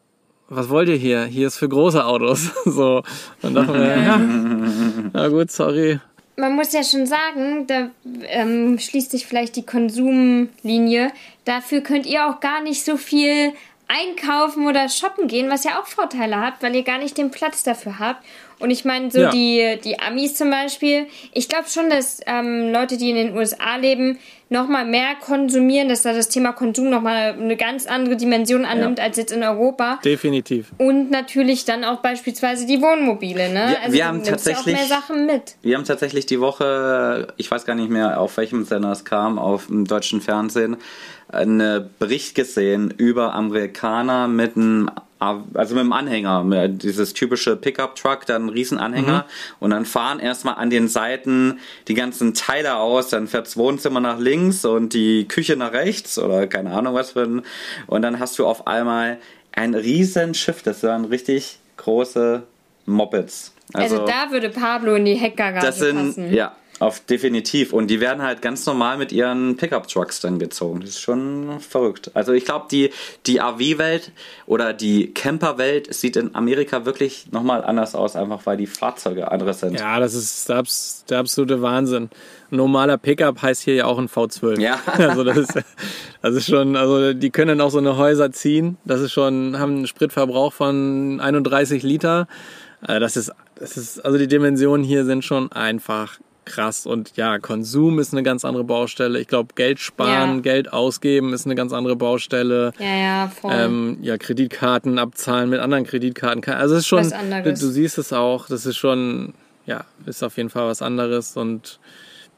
was 0.48 0.68
wollt 0.68 0.88
ihr 0.88 0.96
hier? 0.96 1.24
Hier 1.24 1.46
ist 1.46 1.56
für 1.56 1.68
große 1.68 2.04
Autos. 2.04 2.50
So. 2.64 3.02
Und 3.42 3.54
dachten 3.54 3.74
wir, 3.74 3.96
ja, 3.96 4.20
na 5.12 5.28
gut, 5.28 5.50
sorry. 5.50 6.00
Man 6.36 6.56
muss 6.56 6.72
ja 6.72 6.82
schon 6.82 7.06
sagen, 7.06 7.66
da 7.66 7.90
ähm, 8.24 8.78
schließt 8.78 9.10
sich 9.10 9.26
vielleicht 9.26 9.56
die 9.56 9.66
Konsumlinie. 9.66 11.12
Dafür 11.44 11.82
könnt 11.82 12.06
ihr 12.06 12.26
auch 12.26 12.40
gar 12.40 12.62
nicht 12.62 12.84
so 12.84 12.96
viel 12.96 13.52
einkaufen 13.88 14.66
oder 14.66 14.88
shoppen 14.88 15.28
gehen, 15.28 15.50
was 15.50 15.64
ja 15.64 15.80
auch 15.80 15.86
Vorteile 15.86 16.40
hat, 16.40 16.54
weil 16.60 16.74
ihr 16.74 16.82
gar 16.82 16.98
nicht 16.98 17.18
den 17.18 17.30
Platz 17.30 17.62
dafür 17.62 17.98
habt. 17.98 18.24
Und 18.62 18.70
ich 18.70 18.84
meine, 18.84 19.10
so 19.10 19.20
Ja. 19.20 19.30
die, 19.30 19.78
die 19.84 19.98
Amis 19.98 20.34
zum 20.36 20.50
Beispiel, 20.50 21.06
ich 21.32 21.48
glaube 21.48 21.68
schon, 21.68 21.90
dass 21.90 22.20
ähm, 22.26 22.72
Leute, 22.72 22.96
die 22.96 23.10
in 23.10 23.16
den 23.16 23.36
USA 23.36 23.76
leben, 23.76 24.18
nochmal 24.48 24.84
mehr 24.84 25.14
konsumieren, 25.20 25.88
dass 25.88 26.02
da 26.02 26.12
das 26.12 26.28
Thema 26.28 26.52
Konsum 26.52 26.90
nochmal 26.90 27.32
eine 27.40 27.56
ganz 27.56 27.86
andere 27.86 28.16
Dimension 28.16 28.64
annimmt 28.66 29.00
als 29.00 29.16
jetzt 29.16 29.32
in 29.32 29.42
Europa. 29.42 29.98
Definitiv. 30.04 30.68
Und 30.78 31.10
natürlich 31.10 31.64
dann 31.64 31.84
auch 31.84 32.00
beispielsweise 32.00 32.66
die 32.66 32.80
Wohnmobile, 32.82 33.48
ne? 33.48 33.76
Wir- 33.86 33.92
wir 33.94 34.00
du 34.02 34.06
haben 34.08 34.16
ja 34.18 34.22
auch 34.22 34.26
tatsächlich- 34.26 34.76
mehr 34.76 34.84
Sachen 34.86 35.24
mit. 35.26 35.56
Wir 35.62 35.76
haben 35.76 35.84
tatsächlich 35.84 36.26
die 36.26 36.38
Woche, 36.38 37.28
ich 37.38 37.50
weiß 37.50 37.64
gar 37.64 37.74
nicht 37.74 37.88
mehr, 37.90 38.20
auf 38.20 38.36
welchem 38.36 38.64
Sender 38.64 38.92
es 38.92 39.04
kam, 39.06 39.38
auf 39.38 39.66
dem 39.68 39.86
deutschen 39.86 40.20
Fernsehen, 40.20 40.76
einen 41.32 41.90
Bericht 41.98 42.34
gesehen 42.34 42.92
über 42.96 43.34
Amerikaner 43.34 44.28
mit 44.28 44.56
einem, 44.56 44.90
also 45.18 45.74
mit 45.74 45.80
einem 45.80 45.92
Anhänger, 45.92 46.44
mit 46.44 46.82
dieses 46.82 47.14
typische 47.14 47.56
Pickup-Truck, 47.56 48.26
dann 48.26 48.46
ein 48.46 48.48
Riesenanhänger 48.48 49.26
und 49.60 49.70
dann 49.70 49.84
fahren 49.84 50.18
erstmal 50.20 50.56
an 50.56 50.70
den 50.70 50.88
Seiten 50.88 51.58
die 51.88 51.94
ganzen 51.94 52.34
Teile 52.34 52.76
aus, 52.76 53.08
dann 53.08 53.28
fährt 53.28 53.46
das 53.46 53.56
Wohnzimmer 53.56 54.00
nach 54.00 54.18
links 54.18 54.64
und 54.64 54.94
die 54.94 55.26
Küche 55.26 55.56
nach 55.56 55.72
rechts 55.72 56.18
oder 56.18 56.46
keine 56.46 56.72
Ahnung 56.72 56.94
was 56.94 57.12
für 57.12 57.22
ein, 57.22 57.42
und 57.86 58.02
dann 58.02 58.18
hast 58.18 58.38
du 58.38 58.46
auf 58.46 58.66
einmal 58.66 59.18
ein 59.52 59.74
riesen 59.74 60.34
Schiff, 60.34 60.62
das 60.62 60.82
waren 60.82 61.04
richtig 61.04 61.58
große 61.76 62.42
Mopeds. 62.86 63.54
Also, 63.74 64.04
da 64.04 64.30
würde 64.30 64.50
Pablo 64.50 64.94
in 64.96 65.04
die 65.04 65.14
Heckgarage 65.14 65.64
Das 65.64 65.78
sind, 65.78 66.08
passen. 66.08 66.34
ja, 66.34 66.54
auf 66.82 67.00
definitiv. 67.00 67.72
Und 67.72 67.86
die 67.88 68.00
werden 68.00 68.22
halt 68.22 68.42
ganz 68.42 68.66
normal 68.66 68.98
mit 68.98 69.12
ihren 69.12 69.56
Pickup-Trucks 69.56 70.20
dann 70.20 70.38
gezogen. 70.38 70.80
Das 70.80 70.90
ist 70.90 71.00
schon 71.00 71.60
verrückt. 71.60 72.10
Also 72.14 72.32
ich 72.32 72.44
glaube, 72.44 72.66
die, 72.70 72.90
die 73.26 73.38
RV-Welt 73.38 74.12
oder 74.46 74.72
die 74.72 75.12
Camper-Welt 75.14 75.92
sieht 75.94 76.16
in 76.16 76.34
Amerika 76.34 76.84
wirklich 76.84 77.30
nochmal 77.32 77.64
anders 77.64 77.94
aus, 77.94 78.16
einfach 78.16 78.44
weil 78.46 78.56
die 78.56 78.66
Fahrzeuge 78.66 79.30
andere 79.30 79.54
sind. 79.54 79.78
Ja, 79.78 79.98
das 80.00 80.14
ist 80.14 80.48
der, 80.48 80.56
abs- 80.56 81.04
der 81.08 81.18
absolute 81.20 81.62
Wahnsinn. 81.62 82.10
Ein 82.50 82.56
normaler 82.56 82.98
Pickup 82.98 83.40
heißt 83.40 83.62
hier 83.62 83.74
ja 83.74 83.84
auch 83.86 83.98
ein 83.98 84.08
V12. 84.08 84.60
Ja. 84.60 84.78
Also 84.98 85.24
das 85.24 85.36
ist, 85.38 85.54
das 86.20 86.34
ist 86.34 86.46
schon, 86.48 86.76
also 86.76 87.12
die 87.14 87.30
können 87.30 87.60
auch 87.60 87.70
so 87.70 87.78
eine 87.78 87.96
Häuser 87.96 88.30
ziehen. 88.32 88.76
Das 88.84 89.00
ist 89.00 89.12
schon, 89.12 89.58
haben 89.58 89.76
einen 89.76 89.86
Spritverbrauch 89.86 90.52
von 90.52 91.20
31 91.20 91.82
Liter. 91.82 92.28
Äh, 92.86 92.98
Das 93.00 93.16
ist, 93.16 93.32
das 93.54 93.76
ist, 93.76 94.04
also 94.04 94.18
die 94.18 94.26
Dimensionen 94.26 94.84
hier 94.84 95.04
sind 95.04 95.24
schon 95.24 95.50
einfach 95.52 96.18
krass. 96.44 96.86
Und 96.86 97.16
ja, 97.16 97.38
Konsum 97.38 97.98
ist 97.98 98.12
eine 98.12 98.22
ganz 98.22 98.44
andere 98.44 98.64
Baustelle. 98.64 99.20
Ich 99.20 99.28
glaube, 99.28 99.54
Geld 99.54 99.78
sparen, 99.78 100.36
Ja. 100.36 100.40
Geld 100.40 100.72
ausgeben 100.72 101.32
ist 101.32 101.46
eine 101.46 101.54
ganz 101.54 101.72
andere 101.72 101.96
Baustelle. 101.96 102.72
Ja, 102.78 102.96
ja, 102.96 103.28
voll. 103.28 103.52
Ähm, 103.54 103.98
ja, 104.02 104.18
Kreditkarten 104.18 104.98
abzahlen 104.98 105.50
mit 105.50 105.60
anderen 105.60 105.84
Kreditkarten. 105.84 106.44
Also 106.52 106.74
es 106.74 106.80
ist 106.82 106.86
schon, 106.88 107.10
du, 107.10 107.42
du 107.44 107.54
siehst 107.56 107.98
es 107.98 108.12
auch, 108.12 108.46
das 108.48 108.66
ist 108.66 108.76
schon, 108.76 109.34
ja, 109.66 109.84
ist 110.06 110.22
auf 110.22 110.36
jeden 110.36 110.50
Fall 110.50 110.66
was 110.68 110.82
anderes 110.82 111.36
und 111.36 111.78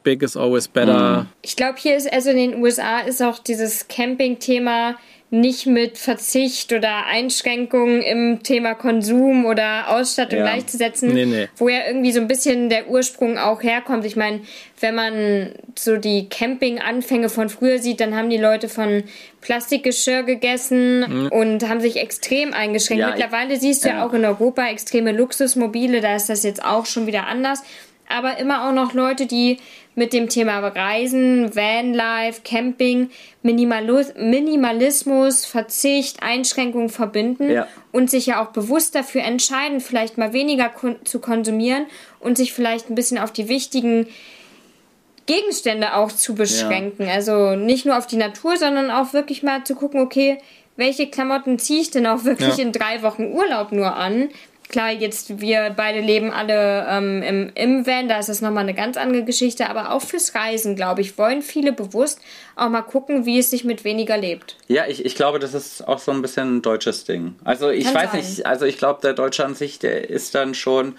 big 0.03 0.23
is 0.23 0.37
always 0.37 0.69
better. 0.69 1.27
Ich 1.43 1.57
glaube, 1.57 1.79
hier 1.79 1.97
ist, 1.97 2.13
also 2.13 2.31
in 2.31 2.37
den 2.37 2.63
USA 2.63 3.01
ist 3.01 3.23
auch 3.23 3.39
dieses 3.39 3.89
Camping-Thema 3.89 4.97
nicht 5.41 5.67
mit 5.67 5.99
Verzicht 5.99 6.73
oder 6.73 7.07
Einschränkungen 7.07 8.03
im 8.03 8.43
Thema 8.43 8.75
Konsum 8.75 9.45
oder 9.45 9.91
Ausstattung 9.91 10.39
Ja. 10.41 10.45
gleichzusetzen, 10.47 11.13
Nee, 11.13 11.27
nee. 11.27 11.49
wo 11.57 11.69
ja 11.69 11.81
irgendwie 11.87 12.13
so 12.13 12.21
ein 12.21 12.29
bisschen 12.29 12.69
der 12.69 12.89
Ursprung 12.89 13.37
auch 13.39 13.63
herkommt. 13.63 14.05
Ich 14.05 14.17
meine, 14.17 14.41
wenn 14.81 14.95
man 14.95 15.53
so 15.79 15.97
die 15.97 16.29
Camping-Anfänge 16.29 17.29
von 17.29 17.49
früher 17.49 17.79
sieht, 17.79 18.01
dann 18.01 18.15
haben 18.15 18.31
die 18.31 18.37
Leute 18.39 18.69
von 18.69 19.05
Plastikgeschirr 19.41 20.23
gegessen 20.23 21.29
und 21.31 21.69
haben 21.69 21.81
sich 21.81 21.97
extrem 21.97 22.53
eingeschränkt. 22.55 23.01
Ja, 23.03 23.11
Mittlerweile 23.11 23.57
siehst 23.57 23.85
du 23.85 23.89
ja 23.89 23.97
ja. 23.97 24.07
auch 24.07 24.13
in 24.15 24.25
Europa 24.25 24.67
extreme 24.69 25.13
Luxusmobile, 25.13 26.01
da 26.01 26.17
ist 26.17 26.29
das 26.29 26.43
jetzt 26.43 26.65
auch 26.65 26.87
schon 26.87 27.07
wieder 27.07 27.27
anders. 27.27 27.63
Aber 28.15 28.39
immer 28.39 28.69
auch 28.69 28.73
noch 28.73 28.93
Leute, 28.95 29.27
die 29.27 29.59
mit 29.97 30.13
dem 30.13 30.29
Thema 30.29 30.59
Reisen, 30.61 31.55
Vanlife, 31.55 32.43
Camping, 32.45 33.11
Minimalu- 33.45 34.17
Minimalismus, 34.19 35.45
Verzicht, 35.45 36.23
Einschränkungen 36.23 36.89
verbinden 36.91 37.51
Ja. 37.51 37.67
und 37.93 38.11
sich 38.11 38.27
ja 38.27 38.43
auch 38.43 38.49
bewusst 38.51 38.95
dafür 38.95 39.23
entscheiden, 39.23 39.81
vielleicht 39.81 40.19
mal 40.19 40.33
weniger 40.33 40.69
kon 40.69 40.97
zu 41.05 41.19
konsumieren 41.21 41.87
und 42.21 42.37
sich 42.37 42.53
vielleicht 42.53 42.91
ein 42.91 42.95
bisschen 42.95 43.19
auf 43.19 43.33
die 43.33 43.49
wichtigen 43.49 44.07
Gegenstände 45.27 45.95
auch 45.95 46.13
zu 46.13 46.35
beschränken. 46.35 47.09
Also 47.09 47.57
nicht 47.57 47.87
nur 47.87 47.97
auf 47.97 48.07
die 48.07 48.17
Natur, 48.17 48.57
sondern 48.57 48.91
auch 48.91 49.13
wirklich 49.13 49.43
mal 49.43 49.65
zu 49.65 49.75
gucken, 49.75 50.01
okay, 50.01 50.39
welche 50.77 51.07
Klamotten 51.09 51.59
ziehe 51.59 51.81
ich 51.81 51.91
denn 51.91 52.07
auch 52.07 52.25
wirklich 52.25 52.57
Ja. 52.59 52.63
in 52.65 52.73
drei 52.73 53.03
Wochen 53.03 53.33
Urlaub 53.33 53.73
nur 53.73 53.95
an? 53.97 54.29
Klar, 54.75 54.91
jetzt 54.91 55.41
wir 55.41 55.73
beide 55.77 56.01
leben 56.01 56.33
alle 56.33 56.85
ähm, 56.91 57.23
im, 57.23 57.53
im 57.55 57.87
Van, 57.87 58.09
da 58.09 58.19
ist 58.19 58.29
das 58.29 58.41
nochmal 58.41 58.65
eine 58.65 58.75
ganz 58.75 58.97
andere 58.97 59.23
Geschichte, 59.23 59.71
aber 59.71 59.93
auch 59.93 60.03
fürs 60.03 60.35
Reisen, 60.35 60.75
glaube 60.75 61.01
ich, 61.01 61.17
wollen 61.17 61.43
viele 61.43 61.73
bewusst 61.73 62.19
auch 62.57 62.69
mal 62.69 62.83
gucken, 62.83 63.25
wie 63.25 63.39
es 63.39 63.51
sich 63.51 63.63
mit 63.63 63.85
weniger 63.85 64.17
lebt. 64.17 64.57
Ja, 64.67 64.89
ich, 64.89 65.05
ich 65.05 65.15
glaube, 65.15 65.39
das 65.39 65.55
ist 65.55 65.87
auch 65.87 66.01
so 66.01 66.11
ein 66.11 66.23
bisschen 66.23 66.57
ein 66.57 66.63
deutsches 66.63 67.05
Ding. 67.05 67.37
Also 67.45 67.71
ich 67.71 67.85
Kann 67.85 67.95
weiß 67.95 68.11
sein. 68.11 68.21
nicht, 68.21 68.47
also 68.47 68.65
ich 68.65 68.77
glaube, 68.77 68.99
der 69.01 69.13
Deutsche 69.13 69.45
an 69.45 69.55
sich, 69.55 69.79
der 69.79 70.11
ist 70.11 70.35
dann 70.35 70.55
schon 70.55 70.97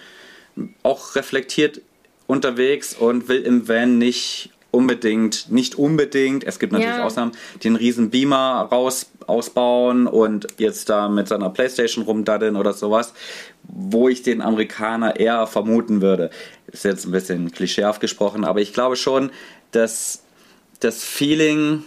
auch 0.82 1.14
reflektiert 1.14 1.82
unterwegs 2.26 2.94
und 2.94 3.28
will 3.28 3.42
im 3.42 3.68
Van 3.68 3.98
nicht 3.98 4.52
unbedingt, 4.76 5.50
nicht 5.50 5.74
unbedingt, 5.76 6.44
es 6.44 6.58
gibt 6.58 6.72
natürlich 6.72 6.96
Ja. 6.96 7.04
Ausnahmen, 7.04 7.32
den 7.64 7.76
riesen 7.76 8.10
Beamer 8.10 8.68
raus 8.70 9.06
ausbauen 9.26 10.06
und 10.06 10.46
jetzt 10.58 10.88
da 10.88 11.08
mit 11.08 11.26
seiner 11.26 11.50
Playstation 11.50 12.04
rumdaddeln 12.04 12.54
oder 12.54 12.72
sowas, 12.72 13.12
wo 13.64 14.08
ich 14.08 14.22
den 14.22 14.40
Amerikaner 14.40 15.18
eher 15.18 15.48
vermuten 15.48 16.00
würde. 16.00 16.30
Ist 16.68 16.84
jetzt 16.84 17.06
ein 17.06 17.10
bisschen 17.10 17.50
klischeehaft 17.50 18.00
gesprochen, 18.00 18.44
aber 18.44 18.60
ich 18.60 18.72
glaube 18.72 18.94
schon, 18.94 19.30
dass 19.72 20.22
das 20.78 21.02
Feeling 21.02 21.82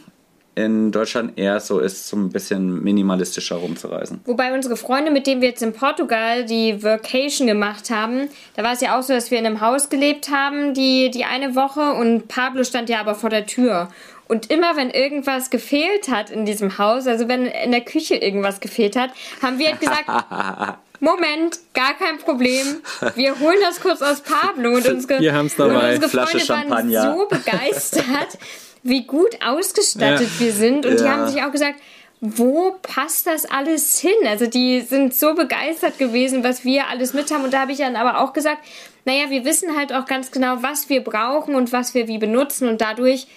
in 0.65 0.91
Deutschland 0.91 1.37
eher 1.37 1.59
so 1.59 1.79
ist, 1.79 2.07
so 2.07 2.17
ein 2.17 2.29
bisschen 2.29 2.83
minimalistischer 2.83 3.55
rumzureisen. 3.55 4.21
Wobei 4.25 4.53
unsere 4.53 4.77
Freunde, 4.77 5.11
mit 5.11 5.27
denen 5.27 5.41
wir 5.41 5.49
jetzt 5.49 5.61
in 5.61 5.73
Portugal 5.73 6.45
die 6.45 6.83
Vacation 6.83 7.47
gemacht 7.47 7.89
haben, 7.89 8.29
da 8.55 8.63
war 8.63 8.73
es 8.73 8.81
ja 8.81 8.97
auch 8.97 9.03
so, 9.03 9.13
dass 9.13 9.31
wir 9.31 9.39
in 9.39 9.45
einem 9.45 9.61
Haus 9.61 9.89
gelebt 9.89 10.29
haben, 10.29 10.73
die, 10.73 11.09
die 11.11 11.25
eine 11.25 11.55
Woche 11.55 11.93
und 11.93 12.27
Pablo 12.27 12.63
stand 12.63 12.89
ja 12.89 12.99
aber 12.99 13.15
vor 13.15 13.29
der 13.29 13.45
Tür. 13.45 13.89
Und 14.27 14.51
immer 14.51 14.75
wenn 14.75 14.91
irgendwas 14.91 15.49
gefehlt 15.49 16.07
hat 16.09 16.29
in 16.29 16.45
diesem 16.45 16.77
Haus, 16.77 17.07
also 17.07 17.27
wenn 17.27 17.45
in 17.47 17.71
der 17.71 17.81
Küche 17.81 18.15
irgendwas 18.15 18.59
gefehlt 18.59 18.95
hat, 18.95 19.09
haben 19.41 19.57
wir 19.57 19.69
halt 19.69 19.79
gesagt, 19.79 20.05
Moment, 20.99 21.59
gar 21.73 21.93
kein 21.93 22.17
Problem. 22.17 22.81
Wir 23.15 23.39
holen 23.39 23.57
das 23.61 23.79
kurz 23.79 24.01
aus 24.01 24.21
Pablo 24.21 24.75
und 24.75 24.87
unsere, 24.89 25.21
Wir 25.21 25.33
und 25.39 25.45
unsere 25.57 26.09
Flasche 26.09 26.39
Freunde 26.41 26.69
waren 26.69 26.91
so 26.91 27.27
begeistert, 27.27 28.37
wie 28.83 29.03
gut 29.05 29.37
ausgestattet 29.45 30.29
Ja. 30.35 30.39
wir 30.39 30.53
sind. 30.53 30.85
Und 30.85 30.99
die 30.99 31.03
Ja. 31.03 31.11
haben 31.11 31.27
sich 31.27 31.41
auch 31.43 31.51
gesagt, 31.51 31.79
wo 32.21 32.75
passt 32.81 33.27
das 33.27 33.45
alles 33.45 33.99
hin? 33.99 34.11
Also 34.27 34.45
die 34.47 34.81
sind 34.81 35.13
so 35.15 35.35
begeistert 35.35 35.97
gewesen, 35.97 36.43
was 36.43 36.65
wir 36.65 36.87
alles 36.87 37.13
mit 37.13 37.31
haben. 37.31 37.45
Und 37.45 37.53
da 37.53 37.61
habe 37.61 37.71
ich 37.71 37.77
dann 37.77 37.95
aber 37.95 38.19
auch 38.21 38.33
gesagt, 38.33 38.59
naja, 39.05 39.29
wir 39.29 39.45
wissen 39.45 39.77
halt 39.77 39.93
auch 39.93 40.05
ganz 40.05 40.29
genau, 40.31 40.57
was 40.61 40.89
wir 40.89 41.01
brauchen 41.01 41.55
und 41.55 41.71
was 41.71 41.93
wir 41.93 42.07
wie 42.07 42.17
benutzen. 42.17 42.67
Und 42.67 42.81
dadurch 42.81 43.27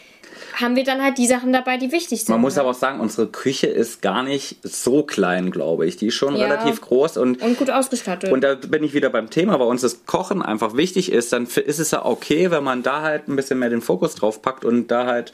haben 0.54 0.76
wir 0.76 0.84
dann 0.84 1.02
halt 1.02 1.18
die 1.18 1.26
Sachen 1.26 1.52
dabei, 1.52 1.76
die 1.76 1.92
wichtig 1.92 2.20
sind. 2.20 2.28
Man 2.30 2.40
muss 2.40 2.56
ne? 2.56 2.60
aber 2.62 2.70
auch 2.70 2.74
sagen, 2.74 3.00
unsere 3.00 3.26
Küche 3.26 3.66
ist 3.66 4.02
gar 4.02 4.22
nicht 4.22 4.56
so 4.62 5.02
klein, 5.02 5.50
glaube 5.50 5.86
ich. 5.86 5.96
Die 5.96 6.08
ist 6.08 6.14
schon 6.14 6.36
Ja. 6.36 6.46
relativ 6.46 6.80
groß 6.80 7.16
und 7.16 7.42
und 7.42 7.58
gut 7.58 7.70
ausgestattet. 7.70 8.30
Und 8.32 8.42
da 8.42 8.54
bin 8.54 8.84
ich 8.84 8.94
wieder 8.94 9.10
beim 9.10 9.30
Thema, 9.30 9.56
bei 9.58 9.64
uns 9.64 9.80
das 9.82 10.04
Kochen 10.06 10.42
einfach 10.42 10.76
wichtig 10.76 11.10
ist, 11.12 11.32
dann 11.32 11.44
ist 11.46 11.78
es 11.78 11.90
ja 11.90 12.04
okay, 12.04 12.50
wenn 12.50 12.64
man 12.64 12.82
da 12.82 13.02
halt 13.02 13.28
ein 13.28 13.36
bisschen 13.36 13.58
mehr 13.58 13.70
den 13.70 13.80
Fokus 13.82 14.14
drauf 14.14 14.42
packt 14.42 14.64
und 14.64 14.88
da 14.90 15.06
halt 15.06 15.32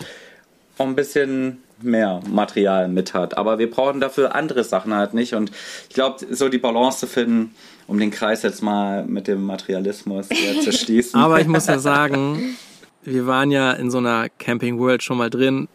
auch 0.79 0.87
ein 0.87 0.95
bisschen 0.95 1.63
mehr 1.81 2.21
Material 2.29 2.89
mit 2.89 3.15
hat. 3.15 3.37
Aber 3.39 3.59
wir 3.59 3.71
brauchen 3.71 4.01
dafür 4.01 4.35
andere 4.35 4.65
Sachen 4.65 4.95
halt 4.95 5.15
nicht. 5.15 5.35
Und 5.35 5.51
ich 5.89 5.95
glaube, 5.95 6.25
so 6.31 6.49
die 6.49 6.59
Balance 6.59 7.01
zu 7.01 7.07
finden, 7.07 7.55
um 7.87 7.99
den 7.99 8.11
Kreis 8.11 8.43
jetzt 8.43 8.63
mal 8.63 9.05
mit 9.05 9.29
dem 9.29 9.45
Materialismus 9.45 10.29
zu 10.29 10.73
schließen. 10.73 11.21
Aber 11.21 11.41
ich 11.41 11.47
muss 11.47 11.67
ja 11.67 11.79
sagen, 11.79 12.57
wir 13.03 13.27
waren 13.27 13.51
ja 13.51 13.73
in 13.73 13.91
so 13.91 13.99
einer 13.99 14.29
Camping 14.39 14.79
World 14.79 15.03
schon 15.03 15.19
mal 15.19 15.31
drin, 15.31 15.69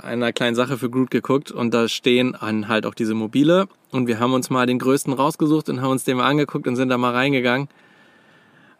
einer 0.00 0.32
kleinen 0.32 0.56
Sache 0.56 0.78
für 0.78 0.90
Groot 0.90 1.10
geguckt 1.10 1.50
und 1.50 1.72
da 1.72 1.88
stehen 1.88 2.34
an 2.34 2.68
halt 2.68 2.86
auch 2.86 2.94
diese 2.94 3.14
Mobile 3.14 3.66
und 3.90 4.06
wir 4.06 4.18
haben 4.18 4.32
uns 4.34 4.50
mal 4.50 4.66
den 4.66 4.78
größten 4.78 5.12
rausgesucht 5.12 5.68
und 5.68 5.80
haben 5.80 5.90
uns 5.90 6.04
den 6.04 6.16
mal 6.16 6.28
angeguckt 6.28 6.66
und 6.66 6.76
sind 6.76 6.88
da 6.88 6.98
mal 6.98 7.12
reingegangen. 7.12 7.68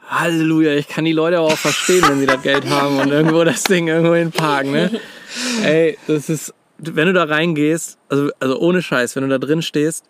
Halleluja, 0.09 0.73
ich 0.75 0.89
kann 0.89 1.05
die 1.05 1.13
Leute 1.13 1.39
aber 1.39 1.47
auch 1.47 1.59
verstehen, 1.59 2.03
wenn 2.09 2.19
sie 2.19 2.27
das 2.27 2.43
Geld 2.43 2.69
haben 2.69 2.99
und 2.99 3.11
irgendwo 3.11 3.45
das 3.45 3.63
Ding 3.65 3.87
irgendwo 3.89 4.15
hinparken, 4.15 4.73
ne? 4.73 5.01
Ey, 5.63 5.97
das 6.09 6.29
ist, 6.29 6.53
wenn 6.79 7.07
du 7.07 7.13
da 7.13 7.25
reingehst, 7.25 7.99
also, 8.09 8.31
also 8.41 8.59
ohne 8.59 8.83
Scheiß, 8.83 9.15
wenn 9.15 9.23
du 9.23 9.29
da 9.29 9.39
drin 9.39 9.63
stehst, 9.63 10.05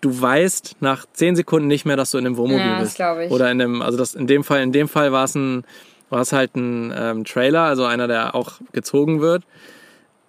du 0.00 0.20
weißt 0.20 0.76
nach 0.80 1.06
zehn 1.12 1.36
Sekunden 1.36 1.68
nicht 1.68 1.84
mehr, 1.86 1.96
dass 1.96 2.10
du 2.10 2.18
in 2.18 2.26
einem 2.26 2.36
Wohnmobil 2.36 2.66
Ja, 2.66 2.74
das 2.78 2.88
bist. 2.88 2.96
glaub 2.96 3.18
ich. 3.20 3.30
Oder 3.30 3.50
in 3.52 3.62
einem, 3.62 3.82
also 3.82 3.96
das 3.96 4.14
in 4.14 4.26
dem 4.26 4.42
Fall, 4.42 4.62
in 4.62 4.72
dem 4.72 4.88
Fall 4.88 5.12
war 5.12 5.24
es 5.24 5.34
ein, 5.36 5.64
war 6.10 6.20
es 6.20 6.32
halt 6.32 6.54
ein 6.56 6.92
ähm, 6.94 7.24
Trailer, 7.24 7.62
also 7.62 7.84
einer, 7.84 8.06
der 8.08 8.34
auch 8.34 8.54
gezogen 8.72 9.20
wird. 9.20 9.44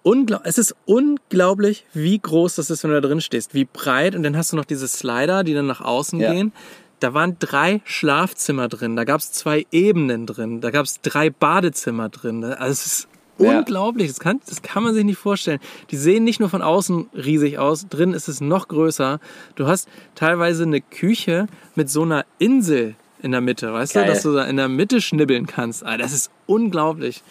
Unglaub 0.04 0.40
es 0.44 0.58
ist 0.58 0.74
unglaublich, 0.84 1.84
wie 1.92 2.18
groß 2.18 2.56
das 2.56 2.70
ist, 2.70 2.82
wenn 2.82 2.90
du 2.90 3.00
da 3.00 3.06
drin 3.06 3.20
stehst, 3.20 3.54
wie 3.54 3.64
breit. 3.64 4.16
Und 4.16 4.22
dann 4.24 4.36
hast 4.36 4.52
du 4.52 4.56
noch 4.56 4.64
diese 4.64 4.88
Slider, 4.88 5.44
die 5.44 5.54
dann 5.54 5.66
nach 5.66 5.80
außen 5.80 6.18
Ja. 6.20 6.32
gehen. 6.32 6.52
Da 6.98 7.14
waren 7.14 7.36
drei 7.40 7.80
Schlafzimmer 7.84 8.68
drin, 8.68 8.94
da 8.94 9.02
gab 9.04 9.20
es 9.20 9.32
zwei 9.32 9.66
Ebenen 9.72 10.24
drin, 10.26 10.60
da 10.60 10.70
gab 10.70 10.86
es 10.86 11.00
drei 11.00 11.30
Badezimmer 11.30 12.08
drin. 12.08 12.44
Also 12.44 12.70
es 12.72 12.86
ist 12.86 13.08
Ja. 13.38 13.58
unglaublich, 13.58 14.08
das 14.08 14.20
kann, 14.20 14.40
das 14.46 14.62
kann 14.62 14.84
man 14.84 14.94
sich 14.94 15.04
nicht 15.04 15.18
vorstellen. 15.18 15.58
Die 15.90 15.96
sehen 15.96 16.22
nicht 16.22 16.38
nur 16.38 16.48
von 16.48 16.62
außen 16.62 17.10
riesig 17.14 17.58
aus, 17.58 17.88
drin 17.88 18.12
ist 18.12 18.28
es 18.28 18.40
noch 18.40 18.68
größer. 18.68 19.18
Du 19.56 19.66
hast 19.66 19.88
teilweise 20.14 20.62
eine 20.62 20.80
Küche 20.80 21.46
mit 21.74 21.90
so 21.90 22.02
einer 22.02 22.24
Insel 22.38 22.94
in 23.22 23.32
der 23.32 23.40
Mitte, 23.40 23.72
weißt 23.72 23.94
Geil. 23.94 24.06
du, 24.06 24.10
dass 24.10 24.22
du 24.22 24.34
da 24.34 24.44
in 24.44 24.56
der 24.56 24.68
Mitte 24.68 25.00
schnibbeln 25.00 25.46
kannst. 25.46 25.84
Ah, 25.84 25.96
das 25.96 26.12
ist 26.12 26.30
unglaublich. 26.46 27.22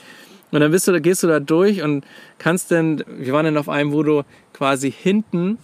Und 0.52 0.60
dann 0.60 0.72
bist 0.72 0.88
du, 0.88 0.92
da 0.92 1.00
gehst 1.00 1.24
du 1.24 1.28
da 1.28 1.40
durch 1.40 1.82
und 1.82 2.04
kannst 2.38 2.72
dann, 2.72 3.04
wir 3.08 3.34
waren 3.34 3.46
dann 3.46 3.58
auf 3.58 3.70
einem, 3.70 3.94
wo 3.94 4.04
du 4.04 4.24
quasi 4.54 4.92
hinten 4.92 5.58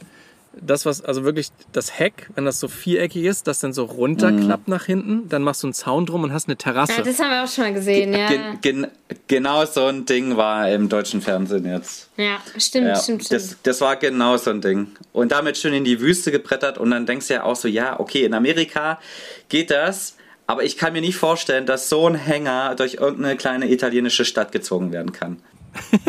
das, 0.61 0.85
was, 0.85 1.01
also 1.03 1.23
wirklich 1.23 1.49
das 1.71 1.97
Heck, 1.99 2.29
wenn 2.35 2.45
das 2.45 2.59
so 2.59 2.67
viereckig 2.67 3.23
ist, 3.23 3.47
das 3.47 3.59
dann 3.59 3.73
so 3.73 3.85
runterklappt 3.85 4.67
nach 4.67 4.85
hinten, 4.85 5.29
dann 5.29 5.43
machst 5.43 5.63
du 5.63 5.67
einen 5.67 5.73
Zaun 5.73 6.05
drum 6.05 6.23
und 6.23 6.33
hast 6.33 6.47
eine 6.47 6.57
Terrasse. 6.57 6.93
Ja, 6.97 7.01
das 7.03 7.19
haben 7.19 7.29
wir 7.29 7.43
auch 7.43 7.47
schon 7.47 7.63
mal 7.65 7.73
gesehen, 7.73 8.13
ja. 8.13 8.27
Gen, 8.27 8.61
gen, 8.61 8.87
genau 9.27 9.65
so 9.65 9.85
ein 9.85 10.05
Ding 10.05 10.37
war 10.37 10.69
im 10.69 10.89
deutschen 10.89 11.21
Fernsehen 11.21 11.65
jetzt. 11.65 12.09
Ja, 12.17 12.37
stimmt, 12.57 12.87
Ja, 12.87 12.95
stimmt, 12.95 13.25
stimmt. 13.25 13.41
das, 13.41 13.57
das 13.63 13.81
war 13.81 13.95
genau 13.95 14.37
so 14.37 14.49
ein 14.51 14.61
Ding. 14.61 14.87
Und 15.13 15.31
damit 15.31 15.57
schön 15.57 15.73
in 15.73 15.83
die 15.83 15.99
Wüste 15.99 16.31
gebrettert 16.31 16.77
und 16.77 16.91
dann 16.91 17.05
denkst 17.05 17.27
du 17.27 17.35
ja 17.35 17.43
auch 17.43 17.55
so, 17.55 17.67
ja, 17.67 17.99
okay, 17.99 18.23
in 18.23 18.33
Amerika 18.33 18.99
geht 19.49 19.71
das, 19.71 20.15
aber 20.47 20.63
ich 20.63 20.77
kann 20.77 20.93
mir 20.93 21.01
nicht 21.01 21.17
vorstellen, 21.17 21.65
dass 21.65 21.89
so 21.89 22.07
ein 22.07 22.15
Hänger 22.15 22.75
durch 22.75 22.95
irgendeine 22.95 23.35
kleine 23.35 23.69
italienische 23.69 24.25
Stadt 24.25 24.51
gezogen 24.51 24.91
werden 24.91 25.11
kann. 25.11 25.41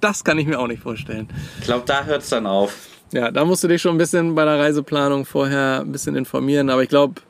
Das 0.00 0.24
kann 0.24 0.38
ich 0.38 0.46
mir 0.46 0.58
auch 0.58 0.66
nicht 0.66 0.82
vorstellen. 0.82 1.28
Ich 1.60 1.66
glaube, 1.66 1.84
da 1.86 2.04
hört 2.04 2.22
es 2.22 2.30
dann 2.30 2.46
auf. 2.46 2.74
Ja, 3.12 3.30
da 3.30 3.44
musst 3.44 3.64
du 3.64 3.68
dich 3.68 3.80
schon 3.80 3.94
ein 3.94 3.98
bisschen 3.98 4.34
bei 4.34 4.44
der 4.44 4.58
Reiseplanung 4.58 5.24
vorher 5.24 5.80
ein 5.80 5.92
bisschen 5.92 6.14
informieren. 6.14 6.68
Aber 6.68 6.82
ich 6.82 6.90
glaube, 6.90 7.22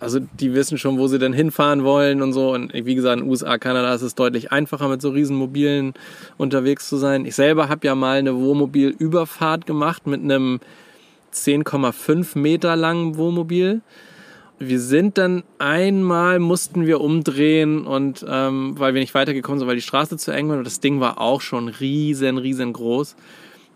also 0.00 0.20
die 0.20 0.54
wissen 0.54 0.78
schon, 0.78 0.98
wo 0.98 1.06
sie 1.06 1.18
denn 1.18 1.32
hinfahren 1.32 1.84
wollen 1.84 2.22
und 2.22 2.32
so. 2.32 2.52
Und 2.52 2.72
wie 2.72 2.94
gesagt, 2.94 3.20
in 3.20 3.28
USA, 3.28 3.58
Kanada 3.58 3.94
ist 3.94 4.02
es 4.02 4.14
deutlich 4.14 4.52
einfacher, 4.52 4.88
mit 4.88 5.02
so 5.02 5.10
Riesenmobilen 5.10 5.94
unterwegs 6.38 6.88
zu 6.88 6.96
sein. 6.96 7.26
Ich 7.26 7.34
selber 7.34 7.68
habe 7.68 7.86
ja 7.86 7.94
mal 7.94 8.18
eine 8.18 8.36
Wohnmobilüberfahrt 8.36 9.66
gemacht 9.66 10.06
mit 10.06 10.22
einem 10.22 10.60
10,5 11.34 12.38
Meter 12.38 12.74
langen 12.76 13.16
Wohnmobil. 13.16 13.82
Wir 14.58 14.80
sind 14.80 15.18
dann 15.18 15.42
einmal, 15.58 16.38
mussten 16.38 16.86
wir 16.86 17.00
umdrehen 17.00 17.84
und 17.84 18.24
ähm, 18.28 18.78
weil 18.78 18.94
wir 18.94 19.00
nicht 19.00 19.14
weitergekommen 19.14 19.58
sind, 19.58 19.66
weil 19.66 19.76
die 19.76 19.82
Straße 19.82 20.16
zu 20.16 20.30
eng 20.30 20.48
war 20.48 20.58
und 20.58 20.64
das 20.64 20.80
Ding 20.80 21.00
war 21.00 21.20
auch 21.20 21.40
schon 21.40 21.68
riesen, 21.68 22.38
riesengroß. 22.38 23.16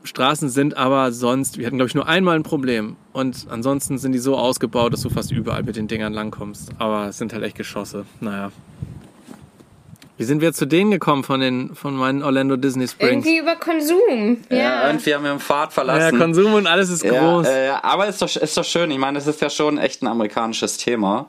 Straßen 0.07 0.49
sind 0.49 0.77
aber 0.77 1.13
sonst, 1.13 1.59
wir 1.59 1.67
hatten 1.67 1.77
glaube 1.77 1.89
ich 1.89 1.95
nur 1.95 2.07
einmal 2.09 2.37
ein 2.37 2.43
Problem 2.43 2.97
und 3.13 3.47
ansonsten 3.51 3.99
sind 3.99 4.13
die 4.13 4.19
so 4.19 4.37
ausgebaut, 4.37 4.93
dass 4.93 5.03
du 5.03 5.11
fast 5.11 5.31
überall 5.33 5.63
mit 5.63 5.77
den 5.77 5.89
Dingern 5.89 6.13
langkommst. 6.13 6.71
Aber 6.79 7.07
es 7.09 7.19
sind 7.19 7.33
halt 7.33 7.43
echt 7.45 7.57
Geschosse. 7.57 8.07
Naja. 8.21 8.51
Wie 10.19 10.25
sind 10.25 10.41
wir 10.41 10.55
zu 10.55 10.65
denen 10.65 10.91
gekommen 10.91 11.25
von 11.25 11.41
den 11.41 11.75
von 11.75 11.95
meinen 11.95 12.23
Orlando 12.23 12.57
Disney 12.57 12.89
Springs? 12.89 13.27
Irgendwie 13.27 13.39
über 13.39 13.55
Konsum. 13.57 14.39
Ja. 14.49 14.57
Ja. 14.57 14.87
irgendwie 14.87 15.15
haben 15.15 15.25
wir 15.25 15.31
den 15.31 15.41
Pfad 15.41 15.67
Ja, 15.69 15.71
verlassen. 15.71 16.19
Konsum 16.19 16.55
und 16.55 16.67
alles 16.67 16.89
ist 16.89 17.05
Ja, 17.05 17.21
groß. 17.21 17.47
äh, 17.47 17.69
aber 17.83 18.07
ist 18.09 18.23
doch, 18.23 18.35
ist 18.35 18.57
doch 18.57 18.65
schön. 18.65 18.91
Ich 18.91 18.99
meine, 18.99 19.19
das 19.19 19.27
ist 19.27 19.43
ja 19.43 19.51
schon 19.51 19.77
echt 19.77 20.03
ein 20.03 20.07
amerikanisches 20.07 20.79
Thema. 20.79 21.29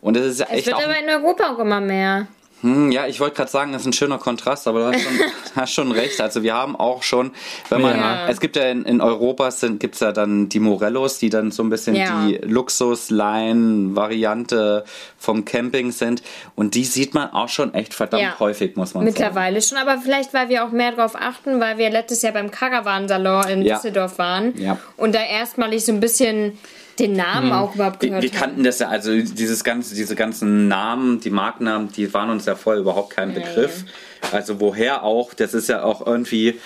Und 0.00 0.16
es 0.16 0.26
ist 0.26 0.40
ja 0.40 0.46
es 0.50 0.52
echt 0.58 0.66
wird 0.66 0.76
auch. 0.76 0.82
aber 0.82 0.98
in 0.98 1.08
Europa 1.08 1.44
auch 1.54 1.58
immer 1.60 1.80
mehr. 1.80 2.26
Hm, 2.64 2.90
ja, 2.92 3.06
ich 3.06 3.20
wollte 3.20 3.36
gerade 3.36 3.50
sagen, 3.50 3.72
das 3.72 3.82
ist 3.82 3.88
ein 3.88 3.92
schöner 3.92 4.16
Kontrast, 4.16 4.66
aber 4.66 4.78
du 4.80 4.86
hast 4.96 5.02
schon, 5.02 5.12
hast 5.56 5.72
schon 5.74 5.92
recht. 5.92 6.18
Also 6.22 6.42
wir 6.42 6.54
haben 6.54 6.76
auch 6.76 7.02
schon, 7.02 7.32
wenn 7.68 7.82
man, 7.82 7.98
Ja. 7.98 8.26
es 8.28 8.40
gibt 8.40 8.56
ja 8.56 8.62
in, 8.70 8.84
in 8.86 9.02
Europa 9.02 9.50
sind, 9.50 9.80
gibt's 9.80 10.00
ja 10.00 10.12
dann 10.12 10.48
die 10.48 10.60
Morellos, 10.60 11.18
die 11.18 11.28
dann 11.28 11.50
so 11.50 11.62
ein 11.62 11.68
bisschen 11.68 11.94
Ja. 11.94 12.24
die 12.26 12.36
Luxus-Line-Variante 12.38 14.84
vom 15.18 15.44
Camping 15.44 15.90
sind. 15.92 16.22
Und 16.54 16.74
die 16.74 16.84
sieht 16.84 17.12
man 17.14 17.30
auch 17.32 17.48
schon 17.50 17.74
echt 17.74 17.92
verdammt 17.92 18.22
Ja. 18.22 18.38
häufig, 18.40 18.76
muss 18.76 18.94
man 18.94 19.02
sagen. 19.04 19.12
Mittlerweile 19.12 19.60
schon, 19.62 19.76
aber 19.78 19.98
vielleicht, 19.98 20.32
weil 20.32 20.48
wir 20.48 20.64
auch 20.64 20.70
mehr 20.70 20.92
darauf 20.92 21.16
achten, 21.16 21.60
weil 21.60 21.76
wir 21.78 21.90
letztes 21.90 22.22
Jahr 22.22 22.32
beim 22.32 22.50
Caravan-Salon 22.50 23.48
in. 23.48 23.64
Düsseldorf 23.64 24.18
waren 24.18 24.56
Ja. 24.58 24.78
und 24.96 25.14
da 25.14 25.20
erstmalig 25.22 25.84
so 25.84 25.92
ein 25.92 26.00
bisschen 26.00 26.58
den 26.98 27.14
Namen 27.14 27.52
auch 27.52 27.74
überhaupt 27.74 28.00
gehört 28.00 28.22
wir 28.22 28.30
kannten 28.30 28.64
das 28.64 28.78
ja, 28.78 28.88
also 28.88 29.10
dieses 29.14 29.64
ganze, 29.64 29.94
diese 29.94 30.14
ganzen 30.14 30.68
Namen, 30.68 31.20
die 31.20 31.30
Markennamen, 31.30 31.90
die 31.90 32.12
waren 32.14 32.30
uns 32.30 32.46
ja 32.46 32.54
vorher 32.54 32.80
überhaupt 32.80 33.10
kein 33.10 33.34
Begriff. 33.34 33.84
Also 34.32 34.60
woher 34.60 35.02
auch, 35.02 35.34
das 35.34 35.54
ist 35.54 35.68
ja 35.68 35.82
auch 35.82 36.06
irgendwie, 36.06 36.60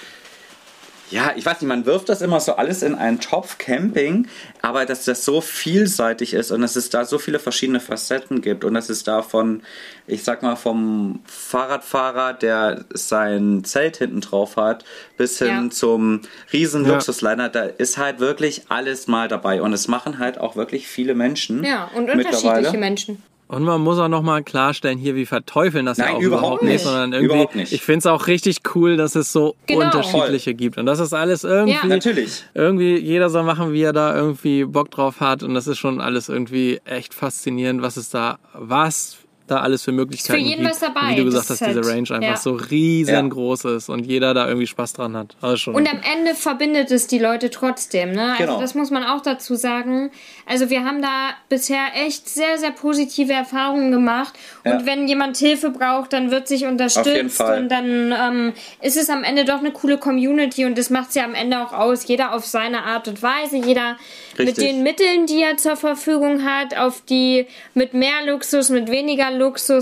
ja, 1.10 1.32
ich 1.36 1.46
weiß 1.46 1.60
nicht, 1.60 1.68
man 1.68 1.86
wirft 1.86 2.08
das 2.08 2.20
immer 2.22 2.40
so 2.40 2.56
alles 2.56 2.82
in 2.82 2.94
einen 2.94 3.20
Topf 3.20 3.58
Camping, 3.58 4.26
aber 4.62 4.84
dass 4.86 5.04
das 5.04 5.24
so 5.24 5.40
vielseitig 5.40 6.34
ist 6.34 6.50
und 6.50 6.60
dass 6.60 6.76
es 6.76 6.90
da 6.90 7.04
so 7.04 7.18
viele 7.18 7.38
verschiedene 7.38 7.80
Facetten 7.80 8.40
gibt 8.42 8.64
und 8.64 8.74
dass 8.74 8.88
es 8.88 9.04
da 9.04 9.22
von, 9.22 9.62
ich 10.06 10.24
sag 10.24 10.42
mal, 10.42 10.56
vom 10.56 11.20
Fahrradfahrer, 11.26 12.34
der 12.34 12.84
sein 12.92 13.64
Zelt 13.64 13.96
hinten 13.98 14.20
drauf 14.20 14.56
hat, 14.56 14.84
bis 15.16 15.38
hin 15.38 15.46
Ja. 15.64 15.70
zum 15.70 16.20
riesen 16.52 16.84
Ja. 16.84 16.92
Luxusliner, 16.94 17.48
da 17.48 17.62
ist 17.64 17.98
halt 17.98 18.20
wirklich 18.20 18.62
alles 18.68 19.06
mal 19.06 19.28
dabei 19.28 19.62
und 19.62 19.72
es 19.72 19.88
machen 19.88 20.18
halt 20.18 20.38
auch 20.38 20.56
wirklich 20.56 20.86
viele 20.88 21.14
Menschen. 21.14 21.64
ja, 21.64 21.90
und 21.94 22.10
unterschiedliche. 22.10 22.76
Menschen. 22.78 23.22
Und 23.48 23.64
man 23.64 23.80
muss 23.80 23.98
auch 23.98 24.08
nochmal 24.08 24.42
klarstellen, 24.42 24.98
hier, 24.98 25.14
wir 25.14 25.26
verteufeln 25.26 25.86
das 25.86 25.96
ja 25.96 26.04
Nein, 26.04 26.16
auch 26.16 26.20
überhaupt 26.20 26.62
nicht, 26.62 26.80
sondern 26.84 27.14
irgendwie, 27.14 27.32
Überhaupt 27.34 27.56
nicht. 27.56 27.72
ich 27.72 27.82
finde 27.82 28.00
es 28.00 28.06
auch 28.06 28.26
richtig 28.26 28.58
cool, 28.74 28.98
dass 28.98 29.14
es 29.14 29.32
so 29.32 29.56
Genau. 29.66 29.86
unterschiedliche 29.86 30.52
gibt. 30.54 30.76
Und 30.76 30.84
das 30.84 30.98
ist 31.00 31.14
alles 31.14 31.44
irgendwie, 31.44 31.72
Ja. 31.72 31.86
Natürlich. 31.86 32.44
irgendwie, 32.52 32.98
jeder 32.98 33.30
soll 33.30 33.44
machen, 33.44 33.72
wie 33.72 33.82
er 33.82 33.94
da 33.94 34.14
irgendwie 34.14 34.64
Bock 34.66 34.90
drauf 34.90 35.20
hat. 35.20 35.42
Und 35.42 35.54
das 35.54 35.66
ist 35.66 35.78
schon 35.78 36.00
alles 36.02 36.28
irgendwie 36.28 36.80
echt 36.84 37.14
faszinierend, 37.14 37.80
was 37.80 37.96
es 37.96 38.10
da, 38.10 38.38
was 38.52 39.16
da 39.50 39.60
alles 39.60 39.82
für 39.82 39.92
Möglichkeiten 39.92 40.40
jeden 40.44 40.62
gibt. 40.62 40.70
was 40.70 40.80
dabei. 40.80 41.00
Und 41.00 41.10
Wie 41.10 41.16
du 41.16 41.24
gesagt 41.24 41.50
Das 41.50 41.60
hast, 41.60 41.60
ist 41.62 41.66
diese 41.76 41.80
halt- 41.82 42.08
Range 42.10 42.10
einfach 42.18 42.30
ja. 42.30 42.36
so 42.36 42.52
riesengroß 42.52 43.64
ist 43.66 43.88
und 43.88 44.04
jeder 44.06 44.34
da 44.34 44.46
irgendwie 44.46 44.66
Spaß 44.66 44.92
dran 44.92 45.16
hat. 45.16 45.36
Also 45.40 45.56
schon. 45.56 45.74
Und 45.74 45.88
am 45.90 46.00
Ende 46.16 46.34
verbindet 46.34 46.90
es 46.90 47.06
die 47.06 47.18
Leute 47.18 47.50
trotzdem, 47.50 48.12
ne? 48.12 48.32
Also 48.32 48.44
Genau. 48.44 48.60
das 48.60 48.74
muss 48.74 48.90
man 48.90 49.04
auch 49.04 49.20
dazu 49.22 49.54
sagen. 49.54 50.10
Also 50.46 50.70
wir 50.70 50.84
haben 50.84 51.02
da 51.02 51.30
bisher 51.48 51.80
echt 52.06 52.28
sehr, 52.28 52.58
sehr 52.58 52.70
positive 52.70 53.32
Erfahrungen 53.32 53.90
gemacht. 53.90 54.34
Und 54.64 54.70
Ja. 54.72 54.86
wenn 54.86 55.08
jemand 55.08 55.36
Hilfe 55.36 55.70
braucht, 55.70 56.12
dann 56.12 56.30
wird 56.30 56.48
sich 56.48 56.60
jeden 56.60 56.72
unterstützt 56.72 57.36
Fall. 57.38 57.62
und 57.62 57.68
dann 57.70 58.12
ähm, 58.12 58.52
ist 58.82 58.96
es 58.96 59.10
am 59.10 59.24
Ende 59.24 59.44
doch 59.44 59.58
eine 59.58 59.70
coole 59.72 59.98
Community 59.98 60.64
und 60.64 60.76
das 60.78 60.90
macht 60.90 61.10
es 61.10 61.14
ja 61.14 61.24
am 61.24 61.34
Ende 61.34 61.60
auch 61.60 61.72
aus. 61.72 62.06
Jeder 62.06 62.34
auf 62.34 62.44
seine 62.46 62.82
Art 62.84 63.08
und 63.08 63.22
Weise, 63.22 63.56
jeder 63.56 63.96
mit 64.36 64.48
Richtig. 64.48 64.64
den 64.68 64.82
Mitteln, 64.82 65.26
die 65.26 65.42
er 65.42 65.56
zur 65.56 65.76
Verfügung 65.76 66.44
hat, 66.44 66.76
auf 66.76 67.02
die 67.08 67.46
mit 67.74 67.94
mehr 67.94 68.24
Luxus, 68.26 68.68
mit 68.70 68.90
weniger 68.90 69.30
Luxus, 69.30 69.37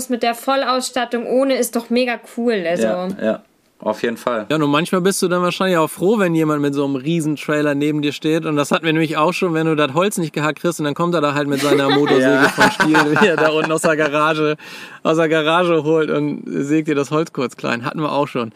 mit 0.09 0.23
der 0.23 0.35
Vollausstattung 0.35 1.25
ohne, 1.25 1.55
ist 1.55 1.75
doch 1.75 1.89
mega 1.89 2.19
cool. 2.37 2.63
Also. 2.67 2.83
Ja, 2.83 3.07
ja, 3.21 3.41
auf 3.79 4.01
jeden 4.01 4.17
Fall. 4.17 4.45
Ja, 4.49 4.55
und 4.55 4.69
manchmal 4.69 5.01
bist 5.01 5.21
du 5.21 5.27
dann 5.27 5.41
wahrscheinlich 5.43 5.77
auch 5.77 5.89
froh, 5.89 6.17
wenn 6.19 6.33
jemand 6.33 6.61
mit 6.61 6.73
so 6.73 6.83
einem 6.85 6.95
riesen 6.95 7.35
Trailer 7.35 7.75
neben 7.75 8.01
dir 8.01 8.11
steht. 8.11 8.45
Und 8.45 8.55
das 8.55 8.71
hatten 8.71 8.85
wir 8.85 8.93
nämlich 8.93 9.17
auch 9.17 9.33
schon, 9.33 9.53
wenn 9.53 9.67
du 9.67 9.75
das 9.75 9.93
Holz 9.93 10.17
nicht 10.17 10.33
gehackt 10.33 10.61
kriegst 10.61 10.79
und 10.79 10.85
dann 10.85 10.95
kommt 10.95 11.13
er 11.13 11.21
da 11.21 11.33
halt 11.33 11.47
mit 11.47 11.61
seiner 11.61 11.89
Motorsäge 11.95 12.21
Ja. 12.21 12.49
vom 12.49 12.71
Stiel, 12.71 12.97
wie 13.21 13.27
er 13.27 13.35
da 13.35 13.49
unten 13.49 13.71
aus 13.71 13.81
der 13.81 13.95
Garage, 13.97 14.57
aus 15.03 15.17
der 15.17 15.29
Garage 15.29 15.83
holt 15.83 16.09
und 16.09 16.43
sägt 16.47 16.87
dir 16.87 16.95
das 16.95 17.11
Holz 17.11 17.33
kurz 17.33 17.55
klein. 17.55 17.85
Hatten 17.85 17.99
wir 18.01 18.11
auch 18.11 18.27
schon. 18.27 18.51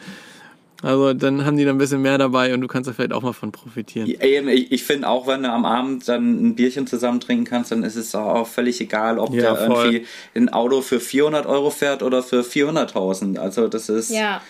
Also 0.82 1.14
dann 1.14 1.44
haben 1.46 1.56
die 1.56 1.64
dann 1.64 1.76
ein 1.76 1.78
bisschen 1.78 2.02
mehr 2.02 2.18
dabei 2.18 2.52
und 2.52 2.60
du 2.60 2.66
kannst 2.66 2.88
da 2.88 2.92
vielleicht 2.92 3.12
auch 3.12 3.22
mal 3.22 3.32
von 3.32 3.52
profitieren. 3.52 4.08
Eben, 4.20 4.48
ich, 4.48 4.72
ich 4.72 4.82
finde 4.84 5.08
auch, 5.08 5.26
wenn 5.28 5.44
du 5.44 5.50
am 5.50 5.64
Abend 5.64 6.08
dann 6.08 6.44
ein 6.48 6.54
Bierchen 6.56 6.86
zusammen 6.88 7.20
trinken 7.20 7.44
kannst, 7.44 7.70
dann 7.70 7.84
ist 7.84 7.94
es 7.96 8.14
auch 8.14 8.46
völlig 8.46 8.80
egal, 8.80 9.18
ob 9.18 9.32
Ja, 9.32 9.54
der 9.54 9.56
voll. 9.66 9.84
irgendwie 9.86 10.06
ein 10.34 10.48
Auto 10.48 10.80
für 10.82 10.98
400 11.00 11.46
Euro 11.46 11.70
fährt 11.70 12.02
oder 12.02 12.22
für 12.22 12.40
400.000. 12.42 13.38
Also 13.38 13.68
das 13.68 13.88
ist, 13.88 14.10
Ja. 14.10 14.40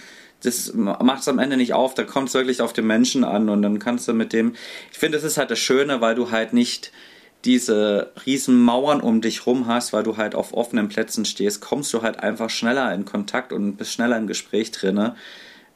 das 0.43 0.73
macht 0.75 1.21
es 1.21 1.29
am 1.29 1.39
Ende 1.39 1.57
nicht 1.59 1.75
auf. 1.75 1.93
Da 1.95 2.05
kommt 2.05 2.29
es 2.29 2.35
wirklich 2.35 2.63
auf 2.63 2.73
den 2.73 2.87
Menschen 2.87 3.25
an 3.25 3.49
und 3.51 3.61
dann 3.63 3.79
kannst 3.79 4.09
du 4.09 4.15
mit 4.15 4.33
dem. 4.33 4.55
Ich 4.91 4.99
finde, 4.99 5.19
das 5.19 5.25
ist 5.25 5.37
halt 5.37 5.51
das 5.51 5.59
Schöne, 5.59 6.01
weil 6.01 6.15
du 6.15 6.31
halt 6.31 6.53
nicht 6.55 6.93
diese 7.45 8.13
riesen 8.25 8.61
Mauern 8.63 9.01
um 9.01 9.21
dich 9.21 9.47
rum 9.47 9.67
hast, 9.67 9.93
weil 9.93 10.05
du 10.05 10.17
halt 10.17 10.35
auf 10.35 10.55
offenen 10.55 10.89
Plätzen 10.89 11.25
stehst, 11.25 11.61
kommst 11.61 11.93
du 11.93 12.03
halt 12.03 12.21
einfach 12.21 12.49
schneller 12.51 12.95
in 12.95 13.05
Kontakt 13.05 13.53
und 13.53 13.77
bist 13.77 13.93
schneller 13.93 14.17
im 14.17 14.29
Gespräch 14.29 14.71
drinne. 14.71 15.17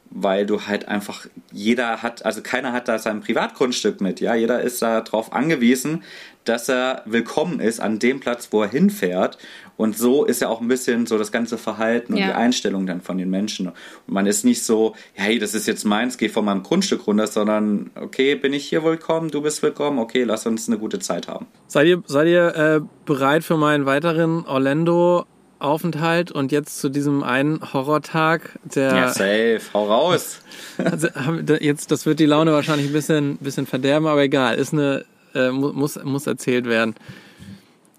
Weil 0.09 0.45
du 0.45 0.61
halt 0.67 0.87
einfach, 0.87 1.27
jeder 1.51 2.01
hat, 2.01 2.25
also 2.25 2.41
keiner 2.41 2.71
hat 2.73 2.87
da 2.87 2.97
sein 2.99 3.21
Privatgrundstück 3.21 4.01
mit, 4.01 4.19
ja, 4.19 4.35
jeder 4.35 4.61
ist 4.61 4.81
da 4.81 5.01
drauf 5.01 5.33
angewiesen, 5.33 6.03
dass 6.43 6.69
er 6.69 7.01
willkommen 7.05 7.59
ist 7.59 7.79
an 7.81 7.99
dem 7.99 8.19
Platz, 8.21 8.49
wo 8.51 8.61
er 8.63 8.69
hinfährt. 8.69 9.37
Und 9.75 9.97
so 9.97 10.23
ist 10.25 10.41
ja 10.41 10.47
auch 10.47 10.61
ein 10.61 10.67
bisschen 10.69 11.05
so 11.05 11.17
das 11.17 11.31
ganze 11.31 11.57
Verhalten 11.57 12.13
und 12.13 12.19
Ja. 12.19 12.27
die 12.27 12.33
Einstellung 12.33 12.87
dann 12.87 13.01
von 13.01 13.17
den 13.17 13.29
Menschen. 13.29 13.67
Und 13.67 13.75
man 14.07 14.25
ist 14.25 14.43
nicht 14.45 14.63
so, 14.63 14.95
hey, 15.13 15.37
das 15.39 15.53
ist 15.53 15.67
jetzt 15.67 15.83
meins, 15.83 16.17
geh 16.17 16.29
von 16.29 16.45
meinem 16.45 16.63
Grundstück 16.63 17.05
runter, 17.05 17.27
sondern 17.27 17.91
okay, 17.95 18.35
bin 18.35 18.53
ich 18.53 18.67
hier 18.69 18.83
willkommen, 18.83 19.29
du 19.29 19.41
bist 19.41 19.61
willkommen, 19.61 19.99
okay, 19.99 20.23
lass 20.23 20.45
uns 20.47 20.67
eine 20.67 20.79
gute 20.79 20.99
Zeit 20.99 21.27
haben. 21.27 21.47
Seid 21.67 21.87
ihr, 21.87 22.01
seid 22.07 22.27
ihr 22.27 22.55
äh, 22.55 22.81
bereit 23.05 23.43
für 23.43 23.57
meinen 23.57 23.85
weiteren 23.85 24.45
Orlando-Aufenthalt 25.59 26.31
und 26.31 26.51
jetzt 26.51 26.79
zu 26.79 26.89
diesem 26.89 27.23
einen 27.23 27.73
Horrortag, 27.73 28.59
der 28.63 28.95
Ja, 28.95 29.07
safe, 29.09 29.61
hau 29.73 29.85
raus. 29.85 30.39
Also, 30.77 31.07
jetzt, 31.59 31.91
das 31.91 32.05
wird 32.05 32.19
die 32.19 32.25
Laune 32.25 32.51
wahrscheinlich 32.53 32.87
ein 32.87 32.93
bisschen, 32.93 33.37
bisschen 33.37 33.65
verderben, 33.65 34.07
aber 34.07 34.21
egal, 34.23 34.55
ist 34.55 34.73
eine, 34.73 35.05
äh, 35.33 35.49
mu- 35.51 35.73
muss, 35.73 36.01
muss 36.03 36.27
erzählt 36.27 36.65
werden. 36.65 36.95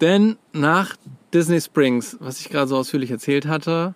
Denn 0.01 0.37
nach 0.53 0.95
Disney 1.33 1.59
Springs, 1.61 2.17
was 2.19 2.39
ich 2.39 2.49
gerade 2.49 2.67
so 2.67 2.77
ausführlich 2.77 3.11
erzählt 3.11 3.45
hatte, 3.47 3.93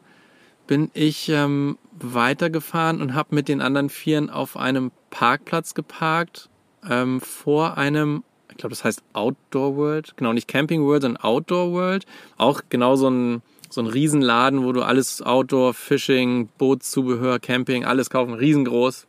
bin 0.67 0.91
ich 0.93 1.29
ähm, 1.29 1.77
weitergefahren 1.99 3.01
und 3.01 3.13
habe 3.13 3.35
mit 3.35 3.47
den 3.47 3.61
anderen 3.61 3.89
Vieren 3.89 4.29
auf 4.29 4.57
einem 4.57 4.91
Parkplatz 5.09 5.73
geparkt, 5.73 6.49
ähm, 6.89 7.21
vor 7.21 7.77
einem, 7.77 8.23
ich 8.49 8.57
glaube, 8.57 8.71
das 8.75 8.83
heißt 8.83 9.01
Outdoor 9.13 9.75
World, 9.77 10.13
genau, 10.17 10.33
nicht 10.33 10.47
Camping 10.47 10.83
World, 10.83 11.03
sondern 11.03 11.23
Outdoor 11.23 11.71
World. 11.71 12.05
Auch 12.37 12.61
genau 12.69 12.95
so 12.95 13.09
ein, 13.09 13.41
so 13.73 13.81
ein 13.81 13.87
Riesenladen, 13.87 14.63
wo 14.63 14.71
du 14.71 14.83
alles 14.83 15.23
Outdoor, 15.23 15.73
Fishing, 15.73 16.47
Bootszubehör, 16.59 17.39
Camping, 17.39 17.85
alles 17.85 18.11
kaufen, 18.11 18.35
riesengroß, 18.35 19.07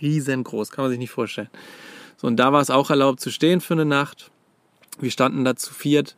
riesengroß, 0.00 0.70
kann 0.70 0.84
man 0.84 0.90
sich 0.90 1.00
nicht 1.00 1.10
vorstellen. 1.10 1.50
So, 2.16 2.28
und 2.28 2.36
da 2.36 2.52
war 2.52 2.60
es 2.60 2.70
auch 2.70 2.90
erlaubt 2.90 3.18
zu 3.18 3.30
stehen 3.30 3.60
für 3.60 3.74
eine 3.74 3.84
Nacht. 3.84 4.30
Wir 5.00 5.10
standen 5.10 5.44
da 5.44 5.56
zu 5.56 5.74
viert, 5.74 6.16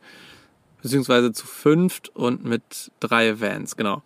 beziehungsweise 0.83 1.31
zu 1.31 1.47
fünft 1.47 2.15
und 2.15 2.45
mit 2.45 2.91
drei 2.99 3.41
Vans, 3.41 3.75
genau. 3.75 4.03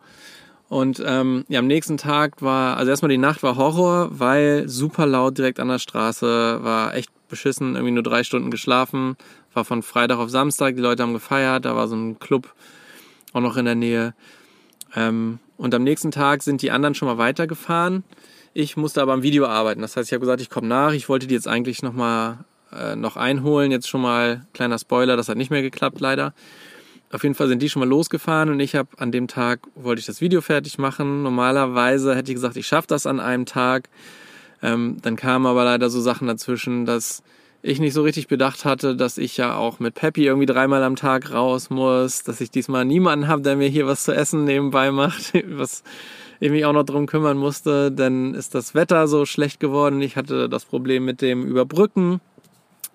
Und 0.70 1.04
ähm, 1.06 1.44
ja, 1.50 1.60
am 1.60 1.68
nächsten 1.68 1.98
Tag 1.98 2.42
war, 2.42 2.78
also 2.78 2.92
erstmal 2.92 3.10
die 3.10 3.18
Nacht 3.18 3.44
war 3.44 3.58
Horror, 3.58 4.08
weil 4.12 4.70
super 4.70 5.06
laut 5.06 5.38
direkt 5.38 5.60
an 5.60 5.68
der 5.68 5.80
Straße, 5.80 6.60
war 6.64 6.96
echt 6.96 7.12
beschissen, 7.28 7.76
irgendwie 7.76 7.92
nur 7.92 8.04
drei 8.04 8.24
Stunden 8.24 8.52
geschlafen, 8.52 9.18
war 9.54 9.66
von 9.66 9.84
Freitag 9.84 10.18
auf 10.18 10.30
Samstag, 10.30 10.78
die 10.78 10.82
Leute 10.82 11.04
haben 11.04 11.12
gefeiert, 11.12 11.66
da 11.66 11.76
war 11.76 11.90
so 11.90 11.98
ein 11.98 12.20
Club 12.20 12.54
auch 13.34 13.42
noch 13.42 13.58
in 13.58 13.66
der 13.66 13.76
Nähe. 13.76 14.14
Ähm, 14.96 15.40
und 15.58 15.76
am 15.76 15.84
nächsten 15.84 16.12
Tag 16.12 16.44
sind 16.44 16.62
die 16.62 16.72
anderen 16.72 16.96
schon 16.96 17.08
mal 17.08 17.18
weitergefahren. 17.18 18.04
Ich 18.54 18.78
musste 18.78 19.02
aber 19.02 19.14
am 19.14 19.24
Video 19.24 19.46
arbeiten. 19.46 19.82
Das 19.82 19.96
heißt, 19.96 20.10
ich 20.10 20.14
habe 20.14 20.22
gesagt, 20.22 20.42
ich 20.42 20.50
komme 20.50 20.68
nach. 20.68 20.94
Ich 20.94 21.08
wollte 21.08 21.28
die 21.28 21.36
jetzt 21.36 21.48
eigentlich 21.48 21.84
noch 21.84 21.94
mal 21.94 22.46
äh, 22.74 22.96
noch 22.96 23.18
einholen. 23.18 23.72
Jetzt 23.72 23.88
schon 23.88 24.02
mal 24.02 24.46
kleiner 24.54 24.80
Spoiler, 24.80 25.16
das 25.16 25.30
hat 25.30 25.38
nicht 25.38 25.52
mehr 25.52 25.62
geklappt 25.62 26.00
leider. 26.00 26.34
Auf 27.12 27.24
jeden 27.24 27.36
Fall 27.36 27.48
sind 27.48 27.62
die 27.62 27.70
schon 27.70 27.82
mal 27.82 27.90
losgefahren 27.90 28.50
und 28.50 28.60
ich 28.62 28.74
habe 28.76 28.90
an 28.98 29.12
dem 29.12 29.28
Tag 29.28 29.60
wollte 29.76 30.00
ich 30.00 30.06
das 30.06 30.22
Video 30.22 30.40
fertig 30.40 30.78
machen. 30.78 31.24
Normalerweise 31.24 32.16
hätte 32.16 32.32
ich 32.32 32.36
gesagt, 32.36 32.56
ich 32.56 32.68
schaffe 32.68 32.88
das 32.88 33.06
an 33.06 33.20
einem 33.20 33.46
Tag. 33.46 33.90
Ähm, 34.64 34.98
dann 35.02 35.18
kamen 35.18 35.46
aber 35.46 35.66
leider 35.66 35.90
so 35.90 36.00
Sachen 36.00 36.28
dazwischen, 36.28 36.86
dass 36.86 37.22
ich 37.64 37.80
nicht 37.80 37.94
so 37.94 38.02
richtig 38.02 38.28
bedacht 38.28 38.66
hatte, 38.66 38.96
dass 38.96 39.18
ich 39.18 39.38
ja 39.38 39.56
auch 39.56 39.80
mit 39.80 39.94
Peppy 39.94 40.26
irgendwie 40.26 40.48
dreimal 40.48 40.84
am 40.84 40.96
Tag 40.96 41.32
raus 41.32 41.70
muss, 41.70 42.24
dass 42.24 42.42
ich 42.42 42.50
diesmal 42.50 42.86
niemanden 42.86 43.28
habe, 43.28 43.42
der 43.42 43.56
mir 43.56 43.68
hier 43.68 43.86
was 43.86 44.04
zu 44.04 44.16
essen 44.16 44.46
nebenbei 44.46 44.92
macht, 44.92 45.34
was 45.48 45.84
ich 46.40 46.50
mich 46.50 46.66
auch 46.66 46.74
noch 46.74 46.84
drum 46.84 47.06
kümmern 47.06 47.38
musste. 47.38 47.92
Dann 47.92 48.34
ist 48.34 48.56
das 48.56 48.74
Wetter 48.74 49.08
so 49.08 49.26
schlecht 49.26 49.60
geworden. 49.60 50.02
Ich 50.02 50.16
hatte 50.16 50.50
das 50.50 50.66
Problem 50.66 51.06
mit 51.06 51.22
dem 51.22 51.46
Überbrücken. 51.46 52.20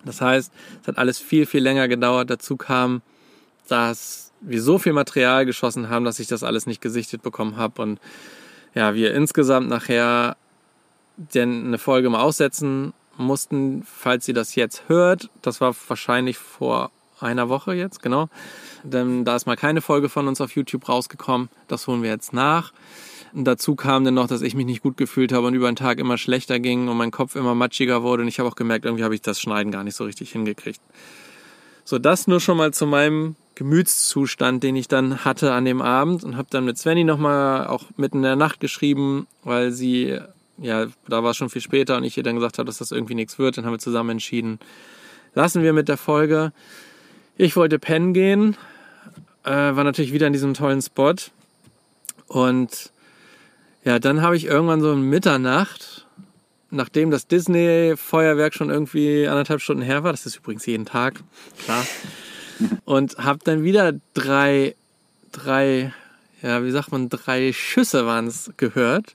Das 0.04 0.20
heißt, 0.20 0.52
es 0.82 0.88
hat 0.88 0.98
alles 0.98 1.18
viel, 1.18 1.46
viel 1.46 1.62
länger 1.62 1.86
gedauert. 1.86 2.28
Dazu 2.28 2.56
kam, 2.56 3.02
dass 3.68 4.32
wir 4.40 4.60
so 4.60 4.78
viel 4.78 4.92
Material 4.92 5.46
geschossen 5.46 5.88
haben, 5.88 6.04
dass 6.04 6.18
ich 6.18 6.26
das 6.26 6.42
alles 6.42 6.66
nicht 6.66 6.80
gesichtet 6.80 7.22
bekommen 7.22 7.56
habe. 7.56 7.82
Und 7.82 8.00
ja, 8.74 8.94
wir 8.94 9.14
insgesamt 9.14 9.68
nachher 9.68 10.36
denn 11.16 11.66
eine 11.66 11.78
Folge 11.78 12.10
mal 12.10 12.20
aussetzen 12.20 12.92
mussten, 13.18 13.82
falls 13.84 14.26
ihr 14.28 14.34
das 14.34 14.54
jetzt 14.54 14.88
hört. 14.88 15.30
Das 15.42 15.60
war 15.60 15.74
wahrscheinlich 15.88 16.38
vor 16.38 16.90
einer 17.20 17.48
Woche 17.48 17.74
jetzt, 17.74 18.02
genau. 18.02 18.28
Denn 18.82 19.24
da 19.24 19.36
ist 19.36 19.46
mal 19.46 19.56
keine 19.56 19.80
Folge 19.80 20.08
von 20.08 20.28
uns 20.28 20.40
auf 20.40 20.54
YouTube 20.54 20.88
rausgekommen. 20.88 21.48
Das 21.68 21.86
holen 21.86 22.02
wir 22.02 22.10
jetzt 22.10 22.32
nach. 22.32 22.72
Und 23.32 23.44
dazu 23.44 23.74
kam 23.74 24.04
dann 24.04 24.14
noch, 24.14 24.28
dass 24.28 24.42
ich 24.42 24.54
mich 24.54 24.66
nicht 24.66 24.82
gut 24.82 24.96
gefühlt 24.96 25.32
habe 25.32 25.46
und 25.46 25.54
über 25.54 25.70
den 25.70 25.76
Tag 25.76 25.98
immer 25.98 26.18
schlechter 26.18 26.58
ging 26.58 26.88
und 26.88 26.96
mein 26.96 27.10
Kopf 27.10 27.36
immer 27.36 27.54
matschiger 27.54 28.02
wurde. 28.02 28.22
Und 28.22 28.28
ich 28.28 28.38
habe 28.38 28.48
auch 28.48 28.56
gemerkt, 28.56 28.84
irgendwie 28.84 29.04
habe 29.04 29.14
ich 29.14 29.22
das 29.22 29.40
Schneiden 29.40 29.72
gar 29.72 29.84
nicht 29.84 29.96
so 29.96 30.04
richtig 30.04 30.32
hingekriegt. 30.32 30.80
So, 31.84 31.98
das 31.98 32.26
nur 32.26 32.40
schon 32.40 32.56
mal 32.56 32.72
zu 32.72 32.86
meinem 32.86 33.36
Gemütszustand, 33.54 34.62
den 34.62 34.76
ich 34.76 34.88
dann 34.88 35.24
hatte 35.24 35.52
an 35.52 35.64
dem 35.64 35.80
Abend 35.80 36.24
und 36.24 36.36
habe 36.36 36.48
dann 36.50 36.64
mit 36.64 36.78
Svenny 36.78 37.04
nochmal 37.04 37.66
auch 37.66 37.84
mitten 37.96 38.18
in 38.18 38.22
der 38.22 38.36
Nacht 38.36 38.60
geschrieben, 38.60 39.26
weil 39.44 39.70
sie, 39.70 40.18
ja, 40.58 40.86
da 41.08 41.22
war 41.22 41.30
es 41.30 41.36
schon 41.36 41.50
viel 41.50 41.62
später 41.62 41.96
und 41.96 42.04
ich 42.04 42.16
ihr 42.16 42.22
dann 42.22 42.36
gesagt 42.36 42.58
habe, 42.58 42.66
dass 42.66 42.78
das 42.78 42.92
irgendwie 42.92 43.14
nichts 43.14 43.38
wird. 43.38 43.58
Dann 43.58 43.66
haben 43.66 43.72
wir 43.72 43.78
zusammen 43.78 44.10
entschieden, 44.10 44.58
lassen 45.34 45.62
wir 45.62 45.72
mit 45.72 45.88
der 45.88 45.96
Folge. 45.96 46.52
Ich 47.36 47.56
wollte 47.56 47.78
pennen 47.78 48.14
gehen, 48.14 48.56
äh, 49.44 49.50
war 49.50 49.84
natürlich 49.84 50.12
wieder 50.12 50.26
in 50.26 50.32
diesem 50.32 50.54
tollen 50.54 50.80
Spot 50.80 51.14
und 52.28 52.90
ja, 53.84 53.98
dann 53.98 54.22
habe 54.22 54.36
ich 54.36 54.46
irgendwann 54.46 54.80
so 54.80 54.90
um 54.90 55.02
Mitternacht, 55.02 56.06
nachdem 56.70 57.10
das 57.10 57.28
Disney-Feuerwerk 57.28 58.54
schon 58.54 58.70
irgendwie 58.70 59.28
anderthalb 59.28 59.60
Stunden 59.60 59.82
her 59.82 60.02
war, 60.02 60.12
das 60.12 60.26
ist 60.26 60.36
übrigens 60.36 60.66
jeden 60.66 60.86
Tag, 60.86 61.22
klar, 61.64 61.86
und 62.84 63.18
habe 63.18 63.38
dann 63.44 63.62
wieder 63.62 63.92
drei, 64.14 64.74
drei, 65.30 65.92
ja, 66.42 66.64
wie 66.64 66.70
sagt 66.70 66.90
man, 66.90 67.08
drei 67.08 67.52
Schüsse 67.52 68.06
waren 68.06 68.26
es 68.26 68.50
gehört. 68.56 69.14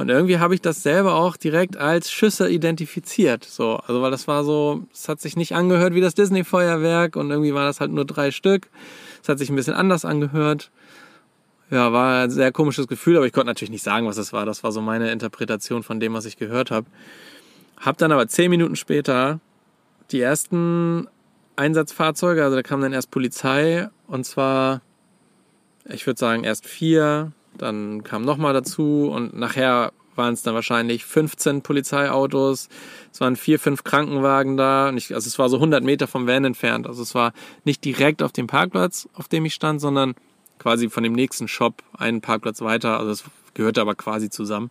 Und 0.00 0.08
irgendwie 0.08 0.38
habe 0.38 0.54
ich 0.54 0.62
das 0.62 0.82
selber 0.82 1.16
auch 1.16 1.36
direkt 1.36 1.76
als 1.76 2.10
Schüsse 2.10 2.48
identifiziert. 2.48 3.44
So, 3.44 3.76
also 3.76 4.00
weil 4.00 4.10
das 4.10 4.26
war 4.26 4.44
so, 4.44 4.84
es 4.94 5.10
hat 5.10 5.20
sich 5.20 5.36
nicht 5.36 5.54
angehört 5.54 5.92
wie 5.92 6.00
das 6.00 6.14
Disney-Feuerwerk 6.14 7.16
und 7.16 7.30
irgendwie 7.30 7.52
war 7.52 7.66
das 7.66 7.80
halt 7.80 7.92
nur 7.92 8.06
drei 8.06 8.30
Stück. 8.30 8.70
Es 9.22 9.28
hat 9.28 9.38
sich 9.38 9.50
ein 9.50 9.56
bisschen 9.56 9.74
anders 9.74 10.06
angehört. 10.06 10.70
Ja, 11.70 11.92
war 11.92 12.24
ein 12.24 12.30
sehr 12.30 12.50
komisches 12.50 12.88
Gefühl, 12.88 13.18
aber 13.18 13.26
ich 13.26 13.34
konnte 13.34 13.48
natürlich 13.48 13.70
nicht 13.70 13.82
sagen, 13.82 14.06
was 14.06 14.16
das 14.16 14.32
war. 14.32 14.46
Das 14.46 14.64
war 14.64 14.72
so 14.72 14.80
meine 14.80 15.10
Interpretation 15.10 15.82
von 15.82 16.00
dem, 16.00 16.14
was 16.14 16.24
ich 16.24 16.38
gehört 16.38 16.70
habe. 16.70 16.86
Hab 17.78 17.98
dann 17.98 18.10
aber 18.10 18.26
zehn 18.26 18.48
Minuten 18.48 18.76
später 18.76 19.38
die 20.12 20.22
ersten 20.22 21.08
Einsatzfahrzeuge, 21.56 22.42
also 22.42 22.56
da 22.56 22.62
kam 22.62 22.80
dann 22.80 22.94
erst 22.94 23.10
Polizei 23.10 23.90
und 24.06 24.24
zwar, 24.24 24.80
ich 25.84 26.06
würde 26.06 26.18
sagen, 26.18 26.44
erst 26.44 26.66
vier, 26.66 27.32
dann 27.60 28.02
kam 28.04 28.22
nochmal 28.22 28.52
dazu 28.52 29.10
und 29.12 29.36
nachher 29.36 29.92
waren 30.16 30.34
es 30.34 30.42
dann 30.42 30.54
wahrscheinlich 30.54 31.04
15 31.04 31.62
Polizeiautos, 31.62 32.68
es 33.12 33.20
waren 33.20 33.36
vier, 33.36 33.58
fünf 33.58 33.84
Krankenwagen 33.84 34.56
da, 34.56 34.88
und 34.88 34.96
ich, 34.96 35.14
also 35.14 35.26
es 35.26 35.38
war 35.38 35.48
so 35.48 35.56
100 35.56 35.82
Meter 35.82 36.06
vom 36.06 36.26
Van 36.26 36.44
entfernt, 36.44 36.86
also 36.86 37.02
es 37.02 37.14
war 37.14 37.32
nicht 37.64 37.84
direkt 37.84 38.22
auf 38.22 38.32
dem 38.32 38.46
Parkplatz, 38.46 39.08
auf 39.14 39.28
dem 39.28 39.44
ich 39.44 39.54
stand, 39.54 39.80
sondern 39.80 40.14
quasi 40.58 40.90
von 40.90 41.02
dem 41.02 41.12
nächsten 41.12 41.48
Shop 41.48 41.82
einen 41.96 42.20
Parkplatz 42.20 42.60
weiter, 42.60 42.98
also 42.98 43.12
es 43.12 43.24
gehörte 43.54 43.80
aber 43.80 43.94
quasi 43.94 44.30
zusammen. 44.30 44.70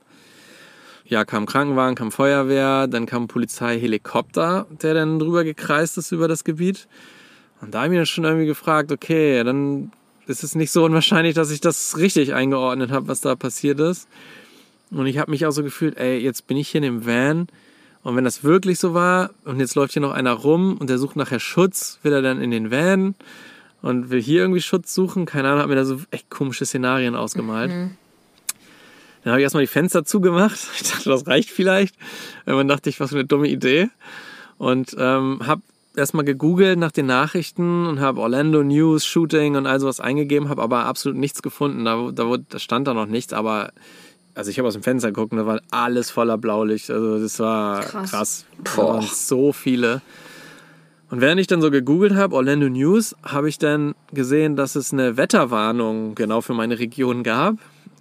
Ja, 1.05 1.25
kam 1.25 1.47
Krankenwagen, 1.47 1.95
kam 1.95 2.11
Feuerwehr, 2.11 2.85
dann 2.85 3.07
kam 3.07 3.27
Polizeihelikopter, 3.27 4.67
der 4.83 4.93
dann 4.93 5.17
drüber 5.17 5.43
gekreist 5.43 5.97
ist 5.97 6.11
über 6.11 6.27
das 6.27 6.43
Gebiet. 6.43 6.87
Und 7.61 7.73
da 7.73 7.79
habe 7.79 7.87
ich 7.87 7.89
mich 7.91 7.99
dann 7.99 8.05
schon 8.05 8.23
irgendwie 8.25 8.45
gefragt, 8.45 8.91
okay, 8.91 9.43
dann 9.43 9.91
ist 10.29 10.43
es 10.43 10.53
nicht 10.53 10.71
so 10.71 10.85
unwahrscheinlich, 10.85 11.33
dass 11.33 11.49
ich 11.49 11.59
das 11.59 11.97
richtig 11.97 12.35
eingeordnet 12.35 12.91
habe, 12.91 13.07
was 13.07 13.19
da 13.19 13.35
passiert 13.35 13.79
ist. 13.79 14.07
Und 14.91 15.07
ich 15.07 15.17
habe 15.17 15.31
mich 15.31 15.45
auch 15.47 15.51
so 15.51 15.63
gefühlt, 15.63 15.97
ey, 15.97 16.19
jetzt 16.19 16.45
bin 16.45 16.55
ich 16.55 16.69
hier 16.69 16.79
in 16.79 16.83
dem 16.83 17.05
Van 17.05 17.47
und 18.03 18.15
wenn 18.15 18.23
das 18.23 18.43
wirklich 18.43 18.79
so 18.79 18.93
war 18.93 19.31
und 19.43 19.59
jetzt 19.59 19.73
läuft 19.75 19.93
hier 19.93 20.03
noch 20.03 20.11
einer 20.11 20.33
rum 20.33 20.77
und 20.77 20.89
der 20.89 20.99
sucht 20.99 21.15
nachher 21.15 21.39
Schutz, 21.39 21.99
will 22.03 22.13
er 22.13 22.21
dann 22.21 22.41
in 22.41 22.51
den 22.51 22.69
Van 22.69 23.15
und 23.81 24.11
will 24.11 24.21
hier 24.21 24.41
irgendwie 24.41 24.61
Schutz 24.61 24.93
suchen, 24.93 25.25
keine 25.25 25.47
Ahnung, 25.49 25.61
hat 25.61 25.69
mir 25.69 25.75
da 25.75 25.85
so 25.85 25.99
echt 26.11 26.29
komische 26.29 26.65
Szenarien 26.65 27.15
ausgemalt. 27.15 27.71
Dann 29.23 29.31
habe 29.31 29.41
ich 29.41 29.43
erstmal 29.43 29.63
die 29.63 29.67
Fenster 29.67 30.05
zugemacht. 30.05 30.59
Ich 30.75 30.91
dachte, 30.91 31.09
das 31.09 31.27
reicht 31.27 31.49
vielleicht. 31.49 31.95
Irgendwann 32.45 32.67
dachte 32.67 32.89
ich, 32.89 32.99
was 32.99 33.09
für 33.09 33.17
eine 33.17 33.25
dumme 33.25 33.47
Idee. 33.47 33.89
Und 34.57 34.95
ähm, 34.97 35.41
habe 35.45 35.61
erstmal 35.95 36.25
gegoogelt 36.25 36.79
nach 36.79 36.91
den 36.91 37.05
Nachrichten 37.05 37.85
und 37.85 37.99
habe 37.99 38.21
Orlando 38.21 38.63
News, 38.63 39.05
Shooting 39.05 39.55
und 39.55 39.65
all 39.65 39.79
sowas 39.79 39.99
eingegeben, 39.99 40.49
habe 40.49 40.61
aber 40.61 40.85
absolut 40.85 41.17
nichts 41.17 41.41
gefunden. 41.41 41.85
Da, 41.85 42.11
da, 42.11 42.35
da 42.37 42.59
stand 42.59 42.87
da 42.87 42.93
noch 42.93 43.07
nichts, 43.07 43.33
aber 43.33 43.71
also 44.35 44.51
ich 44.51 44.57
habe 44.57 44.67
aus 44.67 44.73
dem 44.73 44.83
Fenster 44.83 45.11
geguckt 45.11 45.33
und 45.33 45.39
da 45.39 45.45
war 45.45 45.61
alles 45.71 46.11
voller 46.11 46.37
Blaulicht. 46.37 46.89
Also 46.89 47.19
das 47.19 47.39
war 47.39 47.81
krass. 47.81 48.11
Krass. 48.11 48.45
Da 48.63 48.77
waren 48.77 49.01
so 49.01 49.51
viele. 49.51 50.01
Und 51.09 51.21
während 51.21 51.41
ich 51.41 51.47
dann 51.47 51.61
so 51.61 51.71
gegoogelt 51.71 52.15
habe, 52.15 52.35
Orlando 52.35 52.69
News, 52.69 53.15
habe 53.23 53.49
ich 53.49 53.57
dann 53.57 53.95
gesehen, 54.13 54.55
dass 54.55 54.75
es 54.75 54.93
eine 54.93 55.17
Wetterwarnung 55.17 56.13
genau 56.13 56.41
für 56.41 56.53
meine 56.53 56.77
Region 56.77 57.23
gab. 57.23 57.55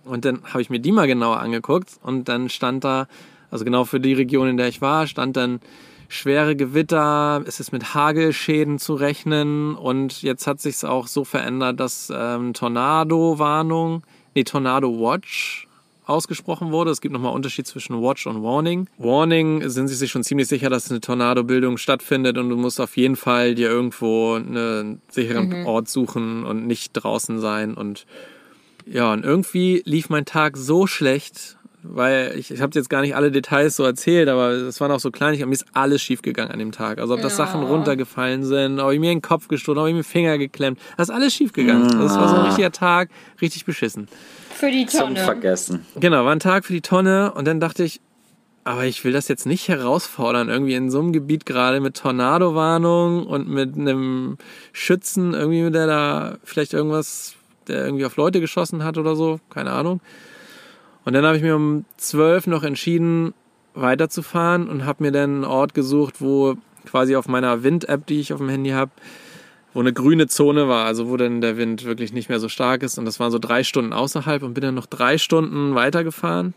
Und 0.05 0.25
dann 0.25 0.41
habe 0.45 0.61
ich 0.61 0.71
mir 0.71 0.79
die 0.79 0.93
mal 0.93 1.07
genauer 1.07 1.41
angeguckt 1.41 1.99
und 2.03 2.29
dann 2.29 2.49
stand 2.49 2.85
da, 2.85 3.09
also 3.51 3.65
genau 3.65 3.85
für 3.85 4.01
die 4.01 4.13
Region, 4.13 4.49
in 4.49 4.57
der 4.57 4.69
ich 4.69 4.81
war, 4.81 5.07
stand 5.07 5.37
dann 5.37 5.61
schwere 6.09 6.57
Gewitter, 6.57 7.43
es 7.47 7.61
ist 7.61 7.71
mit 7.71 7.95
Hagelschäden 7.95 8.79
zu 8.79 8.95
rechnen 8.95 9.75
und 9.75 10.23
jetzt 10.23 10.47
hat 10.47 10.61
sich 10.61 10.77
es 10.77 10.85
auch 10.85 11.07
so 11.07 11.25
verändert, 11.25 11.79
dass 11.79 12.11
ähm, 12.15 12.55
Tornado-Warnung, 12.55 14.03
nee, 14.35 14.45
Tornado-Watch 14.45 15.69
ausgesprochen 16.07 16.73
wurde. 16.73 16.91
Es 16.91 17.03
gibt 17.03 17.13
nochmal 17.13 17.35
Unterschied 17.35 17.67
zwischen 17.67 18.01
Watch 18.01 18.27
und 18.27 18.43
Warning. 18.43 18.89
Warning 18.97 19.69
sind 19.69 19.89
sie 19.89 19.95
sich 19.95 20.11
schon 20.11 20.25
ziemlich 20.25 20.49
sicher, 20.49 20.71
dass 20.71 20.91
eine 20.91 21.03
Tornado-Bildung 21.03 21.77
stattfindet 21.77 22.39
und 22.39 22.49
du 22.49 22.57
musst 22.57 22.81
auf 22.81 22.97
jeden 22.97 23.17
Fall 23.17 23.55
dir 23.55 23.69
irgendwo 23.69 24.35
einen 24.35 25.03
sicheren 25.11 25.61
mhm. 25.61 25.67
Ort 25.67 25.89
suchen 25.89 26.45
und 26.45 26.67
nicht 26.67 26.95
draußen 26.95 27.39
sein 27.41 27.75
und 27.75 28.07
ja, 28.91 29.13
und 29.13 29.23
irgendwie 29.23 29.83
lief 29.85 30.09
mein 30.09 30.25
Tag 30.25 30.57
so 30.57 30.87
schlecht, 30.87 31.58
weil 31.91 32.35
ich, 32.37 32.51
ich 32.51 32.61
habe 32.61 32.73
jetzt 32.75 32.91
gar 32.91 33.01
nicht 33.01 33.15
alle 33.17 33.31
Details 33.31 33.77
so 33.77 33.85
erzählt, 33.85 34.29
aber 34.29 34.51
es 34.51 34.81
waren 34.81 34.91
auch 34.91 35.01
so 35.01 35.11
klein, 35.11 35.39
mir 35.39 35.53
ist 35.53 35.67
alles 35.73 36.03
schief 36.03 36.23
gegangen 36.23 36.51
an 36.51 36.59
dem 36.59 36.73
Tag. 36.73 36.99
Also 36.99 37.15
ob 37.15 37.23
das 37.23 37.39
ja. 37.39 37.47
Sachen 37.47 37.63
runtergefallen 37.63 38.45
sind, 38.45 38.81
ob 38.81 38.93
ich 38.93 39.01
mir 39.01 39.11
den 39.11 39.23
Kopf 39.23 39.49
gestoßen, 39.49 39.81
ob 39.81 39.89
ich 39.89 39.95
mir 39.95 40.01
den 40.01 40.05
Finger 40.05 40.39
geklemmt, 40.39 40.79
das 40.97 41.09
ist 41.09 41.15
alles 41.15 41.35
schief 41.35 41.53
gegangen. 41.53 41.89
Ja. 41.91 42.03
Das 42.03 42.17
war 42.17 42.29
so 42.29 42.37
ein 42.37 42.47
richtiger 42.47 42.73
Tag, 42.73 43.11
richtig 43.41 43.65
beschissen. 43.65 44.09
Für 44.55 44.71
die 44.71 44.87
Tonne. 44.87 45.17
Zum 45.17 45.25
Vergessen. 45.25 45.87
Genau, 45.97 46.25
war 46.25 46.33
ein 46.33 46.41
Tag 46.41 46.65
für 46.65 46.73
die 46.73 46.81
Tonne 46.83 47.33
und 47.33 47.47
dann 47.47 47.61
dachte 47.61 47.85
ich, 47.85 48.01
aber 48.65 48.85
ich 48.85 49.03
will 49.03 49.13
das 49.13 49.29
jetzt 49.29 49.47
nicht 49.47 49.69
herausfordern, 49.69 50.51
irgendwie 50.51 50.75
in 50.75 50.91
so 50.91 50.99
einem 50.99 51.13
Gebiet 51.13 51.47
gerade 51.47 51.81
mit 51.81 51.97
Tornado-Warnung 51.97 53.27
und 53.27 53.49
mit 53.49 53.77
einem 53.77 54.37
Schützen, 54.73 55.33
irgendwie, 55.33 55.71
der 55.71 55.87
da 55.87 56.37
vielleicht 56.45 56.75
irgendwas, 56.75 57.35
der 57.67 57.87
irgendwie 57.87 58.05
auf 58.05 58.17
Leute 58.17 58.41
geschossen 58.41 58.85
hat 58.85 58.99
oder 58.99 59.17
so, 59.17 59.41
keine 59.49 59.73
Ahnung. 59.73 60.03
Und 61.09 61.15
dann 61.15 61.25
habe 61.25 61.39
ich 61.39 61.43
mir 61.43 61.57
um 61.57 61.87
zwölf 61.97 62.47
noch 62.47 62.63
entschieden, 62.63 63.33
weiterzufahren 63.73 64.69
und 64.69 64.85
habe 64.85 65.05
mir 65.05 65.11
dann 65.11 65.37
einen 65.37 65.45
Ort 65.47 65.73
gesucht, 65.73 66.17
wo 66.21 66.57
quasi 66.85 67.17
auf 67.17 67.29
meiner 67.29 67.63
Wind-App, 67.63 68.05
die 68.05 68.21
ich 68.21 68.35
auf 68.35 68.41
dem 68.41 68.51
Handy 68.51 68.73
habe, 68.73 68.91
wo 69.73 69.81
eine 69.81 69.95
grüne 69.95 70.27
Zone 70.27 70.69
war, 70.69 70.85
also 70.85 71.09
wo 71.09 71.17
dann 71.17 71.41
der 71.41 71.57
Wind 71.57 71.87
wirklich 71.87 72.13
nicht 72.13 72.29
mehr 72.29 72.41
so 72.41 72.51
stark 72.51 72.83
ist. 72.83 72.99
Und 72.99 73.07
das 73.07 73.19
waren 73.21 73.31
so 73.31 73.39
drei 73.39 73.65
Stunden 73.65 73.95
außerhalb 73.95 74.43
und 74.43 74.53
bin 74.53 74.61
dann 74.61 74.75
noch 74.75 74.85
drei 74.85 75.17
Stunden 75.17 75.75
weitergefahren 75.75 76.53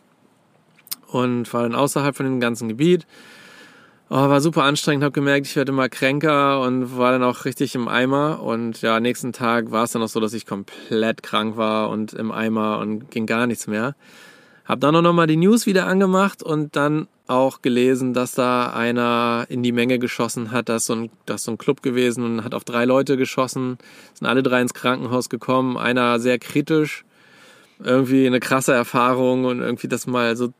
und 1.08 1.54
war 1.54 1.64
dann 1.64 1.74
außerhalb 1.74 2.14
von 2.14 2.26
dem 2.26 2.42
ganzen 2.42 2.68
Gebiet. 2.68 3.08
Oh, 4.10 4.16
war 4.18 4.42
super 4.42 4.64
anstrengend, 4.64 5.06
habe 5.06 5.14
gemerkt, 5.14 5.48
ich 5.48 5.56
werde 5.56 5.72
immer 5.72 5.88
kränker 5.88 6.60
und 6.60 6.98
war 6.98 7.14
dann 7.14 7.24
auch 7.24 7.46
richtig 7.46 7.74
im 7.76 7.88
Eimer. 7.88 8.44
Und 8.44 8.82
ja, 8.82 9.00
nächsten 9.00 9.32
Tag 9.32 9.72
war 9.72 9.86
es 9.86 9.94
dann 9.94 10.02
auch 10.02 10.10
so, 10.10 10.20
dass 10.20 10.34
ich 10.34 10.46
komplett 10.46 11.24
krank 11.24 11.56
war 11.56 11.90
und 11.90 12.12
im 12.12 12.34
Eimer 12.34 12.80
und 12.80 13.10
ging 13.12 13.26
gar 13.26 13.48
nichts 13.48 13.68
mehr. 13.68 13.96
Hab 14.66 14.80
dann 14.80 14.96
auch 14.96 15.02
nochmal 15.02 15.28
die 15.28 15.38
News 15.38 15.66
wieder 15.66 15.88
angemacht 15.88 16.44
und 16.44 16.76
dann 16.76 17.08
auch 17.28 17.62
gelesen, 17.62 18.14
dass 18.14 18.34
da 18.34 18.74
einer 18.74 19.46
in 19.50 19.64
die 19.64 19.72
Menge 19.72 20.00
geschossen 20.00 20.52
hat. 20.52 20.70
Das 20.70 20.84
ist 20.84 20.88
so 20.88 20.94
ein, 20.94 21.10
das 21.26 21.42
ist 21.42 21.46
so 21.46 21.52
ein 21.52 21.58
Club 21.58 21.82
gewesen 21.82 22.24
und 22.24 22.44
hat 22.44 22.54
auf 22.54 22.64
drei 22.64 22.86
Leute 22.86 23.18
geschossen. 23.18 23.78
Sind 24.14 24.28
alle 24.28 24.44
drei 24.44 24.62
ins 24.62 24.74
Krankenhaus 24.74 25.30
gekommen. 25.30 25.78
Einer 25.78 26.20
sehr 26.20 26.40
kritisch. 26.40 27.06
Irgendwie 27.84 28.28
eine 28.28 28.40
krasse 28.40 28.74
Erfahrung 28.74 29.46
und 29.46 29.60
irgendwie 29.60 29.88
das 29.88 30.06
mal 30.06 30.36
so 30.36 30.54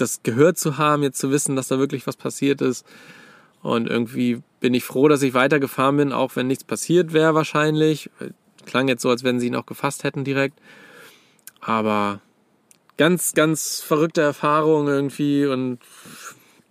das 0.00 0.22
gehört 0.22 0.58
zu 0.58 0.78
haben, 0.78 1.02
jetzt 1.02 1.18
zu 1.18 1.30
wissen, 1.30 1.56
dass 1.56 1.68
da 1.68 1.78
wirklich 1.78 2.06
was 2.06 2.16
passiert 2.16 2.60
ist. 2.60 2.86
Und 3.62 3.88
irgendwie 3.88 4.42
bin 4.60 4.74
ich 4.74 4.84
froh, 4.84 5.08
dass 5.08 5.22
ich 5.22 5.34
weitergefahren 5.34 5.96
bin, 5.96 6.12
auch 6.12 6.36
wenn 6.36 6.46
nichts 6.46 6.64
passiert 6.64 7.12
wäre 7.12 7.34
wahrscheinlich. 7.34 8.10
Klang 8.66 8.88
jetzt 8.88 9.02
so, 9.02 9.10
als 9.10 9.24
wenn 9.24 9.40
sie 9.40 9.48
ihn 9.48 9.56
auch 9.56 9.66
gefasst 9.66 10.04
hätten 10.04 10.24
direkt. 10.24 10.60
Aber 11.60 12.20
ganz, 12.98 13.32
ganz 13.32 13.80
verrückte 13.80 14.20
Erfahrung 14.20 14.88
irgendwie 14.88 15.46
und 15.46 15.78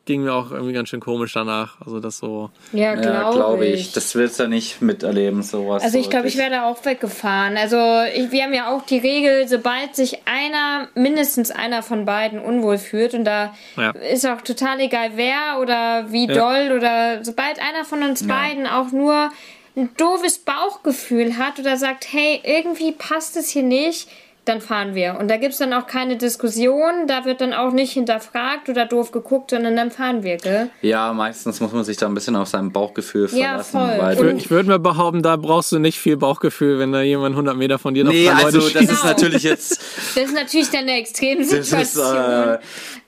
ging 0.08 0.24
mir 0.24 0.34
auch 0.34 0.52
irgendwie 0.52 0.74
ganz 0.74 0.90
schön 0.90 1.02
komisch 1.02 1.34
danach. 1.34 1.80
Also 1.86 2.00
das 2.00 2.18
so. 2.18 2.50
Ja, 2.72 2.96
glaube 2.96 3.08
ja, 3.08 3.32
glaub 3.32 3.62
ich. 3.62 3.74
ich. 3.74 3.92
Das 3.92 4.16
willst 4.16 4.40
du 4.40 4.48
nicht 4.48 4.82
miterleben, 4.82 5.44
sowas. 5.44 5.84
Also 5.84 6.00
ich 6.00 6.10
glaube, 6.10 6.28
ich 6.28 6.38
wäre 6.38 6.50
da 6.50 6.66
auch 6.66 6.84
weggefahren. 6.84 7.58
Also 7.58 7.78
ich, 8.16 8.32
wir 8.32 8.44
haben 8.44 8.54
ja 8.54 8.74
auch 8.74 8.86
die 8.86 8.98
Regel, 8.98 9.48
sobald 9.48 9.96
sich 9.96 10.20
einer, 10.26 10.88
mindestens 10.96 11.52
einer 11.52 11.84
von 11.84 12.06
beiden 12.06 12.40
unwohl 12.40 12.78
fühlt 12.78 13.14
und 13.14 13.26
da 13.26 13.54
ja. 13.76 13.92
ist 13.92 14.26
auch 14.26 14.42
total 14.42 14.80
egal 14.80 15.12
wer 15.16 15.60
oder 15.62 16.12
wie 16.12 16.28
ja. 16.28 16.34
doll 16.34 16.78
oder 16.78 17.24
sobald 17.24 17.60
einer 17.60 17.84
von 17.84 18.02
uns 18.02 18.26
beiden 18.26 18.66
auch 18.66 18.92
nur 18.92 19.30
ein 19.76 19.90
doofes 19.98 20.40
Bauchgefühl 20.40 21.38
hat 21.38 21.60
oder 21.60 21.78
sagt, 21.78 22.08
hey, 22.12 22.42
irgendwie 22.44 22.94
passt 22.94 23.38
es 23.38 23.50
hier 23.50 23.64
nicht, 23.64 24.10
dann 24.48 24.62
fahren 24.62 24.96
wir. 24.96 25.18
Und 25.20 25.30
da 25.30 25.38
gibt 25.38 25.54
es 25.54 25.60
dann 25.60 25.74
auch 25.74 25.88
keine 25.88 26.18
Diskussion, 26.18 27.08
da 27.08 27.26
wird 27.26 27.42
dann 27.42 27.54
auch 27.54 27.72
nicht 27.72 27.94
hinterfragt 27.94 28.70
oder 28.70 28.86
doof 28.86 29.12
geguckt, 29.12 29.52
sondern 29.52 29.76
dann 29.76 29.92
fahren 29.92 30.24
wir, 30.24 30.38
gell? 30.38 30.70
Ja, 30.82 31.14
meistens 31.14 31.60
muss 31.60 31.72
man 31.72 31.84
sich 31.84 31.98
da 31.98 32.08
ein 32.08 32.14
bisschen 32.14 32.36
auf 32.36 32.48
sein 32.48 32.72
Bauchgefühl 32.72 33.28
verlassen. 33.28 33.78
Ja, 33.78 34.16
voll. 34.16 34.36
ich 34.38 34.50
würde 34.50 34.70
mir 34.70 34.80
behaupten, 34.80 35.22
da 35.22 35.36
brauchst 35.36 35.72
du 35.72 35.80
nicht 35.80 36.00
viel 36.00 36.18
Bauchgefühl, 36.18 36.80
wenn 36.80 36.92
da 36.92 37.02
jemand 37.02 37.34
100 37.34 37.56
Meter 37.56 37.80
von 37.80 37.94
dir 37.94 38.04
noch 38.04 38.12
nee, 38.12 38.28
paar 38.28 38.46
also, 38.46 38.60
das 38.60 38.82
ist 38.82 38.88
genau. 38.88 39.04
natürlich 39.04 39.44
jetzt... 39.44 39.80
das 40.16 40.24
ist 40.26 40.34
natürlich 40.34 40.70
dann 40.70 40.82
eine 40.82 40.98
Extremsituation. 40.98 41.80
Ist, 41.82 41.98
äh, 41.98 42.58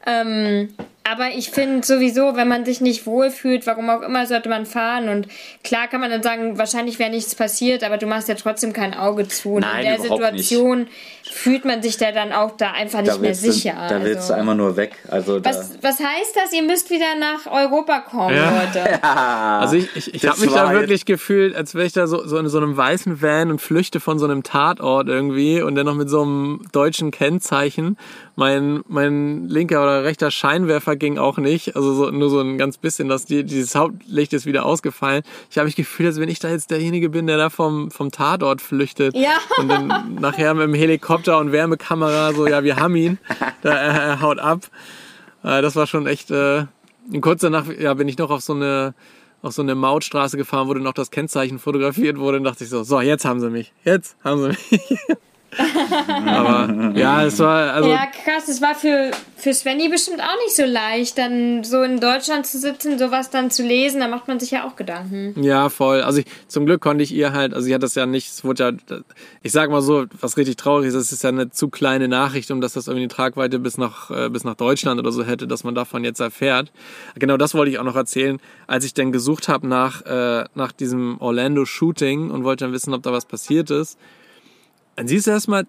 ähm, 0.06 0.70
aber 1.12 1.30
ich 1.32 1.50
finde 1.50 1.86
sowieso, 1.86 2.36
wenn 2.36 2.48
man 2.48 2.66
sich 2.66 2.82
nicht 2.82 3.08
wohlfühlt, 3.08 3.66
warum 3.66 3.90
auch 3.90 4.02
immer, 4.02 4.28
sollte 4.28 4.48
man 4.48 4.68
fahren. 4.68 5.10
Und 5.10 5.28
klar 5.64 5.88
kann 5.88 6.02
man 6.02 6.12
dann 6.12 6.22
sagen, 6.22 6.60
wahrscheinlich 6.60 7.00
wäre 7.00 7.10
nichts 7.10 7.34
passiert, 7.34 7.84
aber 7.84 7.98
du 7.98 8.06
machst 8.06 8.28
ja 8.28 8.36
trotzdem 8.36 8.74
kein 8.74 8.94
Auge 8.94 9.28
zu. 9.28 9.54
Und 9.54 9.62
Nein, 9.62 9.86
in 9.86 9.86
der 9.86 10.00
Situation 10.02 10.82
nicht. 10.82 10.92
Fühlt 11.32 11.66
man 11.66 11.82
sich 11.82 11.98
da 11.98 12.12
dann 12.12 12.32
auch 12.32 12.58
da 12.58 12.72
einfach 12.72 13.02
nicht 13.02 13.14
da 13.14 13.18
mehr 13.18 13.36
sicher. 13.36 13.74
Du, 13.88 13.96
da 13.96 14.04
willst 14.04 14.22
also. 14.22 14.34
du 14.34 14.40
einmal 14.40 14.56
nur 14.56 14.76
weg. 14.76 14.96
Also 15.08 15.44
was, 15.44 15.78
was 15.82 16.00
heißt 16.00 16.36
das? 16.36 16.54
Ihr 16.54 16.64
müsst 16.64 16.90
wieder 16.90 17.16
nach 17.20 17.52
Europa 17.52 18.00
kommen, 18.02 18.36
ja. 18.36 18.52
Leute. 18.52 18.90
Ja, 19.02 19.60
also 19.60 19.76
ich, 19.76 19.96
ich, 19.96 20.14
ich 20.14 20.26
habe 20.26 20.40
mich 20.40 20.52
da 20.52 20.72
wirklich 20.74 21.06
gefühlt, 21.06 21.56
als 21.56 21.76
wäre 21.76 21.86
ich 21.86 21.94
da 21.94 22.08
so, 22.08 22.26
so 22.26 22.38
in 22.38 22.50
so 22.50 22.58
einem 22.58 22.76
weißen 22.76 23.22
Van 23.22 23.52
und 23.52 23.62
flüchte 23.62 24.00
von 24.00 24.20
so 24.20 24.26
einem 24.26 24.44
Tatort 24.44 25.08
irgendwie 25.08 25.62
und 25.62 25.76
dann 25.76 25.86
noch 25.86 25.96
mit 25.96 26.10
so 26.10 26.22
einem 26.22 26.62
deutschen 26.72 27.12
Kennzeichen 27.12 27.98
mein, 28.40 28.84
mein 28.88 29.50
linker 29.50 29.84
oder 29.84 30.06
rechter 30.06 30.32
Scheinwerfer 30.32 30.96
ging 30.96 31.18
auch 31.18 31.38
nicht. 31.38 31.76
Also 31.76 31.94
so, 31.94 32.10
nur 32.10 32.30
so 32.30 32.40
ein 32.40 32.58
ganz 32.58 32.78
bisschen, 32.78 33.10
dass 33.10 33.26
die, 33.26 33.44
dieses 33.44 33.76
Hauptlicht 33.76 34.32
ist 34.32 34.46
wieder 34.46 34.66
ausgefallen. 34.66 35.24
Ich 35.52 35.58
habe 35.58 35.66
mich 35.66 35.76
gefühlt, 35.76 36.08
als 36.08 36.20
wenn 36.20 36.30
ich 36.30 36.40
da 36.40 36.50
jetzt 36.50 36.72
derjenige 36.72 37.10
bin, 37.10 37.28
der 37.28 37.38
da 37.38 37.50
vom, 37.50 37.92
vom 37.92 38.12
Tatort 38.12 38.62
flüchtet. 38.62 39.14
Ja. 39.16 39.38
Und 39.58 39.68
dann 39.68 40.16
nachher 40.22 40.54
mit 40.54 40.64
dem 40.64 40.74
Helikopter 40.74 41.19
und 41.28 41.52
Wärmekamera 41.52 42.34
so, 42.34 42.48
ja, 42.48 42.64
wir 42.64 42.78
haben 42.78 42.96
ihn. 42.96 43.18
Da, 43.62 43.74
er, 43.74 44.04
er 44.04 44.22
haut 44.22 44.40
ab. 44.40 44.62
Äh, 45.44 45.62
das 45.62 45.76
war 45.76 45.88
schon 45.88 46.08
echt, 46.08 46.32
äh, 46.32 46.66
kurz 47.22 47.42
danach, 47.42 47.66
ja, 47.68 47.94
bin 47.94 48.08
ich 48.08 48.18
noch 48.18 48.30
auf 48.30 48.42
so 48.42 48.54
eine, 48.54 48.94
auf 49.42 49.54
so 49.54 49.62
eine 49.62 49.76
Mautstraße 49.76 50.38
gefahren, 50.38 50.68
wo 50.68 50.74
dann 50.74 50.84
noch 50.84 50.94
das 50.94 51.12
Kennzeichen 51.12 51.60
fotografiert 51.60 52.18
wurde 52.18 52.38
und 52.38 52.44
dachte 52.44 52.64
ich 52.64 52.70
so, 52.70 52.84
so, 52.84 53.02
jetzt 53.02 53.26
haben 53.26 53.40
sie 53.40 53.50
mich. 53.50 53.74
Jetzt 53.84 54.18
haben 54.24 54.42
sie 54.42 54.48
mich. 54.50 54.90
Aber 55.58 56.93
ja, 56.95 57.26
es 57.26 57.39
war 57.39 57.74
also. 57.74 57.89
Ja, 57.89 58.06
krass, 58.06 58.47
es 58.47 58.62
war 58.62 58.76
für, 58.76 59.12
für 59.36 59.54
Svenny 59.54 59.89
bestimmt 59.89 60.22
auch 60.22 60.38
nicht 60.43 60.56
so 60.56 60.64
leicht, 60.66 61.18
dann 61.18 61.64
so 61.64 61.82
in 61.82 62.00
Deutschland 62.00 62.45
zu 62.45 62.60
sitzen, 62.60 63.00
sowas 63.00 63.30
dann 63.30 63.50
zu 63.50 63.64
lesen, 63.64 64.00
da 64.00 64.08
macht 64.08 64.28
man 64.28 64.39
sich 64.39 64.52
ja 64.52 64.68
auch 64.68 64.76
Gedanken. 64.76 65.41
Ja, 65.41 65.70
voll. 65.70 66.02
Also 66.02 66.20
ich, 66.20 66.26
zum 66.47 66.66
Glück 66.66 66.82
konnte 66.82 67.04
ich 67.04 67.14
ihr 67.14 67.34
halt, 67.34 67.54
also 67.54 67.66
sie 67.66 67.74
hat 67.74 67.84
das 67.84 67.95
ja 67.95 68.06
nicht, 68.06 68.30
es 68.30 68.43
wurde 68.43 68.78
ja, 68.89 68.97
ich 69.41 69.52
sag 69.52 69.70
mal 69.72 69.82
so, 69.82 70.06
was 70.20 70.38
richtig 70.38 70.58
traurig 70.58 70.88
ist, 70.88 70.95
es 70.95 71.12
ist 71.12 71.24
ja 71.24 71.30
eine 71.30 71.50
zu 71.50 71.70
kleine 71.70 72.08
Nachricht, 72.08 72.52
um 72.52 72.62
dass 72.62 72.74
das 72.74 72.88
irgendwie 72.88 73.04
eine 73.04 73.10
Tragweite 73.10 73.60
bis 73.60 73.78
nach, 73.78 74.12
äh, 74.12 74.30
bis 74.30 74.43
nach 74.43 74.56
Deutschland 74.56 75.00
oder 75.00 75.12
so 75.12 75.24
hätte, 75.24 75.47
dass 75.47 75.64
man 75.64 75.74
davon 75.74 76.04
jetzt 76.04 76.20
erfährt. 76.20 76.72
Genau 77.16 77.38
das 77.38 77.54
wollte 77.56 77.72
ich 77.72 77.80
auch 77.80 77.84
noch 77.84 77.95
erzählen, 77.95 78.39
als 78.68 78.86
ich 78.86 78.93
dann 78.93 79.12
gesucht 79.12 79.47
habe 79.47 79.68
nach, 79.68 80.06
äh, 80.06 80.45
nach 80.54 80.72
diesem 80.72 81.20
Orlando-Shooting 81.20 82.30
und 82.30 82.43
wollte 82.43 82.66
dann 82.66 82.74
wissen, 82.74 82.93
ob 82.93 83.02
da 83.02 83.12
was 83.12 83.26
passiert 83.26 83.72
ist 83.72 83.97
dann 85.00 85.08
siehst 85.08 85.28
du 85.28 85.32
erstmal, 85.32 85.66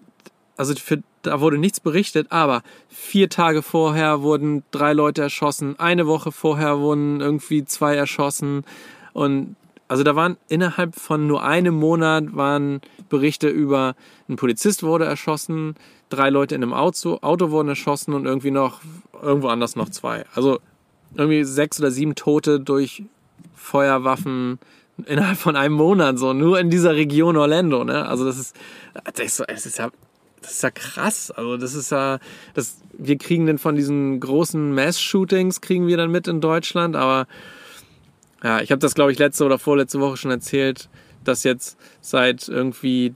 also 0.57 0.75
für, 0.75 1.01
da 1.21 1.39
wurde 1.39 1.57
nichts 1.57 1.79
berichtet, 1.79 2.27
aber 2.31 2.63
vier 2.89 3.29
Tage 3.29 3.61
vorher 3.61 4.23
wurden 4.23 4.63
drei 4.71 4.91
Leute 4.91 5.21
erschossen, 5.21 5.79
eine 5.79 6.05
Woche 6.05 6.33
vorher 6.33 6.79
wurden 6.79 7.21
irgendwie 7.21 7.63
zwei 7.63 7.95
erschossen 7.95 8.65
und 9.13 9.55
also 9.87 10.03
da 10.03 10.17
waren 10.17 10.35
innerhalb 10.49 10.95
von 10.95 11.27
nur 11.27 11.45
einem 11.45 11.75
Monat 11.75 12.35
waren 12.35 12.81
Berichte 13.07 13.47
über 13.47 13.95
ein 14.27 14.35
Polizist 14.35 14.83
wurde 14.83 15.05
erschossen, 15.05 15.75
drei 16.09 16.29
Leute 16.29 16.55
in 16.55 16.61
einem 16.61 16.73
Auto, 16.73 17.19
Auto 17.21 17.51
wurden 17.51 17.69
erschossen 17.69 18.13
und 18.13 18.25
irgendwie 18.25 18.51
noch 18.51 18.81
irgendwo 19.21 19.47
anders 19.47 19.77
noch 19.77 19.87
zwei. 19.87 20.25
Also 20.35 20.59
irgendwie 21.15 21.45
sechs 21.45 21.79
oder 21.79 21.89
sieben 21.89 22.15
Tote 22.15 22.59
durch 22.59 23.03
Feuerwaffen, 23.55 24.59
innerhalb 25.05 25.37
von 25.37 25.55
einem 25.55 25.75
Monat, 25.75 26.19
so 26.19 26.33
nur 26.33 26.59
in 26.59 26.69
dieser 26.69 26.95
Region 26.95 27.37
Orlando, 27.37 27.83
ne? 27.83 28.07
Also 28.07 28.25
das 28.25 28.37
ist, 28.37 28.55
das 29.13 29.25
ist, 29.25 29.35
so, 29.37 29.43
das 29.45 29.65
ist 29.65 29.77
ja, 29.77 29.89
das 30.41 30.51
ist 30.51 30.63
ja 30.63 30.71
krass. 30.71 31.31
Also 31.31 31.57
das 31.57 31.73
ist 31.73 31.91
ja, 31.91 32.19
das, 32.53 32.77
wir 32.93 33.17
kriegen 33.17 33.45
dann 33.45 33.57
von 33.57 33.75
diesen 33.75 34.19
großen 34.19 34.73
Mass-Shootings 34.73 35.61
kriegen 35.61 35.87
wir 35.87 35.97
dann 35.97 36.11
mit 36.11 36.27
in 36.27 36.41
Deutschland, 36.41 36.95
aber 36.95 37.27
ja, 38.43 38.61
ich 38.61 38.71
habe 38.71 38.79
das 38.79 38.95
glaube 38.95 39.11
ich 39.11 39.19
letzte 39.19 39.45
oder 39.45 39.59
vorletzte 39.59 39.99
Woche 39.99 40.17
schon 40.17 40.31
erzählt, 40.31 40.89
dass 41.23 41.43
jetzt 41.43 41.77
seit 42.01 42.47
irgendwie 42.47 43.13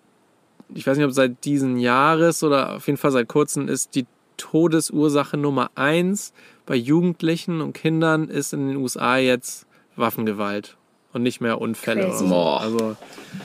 ich 0.74 0.88
weiß 0.88 0.98
nicht, 0.98 1.06
ob 1.06 1.14
seit 1.14 1.46
diesen 1.46 1.78
Jahres 1.78 2.44
oder 2.44 2.76
auf 2.76 2.88
jeden 2.88 2.98
Fall 2.98 3.12
seit 3.12 3.28
kurzem 3.28 3.68
ist 3.68 3.96
die 3.96 4.06
Todesursache 4.38 5.38
Nummer 5.38 5.72
eins 5.76 6.34
bei 6.66 6.76
Jugendlichen 6.76 7.62
und 7.62 7.74
Kindern 7.74 8.28
ist 8.28 8.54
in 8.54 8.68
den 8.68 8.78
USA 8.78 9.18
jetzt 9.18 9.68
Waffengewalt 9.96 10.78
und 11.16 11.24
nicht 11.24 11.40
mehr 11.40 11.62
Unfälle. 11.62 12.02
Crazy. 12.02 12.10
Oder 12.10 12.18
so. 12.18 12.28
Boah. 12.28 12.62
Also, 12.62 12.96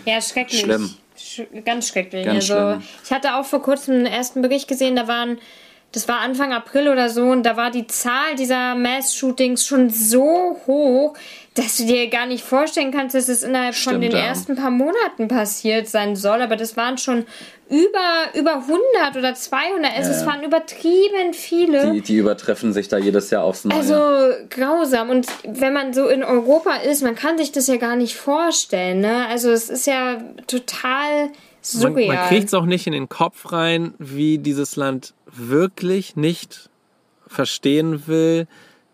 Ja, 0.04 0.20
schrecklich. 0.20 0.60
Schlimm. 0.60 0.90
Sch 1.16 1.42
ganz 1.64 1.88
schrecklich. 1.88 2.24
Ganz 2.26 2.50
also, 2.50 2.54
schlimm. 2.54 2.82
ich 3.04 3.12
hatte 3.12 3.36
auch 3.36 3.44
vor 3.44 3.62
kurzem 3.62 3.94
einen 3.94 4.06
ersten 4.06 4.42
Bericht 4.42 4.66
gesehen, 4.66 4.96
da 4.96 5.06
waren, 5.06 5.38
das 5.93 6.07
war 6.07 6.20
Anfang 6.20 6.53
April 6.53 6.88
oder 6.88 7.09
so, 7.09 7.22
und 7.24 7.43
da 7.45 7.57
war 7.57 7.70
die 7.70 7.86
Zahl 7.86 8.36
dieser 8.38 8.74
Mass-Shootings 8.74 9.66
schon 9.66 9.91
so 9.91 10.57
hoch, 10.66 11.14
dass 11.55 11.78
du 11.78 11.84
dir 11.84 12.09
gar 12.09 12.26
nicht 12.26 12.45
vorstellen 12.45 12.93
kannst, 12.93 13.16
dass 13.16 13.28
es 13.28 13.43
innerhalb 13.43 13.74
von 13.74 13.95
Stimmt, 13.95 14.05
den 14.05 14.12
ja. 14.12 14.18
ersten 14.18 14.55
paar 14.55 14.70
Monaten 14.70 15.26
passiert 15.26 15.88
sein 15.88 16.14
soll. 16.14 16.43
Aber 16.43 16.55
das 16.55 16.76
waren 16.76 16.97
schon 16.97 17.26
über, 17.68 18.38
über 18.38 18.55
100 18.55 19.16
oder 19.16 19.34
200. 19.34 19.97
Also, 19.97 20.11
es 20.12 20.20
Ja. 20.20 20.26
waren 20.26 20.45
übertrieben 20.45 21.32
viele. 21.32 21.91
Die, 21.93 22.01
die 22.03 22.16
übertreffen 22.16 22.72
sich 22.72 22.86
da 22.86 22.99
jedes 22.99 23.30
Jahr 23.30 23.43
aufs 23.43 23.64
Neue. 23.64 23.76
Also 23.78 24.32
grausam. 24.49 25.11
Und 25.11 25.26
wenn 25.45 25.72
man 25.72 25.93
so 25.93 26.07
in 26.07 26.22
Europa 26.22 26.76
ist, 26.76 27.03
man 27.03 27.16
kann 27.16 27.36
sich 27.36 27.51
das 27.51 27.66
ja 27.66 27.76
gar 27.76 27.97
nicht 27.97 28.14
vorstellen. 28.16 29.01
Ne? 29.01 29.26
Also 29.28 29.51
es 29.51 29.68
ist 29.68 29.86
ja 29.88 30.18
total 30.47 31.30
surreal. 31.62 32.16
man 32.16 32.28
kriegt 32.28 32.48
es 32.48 32.54
auch 32.54 32.66
nicht 32.66 32.86
in 32.86 32.92
den 32.92 33.08
Kopf 33.08 33.52
rein, 33.52 33.94
wie 33.98 34.38
dieses 34.38 34.76
Land 34.76 35.14
wirklich 35.26 36.16
nicht 36.16 36.70
verstehen 37.26 38.06
will, 38.06 38.46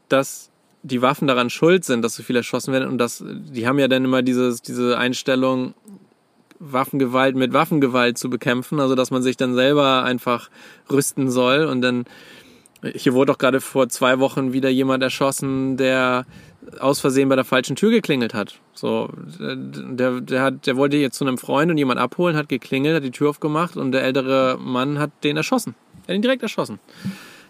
dass 0.09 0.51
die 0.83 1.03
Waffen 1.03 1.27
daran 1.27 1.51
schuld 1.51 1.85
sind, 1.85 2.03
dass 2.03 2.15
so 2.15 2.23
viel 2.23 2.37
erschossen 2.37 2.73
werden. 2.73 2.89
Und 2.89 2.99
das, 2.99 3.25
die 3.27 3.67
haben 3.67 3.79
ja 3.79 3.89
dann 3.89 4.05
immer 4.05 4.23
dieses, 4.23 4.63
diese 4.63 4.99
Einstellung, 4.99 5.75
Waffengewalt 6.59 7.37
mit 7.37 7.53
Waffengewalt 7.53 8.17
zu 8.19 8.31
bekämpfen. 8.31 8.81
Also 8.81 8.95
dass 8.95 9.11
man 9.11 9.23
sich 9.23 9.37
dann 9.37 9.55
selber 9.55 10.05
einfach 10.05 10.49
rüsten 10.91 11.31
soll. 11.31 11.65
Und 11.65 11.83
dann, 11.83 12.05
hier 12.95 13.15
wurde 13.15 13.33
auch 13.33 13.39
gerade 13.39 13.61
vor 13.61 13.89
zwei 13.89 14.21
Wochen 14.21 14.53
wieder 14.53 14.69
jemand 14.69 15.03
erschossen, 15.03 15.77
der 15.77 16.25
aus 16.81 17.01
Versehen 17.01 17.29
bei 17.29 17.37
der 17.37 17.45
falschen 17.45 17.77
Tür 17.77 17.91
geklingelt 17.91 18.35
hat. 18.35 18.59
So, 18.75 19.11
der, 19.39 20.21
der, 20.21 20.43
hat, 20.43 20.67
der 20.67 20.77
wollte 20.77 20.97
jetzt 20.97 21.17
zu 21.17 21.25
einem 21.25 21.39
Freund 21.39 21.71
und 21.71 21.79
jemand 21.79 22.01
abholen, 22.01 22.37
hat 22.37 22.49
geklingelt, 22.49 22.97
hat 22.97 23.05
die 23.05 23.11
Tür 23.11 23.31
aufgemacht 23.31 23.77
und 23.77 23.93
der 23.93 24.03
ältere 24.03 24.59
Mann 24.61 24.99
hat 24.99 25.11
den 25.25 25.37
erschossen. 25.37 25.75
Er 26.07 26.13
hat 26.13 26.17
ihn 26.17 26.23
direkt 26.23 26.43
erschossen. 26.43 26.79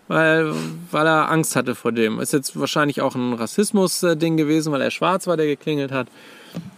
Weil, 0.09 0.53
weil 0.93 1.07
er 1.07 1.31
Angst 1.31 1.57
hatte 1.57 1.75
vor 1.75 1.91
dem. 1.91 2.21
Ist 2.21 2.33
jetzt 2.33 2.59
wahrscheinlich 2.59 3.01
auch 3.01 3.17
ein 3.17 3.33
Rassismus-Ding 3.33 4.37
gewesen, 4.37 4.73
weil 4.73 4.81
er 4.81 4.93
schwarz 4.93 5.27
war, 5.27 5.37
der 5.37 5.47
geklingelt 5.47 5.91
hat. 5.91 6.07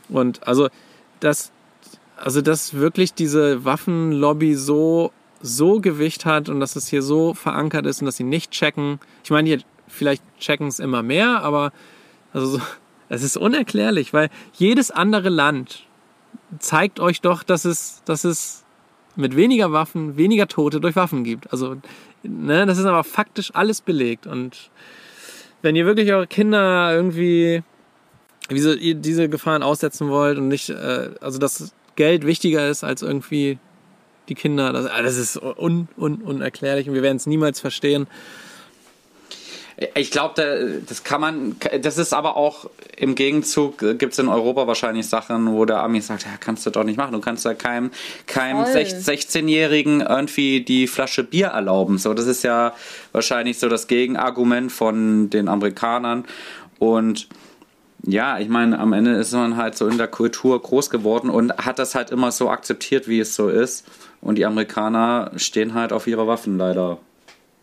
Und 0.08 0.46
also, 0.48 0.68
das, 1.20 1.52
also, 2.16 2.40
dass 2.40 2.72
wirklich 2.74 3.12
diese 3.12 3.66
Waffenlobby 3.66 4.54
so, 4.54 5.12
so 5.42 5.80
Gewicht 5.80 6.24
hat 6.24 6.48
und 6.48 6.58
dass 6.60 6.74
es 6.74 6.88
hier 6.88 7.02
so 7.02 7.34
verankert 7.34 7.84
ist 7.84 8.00
und 8.00 8.06
dass 8.06 8.16
sie 8.16 8.24
nicht 8.24 8.50
checken. 8.50 8.98
Ich 9.22 9.30
meine, 9.30 9.46
hier, 9.46 9.60
vielleicht 9.88 10.22
checken 10.38 10.68
es 10.68 10.78
immer 10.78 11.02
mehr, 11.02 11.42
aber 11.42 11.72
also 12.32 12.46
so, 12.46 12.60
es 13.08 13.22
ist 13.22 13.36
unerklärlich, 13.36 14.12
weil 14.12 14.28
jedes 14.52 14.90
andere 14.90 15.28
Land 15.28 15.86
zeigt 16.58 17.00
euch 17.00 17.20
doch, 17.20 17.42
dass 17.42 17.64
es, 17.64 18.02
dass 18.04 18.24
es 18.24 18.64
mit 19.16 19.34
weniger 19.36 19.72
Waffen, 19.72 20.16
weniger 20.16 20.46
Tote 20.46 20.80
durch 20.80 20.96
Waffen 20.96 21.24
gibt. 21.24 21.52
Also, 21.52 21.76
ne, 22.22 22.66
das 22.66 22.78
ist 22.78 22.84
aber 22.84 23.04
faktisch 23.04 23.50
alles 23.54 23.80
belegt. 23.80 24.26
Und 24.26 24.70
wenn 25.62 25.74
ihr 25.74 25.86
wirklich 25.86 26.12
eure 26.12 26.26
Kinder 26.26 26.94
irgendwie 26.94 27.62
diese, 28.50 28.76
diese 28.76 29.28
Gefahren 29.28 29.62
aussetzen 29.62 30.08
wollt 30.08 30.38
und 30.38 30.48
nicht, 30.48 30.70
äh, 30.70 31.10
also 31.20 31.38
dass 31.38 31.74
Geld 31.96 32.24
wichtiger 32.24 32.68
ist 32.68 32.84
als 32.84 33.02
irgendwie 33.02 33.58
die 34.28 34.34
Kinder, 34.34 34.72
das, 34.72 34.86
das 34.86 35.16
ist 35.16 35.36
un, 35.36 35.88
un, 35.96 36.16
unerklärlich 36.22 36.88
und 36.88 36.94
wir 36.94 37.02
werden 37.02 37.16
es 37.16 37.26
niemals 37.26 37.60
verstehen. 37.60 38.06
Ich 39.94 40.10
glaube, 40.10 40.34
da- 40.36 40.80
das 40.88 41.04
kann 41.04 41.20
man, 41.20 41.56
das 41.82 41.98
ist 41.98 42.12
aber 42.12 42.36
auch 42.36 42.68
im 42.96 43.14
Gegenzug, 43.14 43.78
gibt 43.78 44.12
es 44.12 44.18
in 44.18 44.26
Europa 44.26 44.66
wahrscheinlich 44.66 45.06
Sachen, 45.08 45.52
wo 45.52 45.64
der 45.66 45.82
Ami 45.84 46.00
sagt, 46.00 46.24
ja, 46.24 46.30
kannst 46.40 46.66
du 46.66 46.70
doch 46.70 46.82
nicht 46.82 46.96
machen. 46.96 47.12
Du 47.12 47.20
kannst 47.20 47.44
ja 47.44 47.54
keinem, 47.54 47.92
keinem 48.26 48.64
Voll. 48.64 48.74
16-Jährigen 48.74 50.00
irgendwie 50.00 50.62
die 50.62 50.88
Flasche 50.88 51.22
Bier 51.22 51.48
erlauben. 51.48 51.98
So, 51.98 52.12
das 52.12 52.26
ist 52.26 52.42
ja 52.42 52.74
wahrscheinlich 53.12 53.60
so 53.60 53.68
das 53.68 53.86
Gegenargument 53.86 54.72
von 54.72 55.30
den 55.30 55.46
Amerikanern. 55.48 56.24
Und 56.80 57.28
ja, 58.02 58.38
ich 58.40 58.48
meine, 58.48 58.80
am 58.80 58.92
Ende 58.92 59.12
ist 59.12 59.32
man 59.32 59.56
halt 59.56 59.76
so 59.76 59.86
in 59.86 59.96
der 59.98 60.08
Kultur 60.08 60.60
groß 60.60 60.90
geworden 60.90 61.30
und 61.30 61.56
hat 61.56 61.78
das 61.78 61.94
halt 61.94 62.10
immer 62.10 62.32
so 62.32 62.50
akzeptiert, 62.50 63.06
wie 63.06 63.20
es 63.20 63.36
so 63.36 63.48
ist. 63.48 63.86
Und 64.20 64.38
die 64.38 64.46
Amerikaner 64.46 65.30
stehen 65.36 65.74
halt 65.74 65.92
auf 65.92 66.08
ihre 66.08 66.26
Waffen 66.26 66.58
leider 66.58 66.98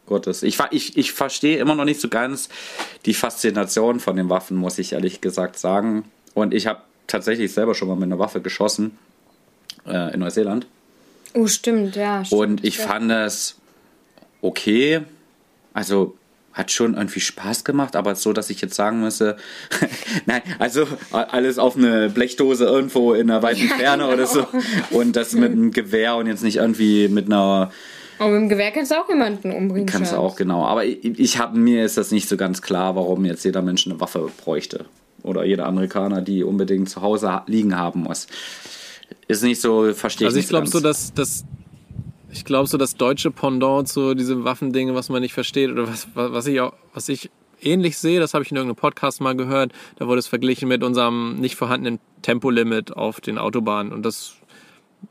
Gottes. 0.06 0.43
Ich, 0.43 0.58
ich, 0.72 0.97
ich 0.97 1.12
verstehe 1.14 1.58
immer 1.58 1.76
noch 1.76 1.86
nicht 1.86 1.99
so 2.01 2.10
ganz 2.10 2.49
die 3.06 3.14
Faszination 3.14 3.99
von 3.99 4.16
den 4.16 4.30
Waffen, 4.30 4.58
muss 4.58 4.78
ich 4.78 4.93
ehrlich 4.93 5.22
gesagt 5.22 5.58
sagen. 5.60 6.06
Und 6.34 6.53
ich 6.53 6.68
habe 6.68 6.82
tatsächlich 7.08 7.53
selber 7.53 7.76
schon 7.76 7.88
mal 7.88 7.95
mit 7.95 8.03
einer 8.03 8.20
Waffe 8.20 8.41
geschossen 8.41 8.97
äh, 9.88 10.14
in 10.14 10.20
Neuseeland. 10.20 10.68
oh, 11.34 11.47
stimmt, 11.47 11.95
ja. 11.95 12.24
Stimmt, 12.26 12.41
Und 12.41 12.66
ich 12.66 12.78
ja. 12.78 12.88
fand 12.88 13.12
es 13.12 13.56
okay. 14.41 15.01
Also 15.74 16.16
hat 16.53 16.72
schon 16.72 16.93
irgendwie 16.95 17.20
Spaß 17.20 17.66
gemacht, 17.66 17.97
aber 17.97 18.16
so, 18.16 18.32
dass 18.32 18.49
ich 18.49 18.62
jetzt 18.62 18.76
sagen 18.76 19.01
müsse, 19.01 19.36
nein, 20.26 20.41
also 20.58 20.88
alles 21.12 21.58
auf 21.58 21.76
eine 21.76 22.10
Blechdose 22.10 22.64
irgendwo 22.64 23.14
in 23.14 23.30
einer 23.30 23.43
weiten 23.43 23.68
Ja, 23.68 23.76
Ferne 23.76 24.08
oder 24.08 24.26
so. 24.26 24.45
genau. 24.45 24.64
Und 24.91 25.18
das 25.18 25.34
mit 25.34 25.51
einem 25.51 25.72
Gewehr 25.72 26.16
und 26.16 26.28
jetzt 26.28 26.43
nicht 26.43 26.56
irgendwie 26.58 27.10
mit 27.10 27.26
einer 27.26 27.72
Aber 28.20 28.32
mit 28.32 28.41
dem 28.41 28.49
Gewehr 28.49 28.72
kannst 28.72 28.91
du 28.91 28.95
auch 29.01 29.09
jemanden 29.09 29.51
umbringen. 29.51 29.88
Kannst 29.88 30.13
du 30.13 30.18
auch, 30.18 30.36
genau. 30.36 30.66
Aber 30.66 30.86
ich, 30.86 31.03
ich 31.03 31.38
hab, 31.39 31.53
mir 31.55 31.84
ist 31.86 31.97
das 31.97 32.11
nicht 32.11 32.28
so 32.30 32.38
ganz 32.38 32.61
klar, 32.61 32.95
warum 32.95 33.26
jetzt 33.26 33.43
jeder 33.45 33.61
Mensch 33.61 33.86
eine 33.88 33.99
Waffe 33.99 34.30
bräuchte. 34.43 34.86
Oder 35.24 35.43
jeder 35.45 35.66
Amerikaner, 35.66 36.22
die 36.22 36.43
unbedingt 36.43 36.88
zu 36.89 37.01
Hause 37.01 37.32
ha- 37.32 37.43
liegen 37.47 37.76
haben 37.78 38.03
muss. 38.03 38.28
Ist 39.28 39.43
nicht 39.43 39.59
so, 39.59 39.93
verstehe 39.93 40.28
Also 40.28 40.38
ich 40.38 40.45
ich 40.45 40.45
nicht 40.45 40.49
glaube 40.49 40.63
ganz. 40.66 40.72
so, 40.74 40.80
dass 40.80 41.13
das 41.13 41.45
ich 42.32 42.43
glaube 42.45 42.68
so 42.68 42.78
das 42.78 42.95
deutsche 42.95 43.32
Pendant 43.32 43.88
zu 43.88 44.13
diesem 44.13 44.43
Waffending, 44.43 44.93
was 44.93 45.09
man 45.09 45.22
nicht 45.22 45.34
versteht 45.34 45.72
oder 45.72 45.88
was, 45.88 46.07
was 46.16 46.32
was 46.34 46.47
ich 46.47 46.59
auch 46.59 46.74
was 46.93 47.07
ich 47.09 47.30
ähnlich 47.61 47.97
sehe, 47.97 48.20
das 48.20 48.34
habe 48.34 48.43
ich 48.43 48.51
in 48.51 48.57
irgendeinem 48.57 48.76
Podcast 48.80 49.22
mal 49.22 49.36
gehört, 49.36 49.72
da 49.97 50.07
wurde 50.07 50.20
es 50.20 50.28
verglichen 50.28 50.68
mit 50.68 50.84
unserem 50.84 51.36
nicht 51.39 51.55
vorhandenen 51.55 51.99
Tempolimit 52.22 52.91
auf 52.95 53.22
den 53.22 53.38
Autobahnen 53.38 53.93
und 53.93 54.03
das 54.03 54.36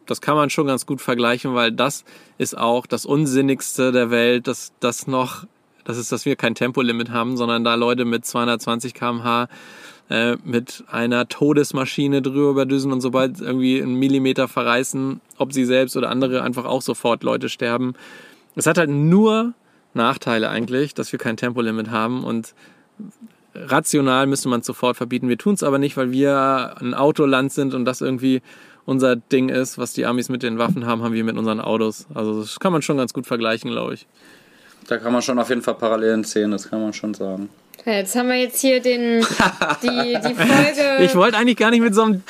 das 0.07 0.21
kann 0.21 0.37
man 0.37 0.51
schon 0.51 0.67
ganz 0.67 0.87
gut 0.87 1.01
vergleichen, 1.01 1.55
weil 1.55 1.73
das 1.73 2.05
ist 2.39 2.57
auch 2.57 2.87
das 2.87 3.07
unsinnigste 3.07 3.93
der 3.93 4.11
Welt, 4.11 4.47
dass 4.47 4.73
das 4.81 5.07
noch 5.07 5.47
das 5.85 5.99
ist, 5.99 6.11
dass 6.13 6.25
wir 6.25 6.35
kein 6.37 6.55
Tempolimit 6.55 7.11
haben, 7.11 7.37
sondern 7.37 7.63
da 7.63 7.75
Leute 7.75 8.05
mit 8.05 8.25
220 8.25 8.95
km/h 8.95 9.49
äh, 10.11 10.37
mit 10.45 10.85
einer 10.91 11.29
Todesmaschine 11.29 12.23
drüber 12.23 12.67
düsen 12.67 12.93
und 12.93 13.01
sobald 13.01 13.41
irgendwie 13.41 13.81
ein 13.81 13.95
Millimeter 13.95 14.49
verreißen, 14.49 15.21
ob 15.39 15.53
sie 15.53 15.65
selbst 15.65 15.97
oder 15.97 16.11
andere 16.11 16.43
einfach 16.43 16.65
auch 16.65 16.83
sofort 16.83 17.23
Leute 17.23 17.49
sterben. 17.49 17.95
Es 18.55 18.67
hat 18.67 18.79
halt 18.79 18.91
nur 18.91 19.55
Nachteile 19.95 20.49
eigentlich, 20.49 20.95
dass 20.95 21.13
wir 21.13 21.19
kein 21.19 21.37
Tempolimit 21.37 21.91
haben 21.91 22.25
und 22.25 22.55
rational 23.55 24.27
müsste 24.27 24.49
man 24.49 24.61
es 24.61 24.67
sofort 24.67 24.97
verbieten. 24.97 25.29
Wir 25.29 25.39
tun 25.39 25.55
es 25.55 25.63
aber 25.63 25.79
nicht, 25.79 25.97
weil 25.97 26.11
wir 26.11 26.75
ein 26.81 26.95
Autoland 26.95 27.53
sind 27.53 27.75
und 27.75 27.85
das 27.85 28.01
irgendwie 28.01 28.43
unser 28.87 29.17
Ding 29.17 29.49
ist, 29.49 29.79
was 29.79 29.93
die 29.93 30.07
Amis 30.07 30.29
mit 30.29 30.43
den 30.43 30.59
Waffen 30.59 30.87
haben, 30.87 31.03
haben 31.03 31.15
wir 31.15 31.25
mit 31.25 31.37
unseren 31.37 31.61
Autos. 31.61 32.07
Also 32.15 32.41
das 32.41 32.61
kann 32.61 32.73
man 32.73 32.83
schon 32.83 32.97
ganz 32.97 33.13
gut 33.13 33.27
vergleichen, 33.27 33.71
glaube 33.71 33.95
ich. 33.95 34.07
da 34.89 34.99
kann 34.99 35.13
man 35.13 35.23
schon 35.23 35.39
auf 35.39 35.49
jeden 35.49 35.63
Fall 35.63 35.75
Parallelen 35.75 36.25
sehen, 36.25 36.51
das 36.51 36.69
kann 36.69 36.83
man 36.83 36.93
schon 36.93 37.15
sagen. 37.15 37.49
Ja, 37.85 37.93
Jetzt 37.93 38.17
haben 38.17 38.29
wir 38.29 38.37
jetzt 38.37 38.61
hier 38.61 38.81
den, 38.81 39.21
die, 39.83 40.19
die 40.27 40.35
Folge. 40.35 41.05
Ich 41.05 41.15
wollte 41.15 41.37
eigentlich 41.37 41.59
gar 41.59 41.71
nicht 41.71 41.83
mit 41.83 41.95
so, 41.95 42.03
einem, 42.03 42.23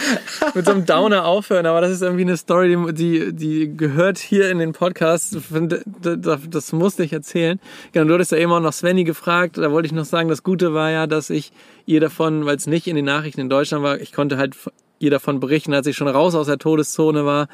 mit 0.53 0.65
so 0.65 0.73
einem 0.73 0.85
Downer 0.85 1.27
aufhören, 1.27 1.67
aber 1.67 1.81
das 1.81 1.93
ist 1.93 2.03
irgendwie 2.03 2.23
eine 2.23 2.37
Story, 2.37 2.77
die, 2.93 3.33
die 3.33 3.77
gehört 3.77 4.19
hier 4.19 4.51
in 4.51 4.59
den 4.59 4.73
Podcast. 4.73 5.37
Das, 6.03 6.41
das 6.49 6.73
musste 6.73 7.05
ich 7.05 7.13
erzählen. 7.13 7.61
Genau, 7.93 8.07
du 8.07 8.15
hattest 8.15 8.33
ja 8.33 8.39
eben 8.39 8.51
auch 8.51 8.61
noch 8.61 8.73
Svenny 8.73 9.05
gefragt. 9.05 9.57
Da 9.59 9.71
wollte 9.71 9.87
ich 9.87 9.93
noch 9.93 10.05
sagen, 10.05 10.29
das 10.29 10.43
Gute 10.43 10.75
war 10.75 10.91
ja, 10.91 11.07
dass 11.07 11.31
ich 11.31 11.53
ihr 11.87 12.01
davon, 12.01 12.47
weil 12.47 12.57
es 12.57 12.67
nicht 12.67 12.89
in 12.89 12.97
den 12.97 13.05
Nachrichten 13.05 13.41
in 13.41 13.49
Deutschland 13.49 13.85
war, 13.85 14.01
ich 14.01 14.13
konnte 14.13 14.39
halt 14.39 14.57
ihr 15.05 15.11
davon 15.11 15.41
berichten, 15.41 15.73
als 15.75 15.87
ich 15.87 15.97
schon 15.97 16.09
raus 16.09 16.35
aus 16.35 16.47
der 16.47 16.59
Todeszone 16.59 17.25
war. 17.25 17.49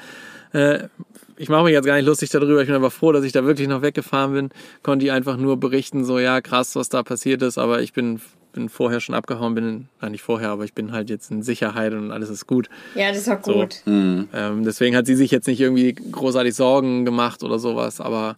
Äh, 0.53 0.89
ich 1.37 1.49
mache 1.49 1.65
mich 1.65 1.73
jetzt 1.73 1.87
gar 1.87 1.97
nicht 1.97 2.07
lustig 2.07 2.29
darüber, 2.31 2.61
ich 2.61 2.67
bin 2.67 2.77
aber 2.77 2.91
froh, 2.91 3.13
dass 3.13 3.25
ich 3.25 3.33
da 3.33 3.45
wirklich 3.45 3.67
noch 3.69 3.83
weggefahren 3.83 4.33
bin. 4.35 4.49
Konnte 4.83 5.07
ich 5.07 5.13
einfach 5.13 5.37
nur 5.37 5.59
berichten, 5.59 6.05
so 6.05 6.19
ja, 6.19 6.41
krass, 6.41 6.77
was 6.77 6.89
da 6.91 7.03
passiert 7.03 7.41
ist, 7.43 7.57
aber 7.57 7.81
ich 7.81 7.93
bin, 7.95 8.21
bin 8.53 8.69
vorher 8.69 9.01
schon 9.01 9.15
abgehauen, 9.15 9.55
bin, 9.55 9.89
nein, 10.03 10.13
nicht 10.13 10.23
vorher, 10.23 10.51
aber 10.51 10.65
ich 10.65 10.75
bin 10.75 10.93
halt 10.93 11.09
jetzt 11.09 11.31
in 11.31 11.43
Sicherheit 11.43 11.95
und 11.95 12.11
alles 12.11 12.29
ist 12.29 12.47
gut. 12.47 12.69
ja, 12.95 13.09
das 13.09 13.19
ist 13.19 13.29
auch 13.31 13.43
So. 13.43 13.55
gut. 13.55 13.77
Mhm. 13.87 14.29
Ähm, 14.35 14.65
deswegen 14.65 14.95
hat 14.97 15.07
sie 15.07 15.15
sich 15.17 15.31
jetzt 15.31 15.47
nicht 15.47 15.61
irgendwie 15.61 15.95
großartig 15.95 16.55
Sorgen 16.55 17.05
gemacht 17.07 17.43
oder 17.43 17.59
sowas, 17.59 18.01
aber 18.03 18.37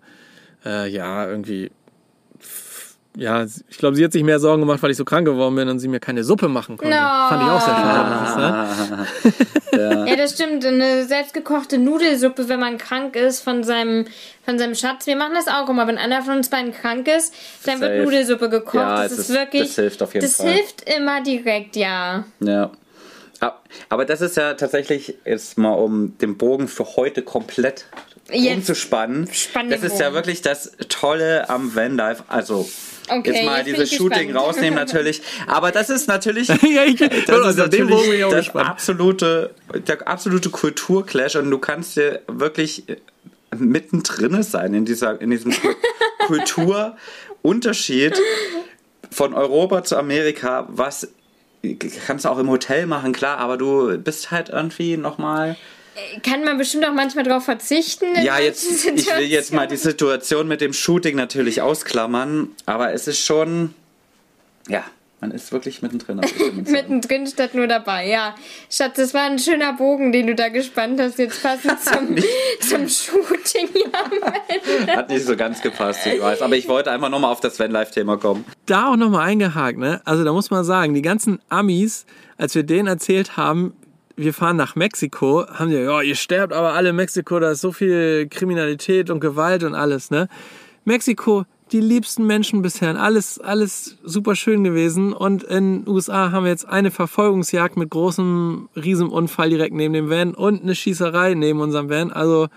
äh, 0.64 0.88
ja, 0.88 1.28
irgendwie 1.28 1.70
ja, 3.16 3.44
ich 3.44 3.78
glaube, 3.78 3.94
sie 3.96 4.04
hat 4.04 4.12
sich 4.12 4.22
mehr 4.22 4.40
Sorgen 4.40 4.62
gemacht, 4.62 4.82
weil 4.82 4.90
ich 4.90 4.96
so 4.96 5.04
krank 5.04 5.26
geworden 5.26 5.54
bin 5.54 5.68
und 5.68 5.78
sie 5.78 5.88
mir 5.88 6.00
keine 6.00 6.24
Suppe 6.24 6.48
machen 6.48 6.76
konnte. 6.78 6.94
No. 6.94 7.00
Fand 7.28 7.42
ich 7.42 7.48
auch 7.48 7.60
sehr 7.60 7.74
schade. 7.74 9.06
Das, 9.72 9.72
ne? 9.72 10.06
Ja, 10.08 10.16
das 10.16 10.32
stimmt. 10.32 10.64
Eine 10.64 11.04
selbstgekochte 11.04 11.78
Nudelsuppe, 11.78 12.48
wenn 12.48 12.60
man 12.60 12.78
krank 12.78 13.16
ist 13.16 13.40
von 13.40 13.64
seinem, 13.64 14.06
von 14.44 14.58
seinem 14.58 14.74
Schatz. 14.74 15.06
Wir 15.06 15.16
machen 15.16 15.32
das 15.34 15.48
auch 15.48 15.68
immer. 15.68 15.86
Wenn 15.86 15.98
einer 15.98 16.22
von 16.22 16.36
uns 16.38 16.48
beiden 16.48 16.72
krank 16.72 17.08
ist, 17.08 17.34
dann 17.64 17.78
Safe. 17.80 17.92
wird 17.92 18.04
Nudelsuppe 18.04 18.48
gekocht. 18.48 18.74
Ja, 18.74 19.02
das 19.02 19.12
es 19.12 19.18
ist 19.18 19.28
ist- 19.30 19.34
wirklich. 19.36 19.62
das 19.62 19.74
hilft 19.76 20.02
auf 20.02 20.14
jeden 20.14 20.26
das 20.26 20.36
Fall. 20.36 20.50
hilft 20.52 20.88
immer 20.96 21.22
direkt, 21.22 21.76
ja. 21.76 22.24
Ja. 22.40 22.70
Ja, 23.40 23.58
Aber 23.88 24.04
das 24.04 24.20
ist 24.20 24.36
ja 24.36 24.54
tatsächlich, 24.54 25.16
jetzt 25.24 25.58
mal 25.58 25.72
um 25.72 26.16
den 26.18 26.38
Bogen 26.38 26.68
für 26.68 26.84
heute 26.96 27.22
komplett 27.22 27.86
Jetzt 28.30 28.56
umzuspannen. 28.56 29.28
spann 29.32 29.68
Das 29.68 29.82
ist 29.82 29.98
ja 29.98 30.12
wirklich 30.12 30.42
das 30.42 30.72
Tolle 30.88 31.50
am 31.50 31.74
Vanlife. 31.74 32.22
Also, 32.28 32.68
Okay, 33.08 33.32
jetzt 33.32 33.44
mal 33.44 33.64
dieses 33.64 33.92
Shooting 33.92 34.28
gespannt. 34.28 34.46
rausnehmen 34.46 34.74
natürlich. 34.74 35.22
Aber 35.46 35.72
das 35.72 35.90
ist 35.90 36.08
natürlich. 36.08 36.48
ja, 36.62 36.84
ich, 36.84 36.96
Das 36.96 37.46
ist 37.46 37.56
natürlich 37.56 38.20
das 38.30 38.54
absolute, 38.54 39.54
der 39.86 40.06
absolute 40.06 40.50
Kulturclash 40.50 41.36
und 41.36 41.50
du 41.50 41.58
kannst 41.58 41.96
dir 41.96 42.20
wirklich 42.28 42.84
mittendrin 43.56 44.42
sein 44.42 44.74
in, 44.74 44.84
dieser, 44.84 45.20
in 45.20 45.30
diesem 45.30 45.52
Kulturunterschied 46.26 48.20
von 49.10 49.34
Europa 49.34 49.84
zu 49.84 49.96
Amerika, 49.96 50.66
was 50.68 51.08
kannst 52.06 52.24
du 52.24 52.28
auch 52.28 52.38
im 52.38 52.48
Hotel 52.48 52.86
machen, 52.86 53.12
klar, 53.12 53.38
aber 53.38 53.56
du 53.56 53.98
bist 53.98 54.30
halt 54.30 54.48
irgendwie 54.48 54.96
nochmal. 54.96 55.56
Kann 56.22 56.44
man 56.44 56.58
bestimmt 56.58 56.86
auch 56.86 56.92
manchmal 56.92 57.24
drauf 57.24 57.44
verzichten. 57.44 58.06
Ja, 58.22 58.38
jetzt, 58.38 58.86
ich 58.86 59.06
will 59.06 59.26
jetzt 59.26 59.52
mal 59.52 59.66
die 59.66 59.76
Situation 59.76 60.48
mit 60.48 60.60
dem 60.60 60.72
Shooting 60.72 61.16
natürlich 61.16 61.60
ausklammern, 61.60 62.48
aber 62.66 62.92
es 62.92 63.06
ist 63.08 63.24
schon, 63.24 63.74
ja, 64.68 64.84
man 65.22 65.30
ist 65.30 65.52
wirklich 65.52 65.82
mittendrin. 65.82 66.20
Mittendrin 66.66 67.28
statt 67.28 67.54
nur 67.54 67.68
dabei, 67.68 68.08
ja. 68.08 68.34
Schatz, 68.68 68.96
das 68.96 69.14
war 69.14 69.22
ein 69.22 69.38
schöner 69.38 69.72
Bogen, 69.74 70.10
den 70.10 70.26
du 70.26 70.34
da 70.34 70.48
gespannt 70.48 71.00
hast, 71.00 71.16
jetzt 71.20 71.40
passend 71.40 71.78
zum, 71.80 72.16
zum 72.58 72.88
Shooting 72.88 73.68
hier. 73.72 74.96
Hat 74.96 75.10
nicht 75.10 75.24
so 75.24 75.36
ganz 75.36 75.62
gepasst, 75.62 76.06
ich 76.06 76.20
weiß. 76.20 76.42
Aber 76.42 76.56
ich 76.56 76.66
wollte 76.66 76.90
einfach 76.90 77.08
nochmal 77.08 77.30
auf 77.30 77.38
das 77.38 77.60
Vanlife-Thema 77.60 78.16
kommen. 78.16 78.44
da 78.66 78.88
auch 78.90 78.96
nochmal 78.96 79.28
eingehakt, 79.28 79.78
ne? 79.78 80.00
Also 80.04 80.24
da 80.24 80.32
muss 80.32 80.50
man 80.50 80.64
sagen, 80.64 80.92
die 80.92 81.02
ganzen 81.02 81.38
Amis, 81.48 82.04
als 82.36 82.56
wir 82.56 82.64
denen 82.64 82.88
erzählt 82.88 83.36
haben, 83.36 83.74
wir 84.16 84.34
fahren 84.34 84.56
nach 84.56 84.76
Mexiko, 84.76 85.46
haben 85.46 85.70
die, 85.70 85.76
ja, 85.76 86.02
ihr 86.02 86.14
sterbt 86.14 86.52
aber 86.52 86.74
alle 86.74 86.90
in 86.90 86.96
Mexiko, 86.96 87.38
da 87.40 87.52
ist 87.52 87.60
so 87.60 87.72
viel 87.72 88.28
Kriminalität 88.28 89.10
und 89.10 89.20
Gewalt 89.20 89.64
und 89.64 89.74
alles, 89.74 90.10
ne? 90.10 90.28
Mexiko, 90.84 91.44
die 91.72 91.80
liebsten 91.80 92.26
Menschen 92.26 92.60
bisher, 92.60 93.00
alles, 93.00 93.38
alles 93.38 93.96
super 94.04 94.36
schön 94.36 94.62
gewesen. 94.62 95.12
Und 95.12 95.42
in 95.42 95.88
USA 95.88 96.30
haben 96.30 96.44
wir 96.44 96.50
jetzt 96.50 96.68
eine 96.68 96.90
Verfolgungsjagd 96.90 97.76
mit 97.76 97.90
großem 97.90 98.68
Riesenunfall 98.76 99.48
direkt 99.48 99.74
neben 99.74 99.94
dem 99.94 100.10
Van 100.10 100.34
und 100.34 100.62
eine 100.62 100.74
Schießerei 100.74 101.34
neben 101.34 101.60
unserem 101.60 101.88
Van. 101.88 102.12
Also 102.12 102.48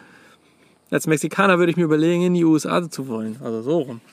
als 0.91 1.07
Mexikaner 1.07 1.57
würde 1.59 1.71
ich 1.71 1.77
mir 1.77 1.83
überlegen, 1.83 2.21
in 2.23 2.33
die 2.35 2.45
USA 2.45 2.87
zu 2.89 3.07
wollen. 3.07 3.37
Also 3.43 3.61
so 3.63 3.79
rum. 3.79 4.01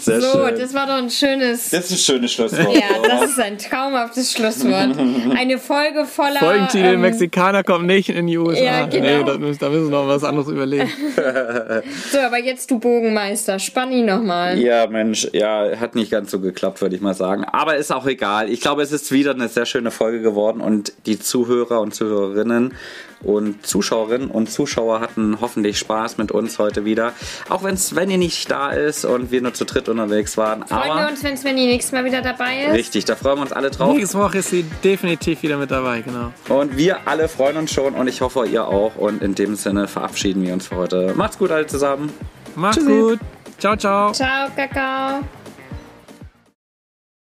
Sehr 0.00 0.20
So, 0.20 0.32
schön. 0.32 0.58
das 0.58 0.74
war 0.74 0.86
doch 0.86 0.94
ein 0.94 1.10
schönes. 1.10 1.70
Das 1.70 1.86
ist 1.86 1.92
ein 1.92 1.98
schönes 1.98 2.32
Schlusswort. 2.32 2.74
Ja, 2.74 2.82
das 3.02 3.30
ist 3.30 3.38
ein 3.40 3.58
traumhaftes 3.58 4.32
Schlusswort. 4.32 4.96
Eine 5.36 5.58
Folge 5.58 6.04
voller. 6.06 6.38
Folgentitel 6.40 6.94
ähm, 6.94 7.00
Mexikaner 7.02 7.62
kommt 7.64 7.86
nicht 7.86 8.08
in 8.08 8.26
die 8.26 8.38
USA. 8.38 8.62
Ja, 8.62 8.86
genau. 8.86 9.06
Nee, 9.18 9.24
da, 9.24 9.38
müssen- 9.38 9.58
da 9.60 9.68
müssen 9.68 9.90
wir 9.90 10.00
noch 10.02 10.08
was 10.08 10.24
anderes 10.24 10.48
überlegen. 10.48 10.90
So, 12.12 12.18
aber 12.18 12.38
jetzt 12.38 12.70
du 12.70 12.78
Bogenmeister. 12.78 13.58
Spann 13.58 13.92
ihn 13.92 14.06
nochmal. 14.06 14.58
Ja, 14.58 14.86
Mensch, 14.86 15.28
ja, 15.32 15.76
hat 15.78 15.94
nicht 15.94 16.10
ganz 16.10 16.30
so 16.30 16.40
geklappt, 16.40 16.80
würde 16.80 16.96
ich 16.96 17.02
mal 17.02 17.14
sagen. 17.14 17.44
Aber 17.44 17.76
ist 17.76 17.92
auch 17.92 18.06
egal. 18.06 18.48
Ich 18.50 18.60
glaube, 18.60 18.82
es 18.82 18.92
ist 18.92 19.12
wieder 19.12 19.32
eine 19.32 19.48
sehr 19.48 19.66
schöne 19.66 19.90
Folge 19.90 20.20
geworden 20.22 20.60
und 20.60 20.92
die 21.06 21.18
Zuhörer 21.18 21.80
und 21.80 21.94
Zuhörerinnen 21.94 22.74
und 23.22 23.66
Zuschauerinnen 23.66 24.30
und 24.30 24.50
Zuschauer 24.50 25.00
hatten 25.00 25.38
hoffentlich 25.40 25.78
Spaß 25.78 26.18
mit 26.18 26.32
uns 26.32 26.58
heute 26.58 26.84
wieder. 26.84 27.12
Auch 27.48 27.62
wenn 27.62 27.76
Svenny 27.76 28.16
nicht 28.16 28.50
da 28.50 28.70
ist 28.70 29.04
und 29.04 29.30
wir 29.30 29.42
nur 29.42 29.54
zu 29.54 29.64
dritt 29.64 29.88
unterwegs 29.88 30.36
waren. 30.36 30.66
Freuen 30.66 30.84
wir 30.84 30.92
Aber 30.92 31.08
uns, 31.10 31.22
wenn 31.22 31.36
Svenny 31.36 31.66
nächstes 31.66 31.92
Mal 31.92 32.04
wieder 32.04 32.22
dabei 32.22 32.64
ist. 32.64 32.72
richtig, 32.74 33.04
da 33.04 33.16
freuen 33.16 33.36
wir 33.38 33.42
uns 33.42 33.52
alle 33.52 33.70
drauf. 33.70 33.94
Nächste 33.96 34.18
Woche 34.18 34.38
ist 34.38 34.50
sie 34.50 34.64
definitiv 34.84 35.42
wieder 35.42 35.56
mit 35.58 35.70
dabei, 35.70 36.00
genau. 36.02 36.32
Und 36.48 36.76
wir 36.76 37.06
alle 37.06 37.28
freuen 37.28 37.56
uns 37.56 37.72
schon 37.72 37.94
und 37.94 38.08
ich 38.08 38.20
hoffe, 38.20 38.46
ihr 38.46 38.66
auch. 38.66 38.96
Und 38.96 39.22
in 39.22 39.34
dem 39.34 39.54
Sinne 39.56 39.86
verabschieden 39.88 40.42
wir 40.42 40.52
uns 40.54 40.66
für 40.68 40.76
heute. 40.76 41.12
Macht's 41.16 41.38
gut 41.38 41.50
alle 41.50 41.66
zusammen. 41.66 42.12
Macht's 42.54 42.78
Tschüssi. 42.78 43.00
gut. 43.00 43.18
Ciao, 43.58 43.76
ciao. 43.76 44.12
Ciao, 44.12 44.48
Kakao. 44.56 45.39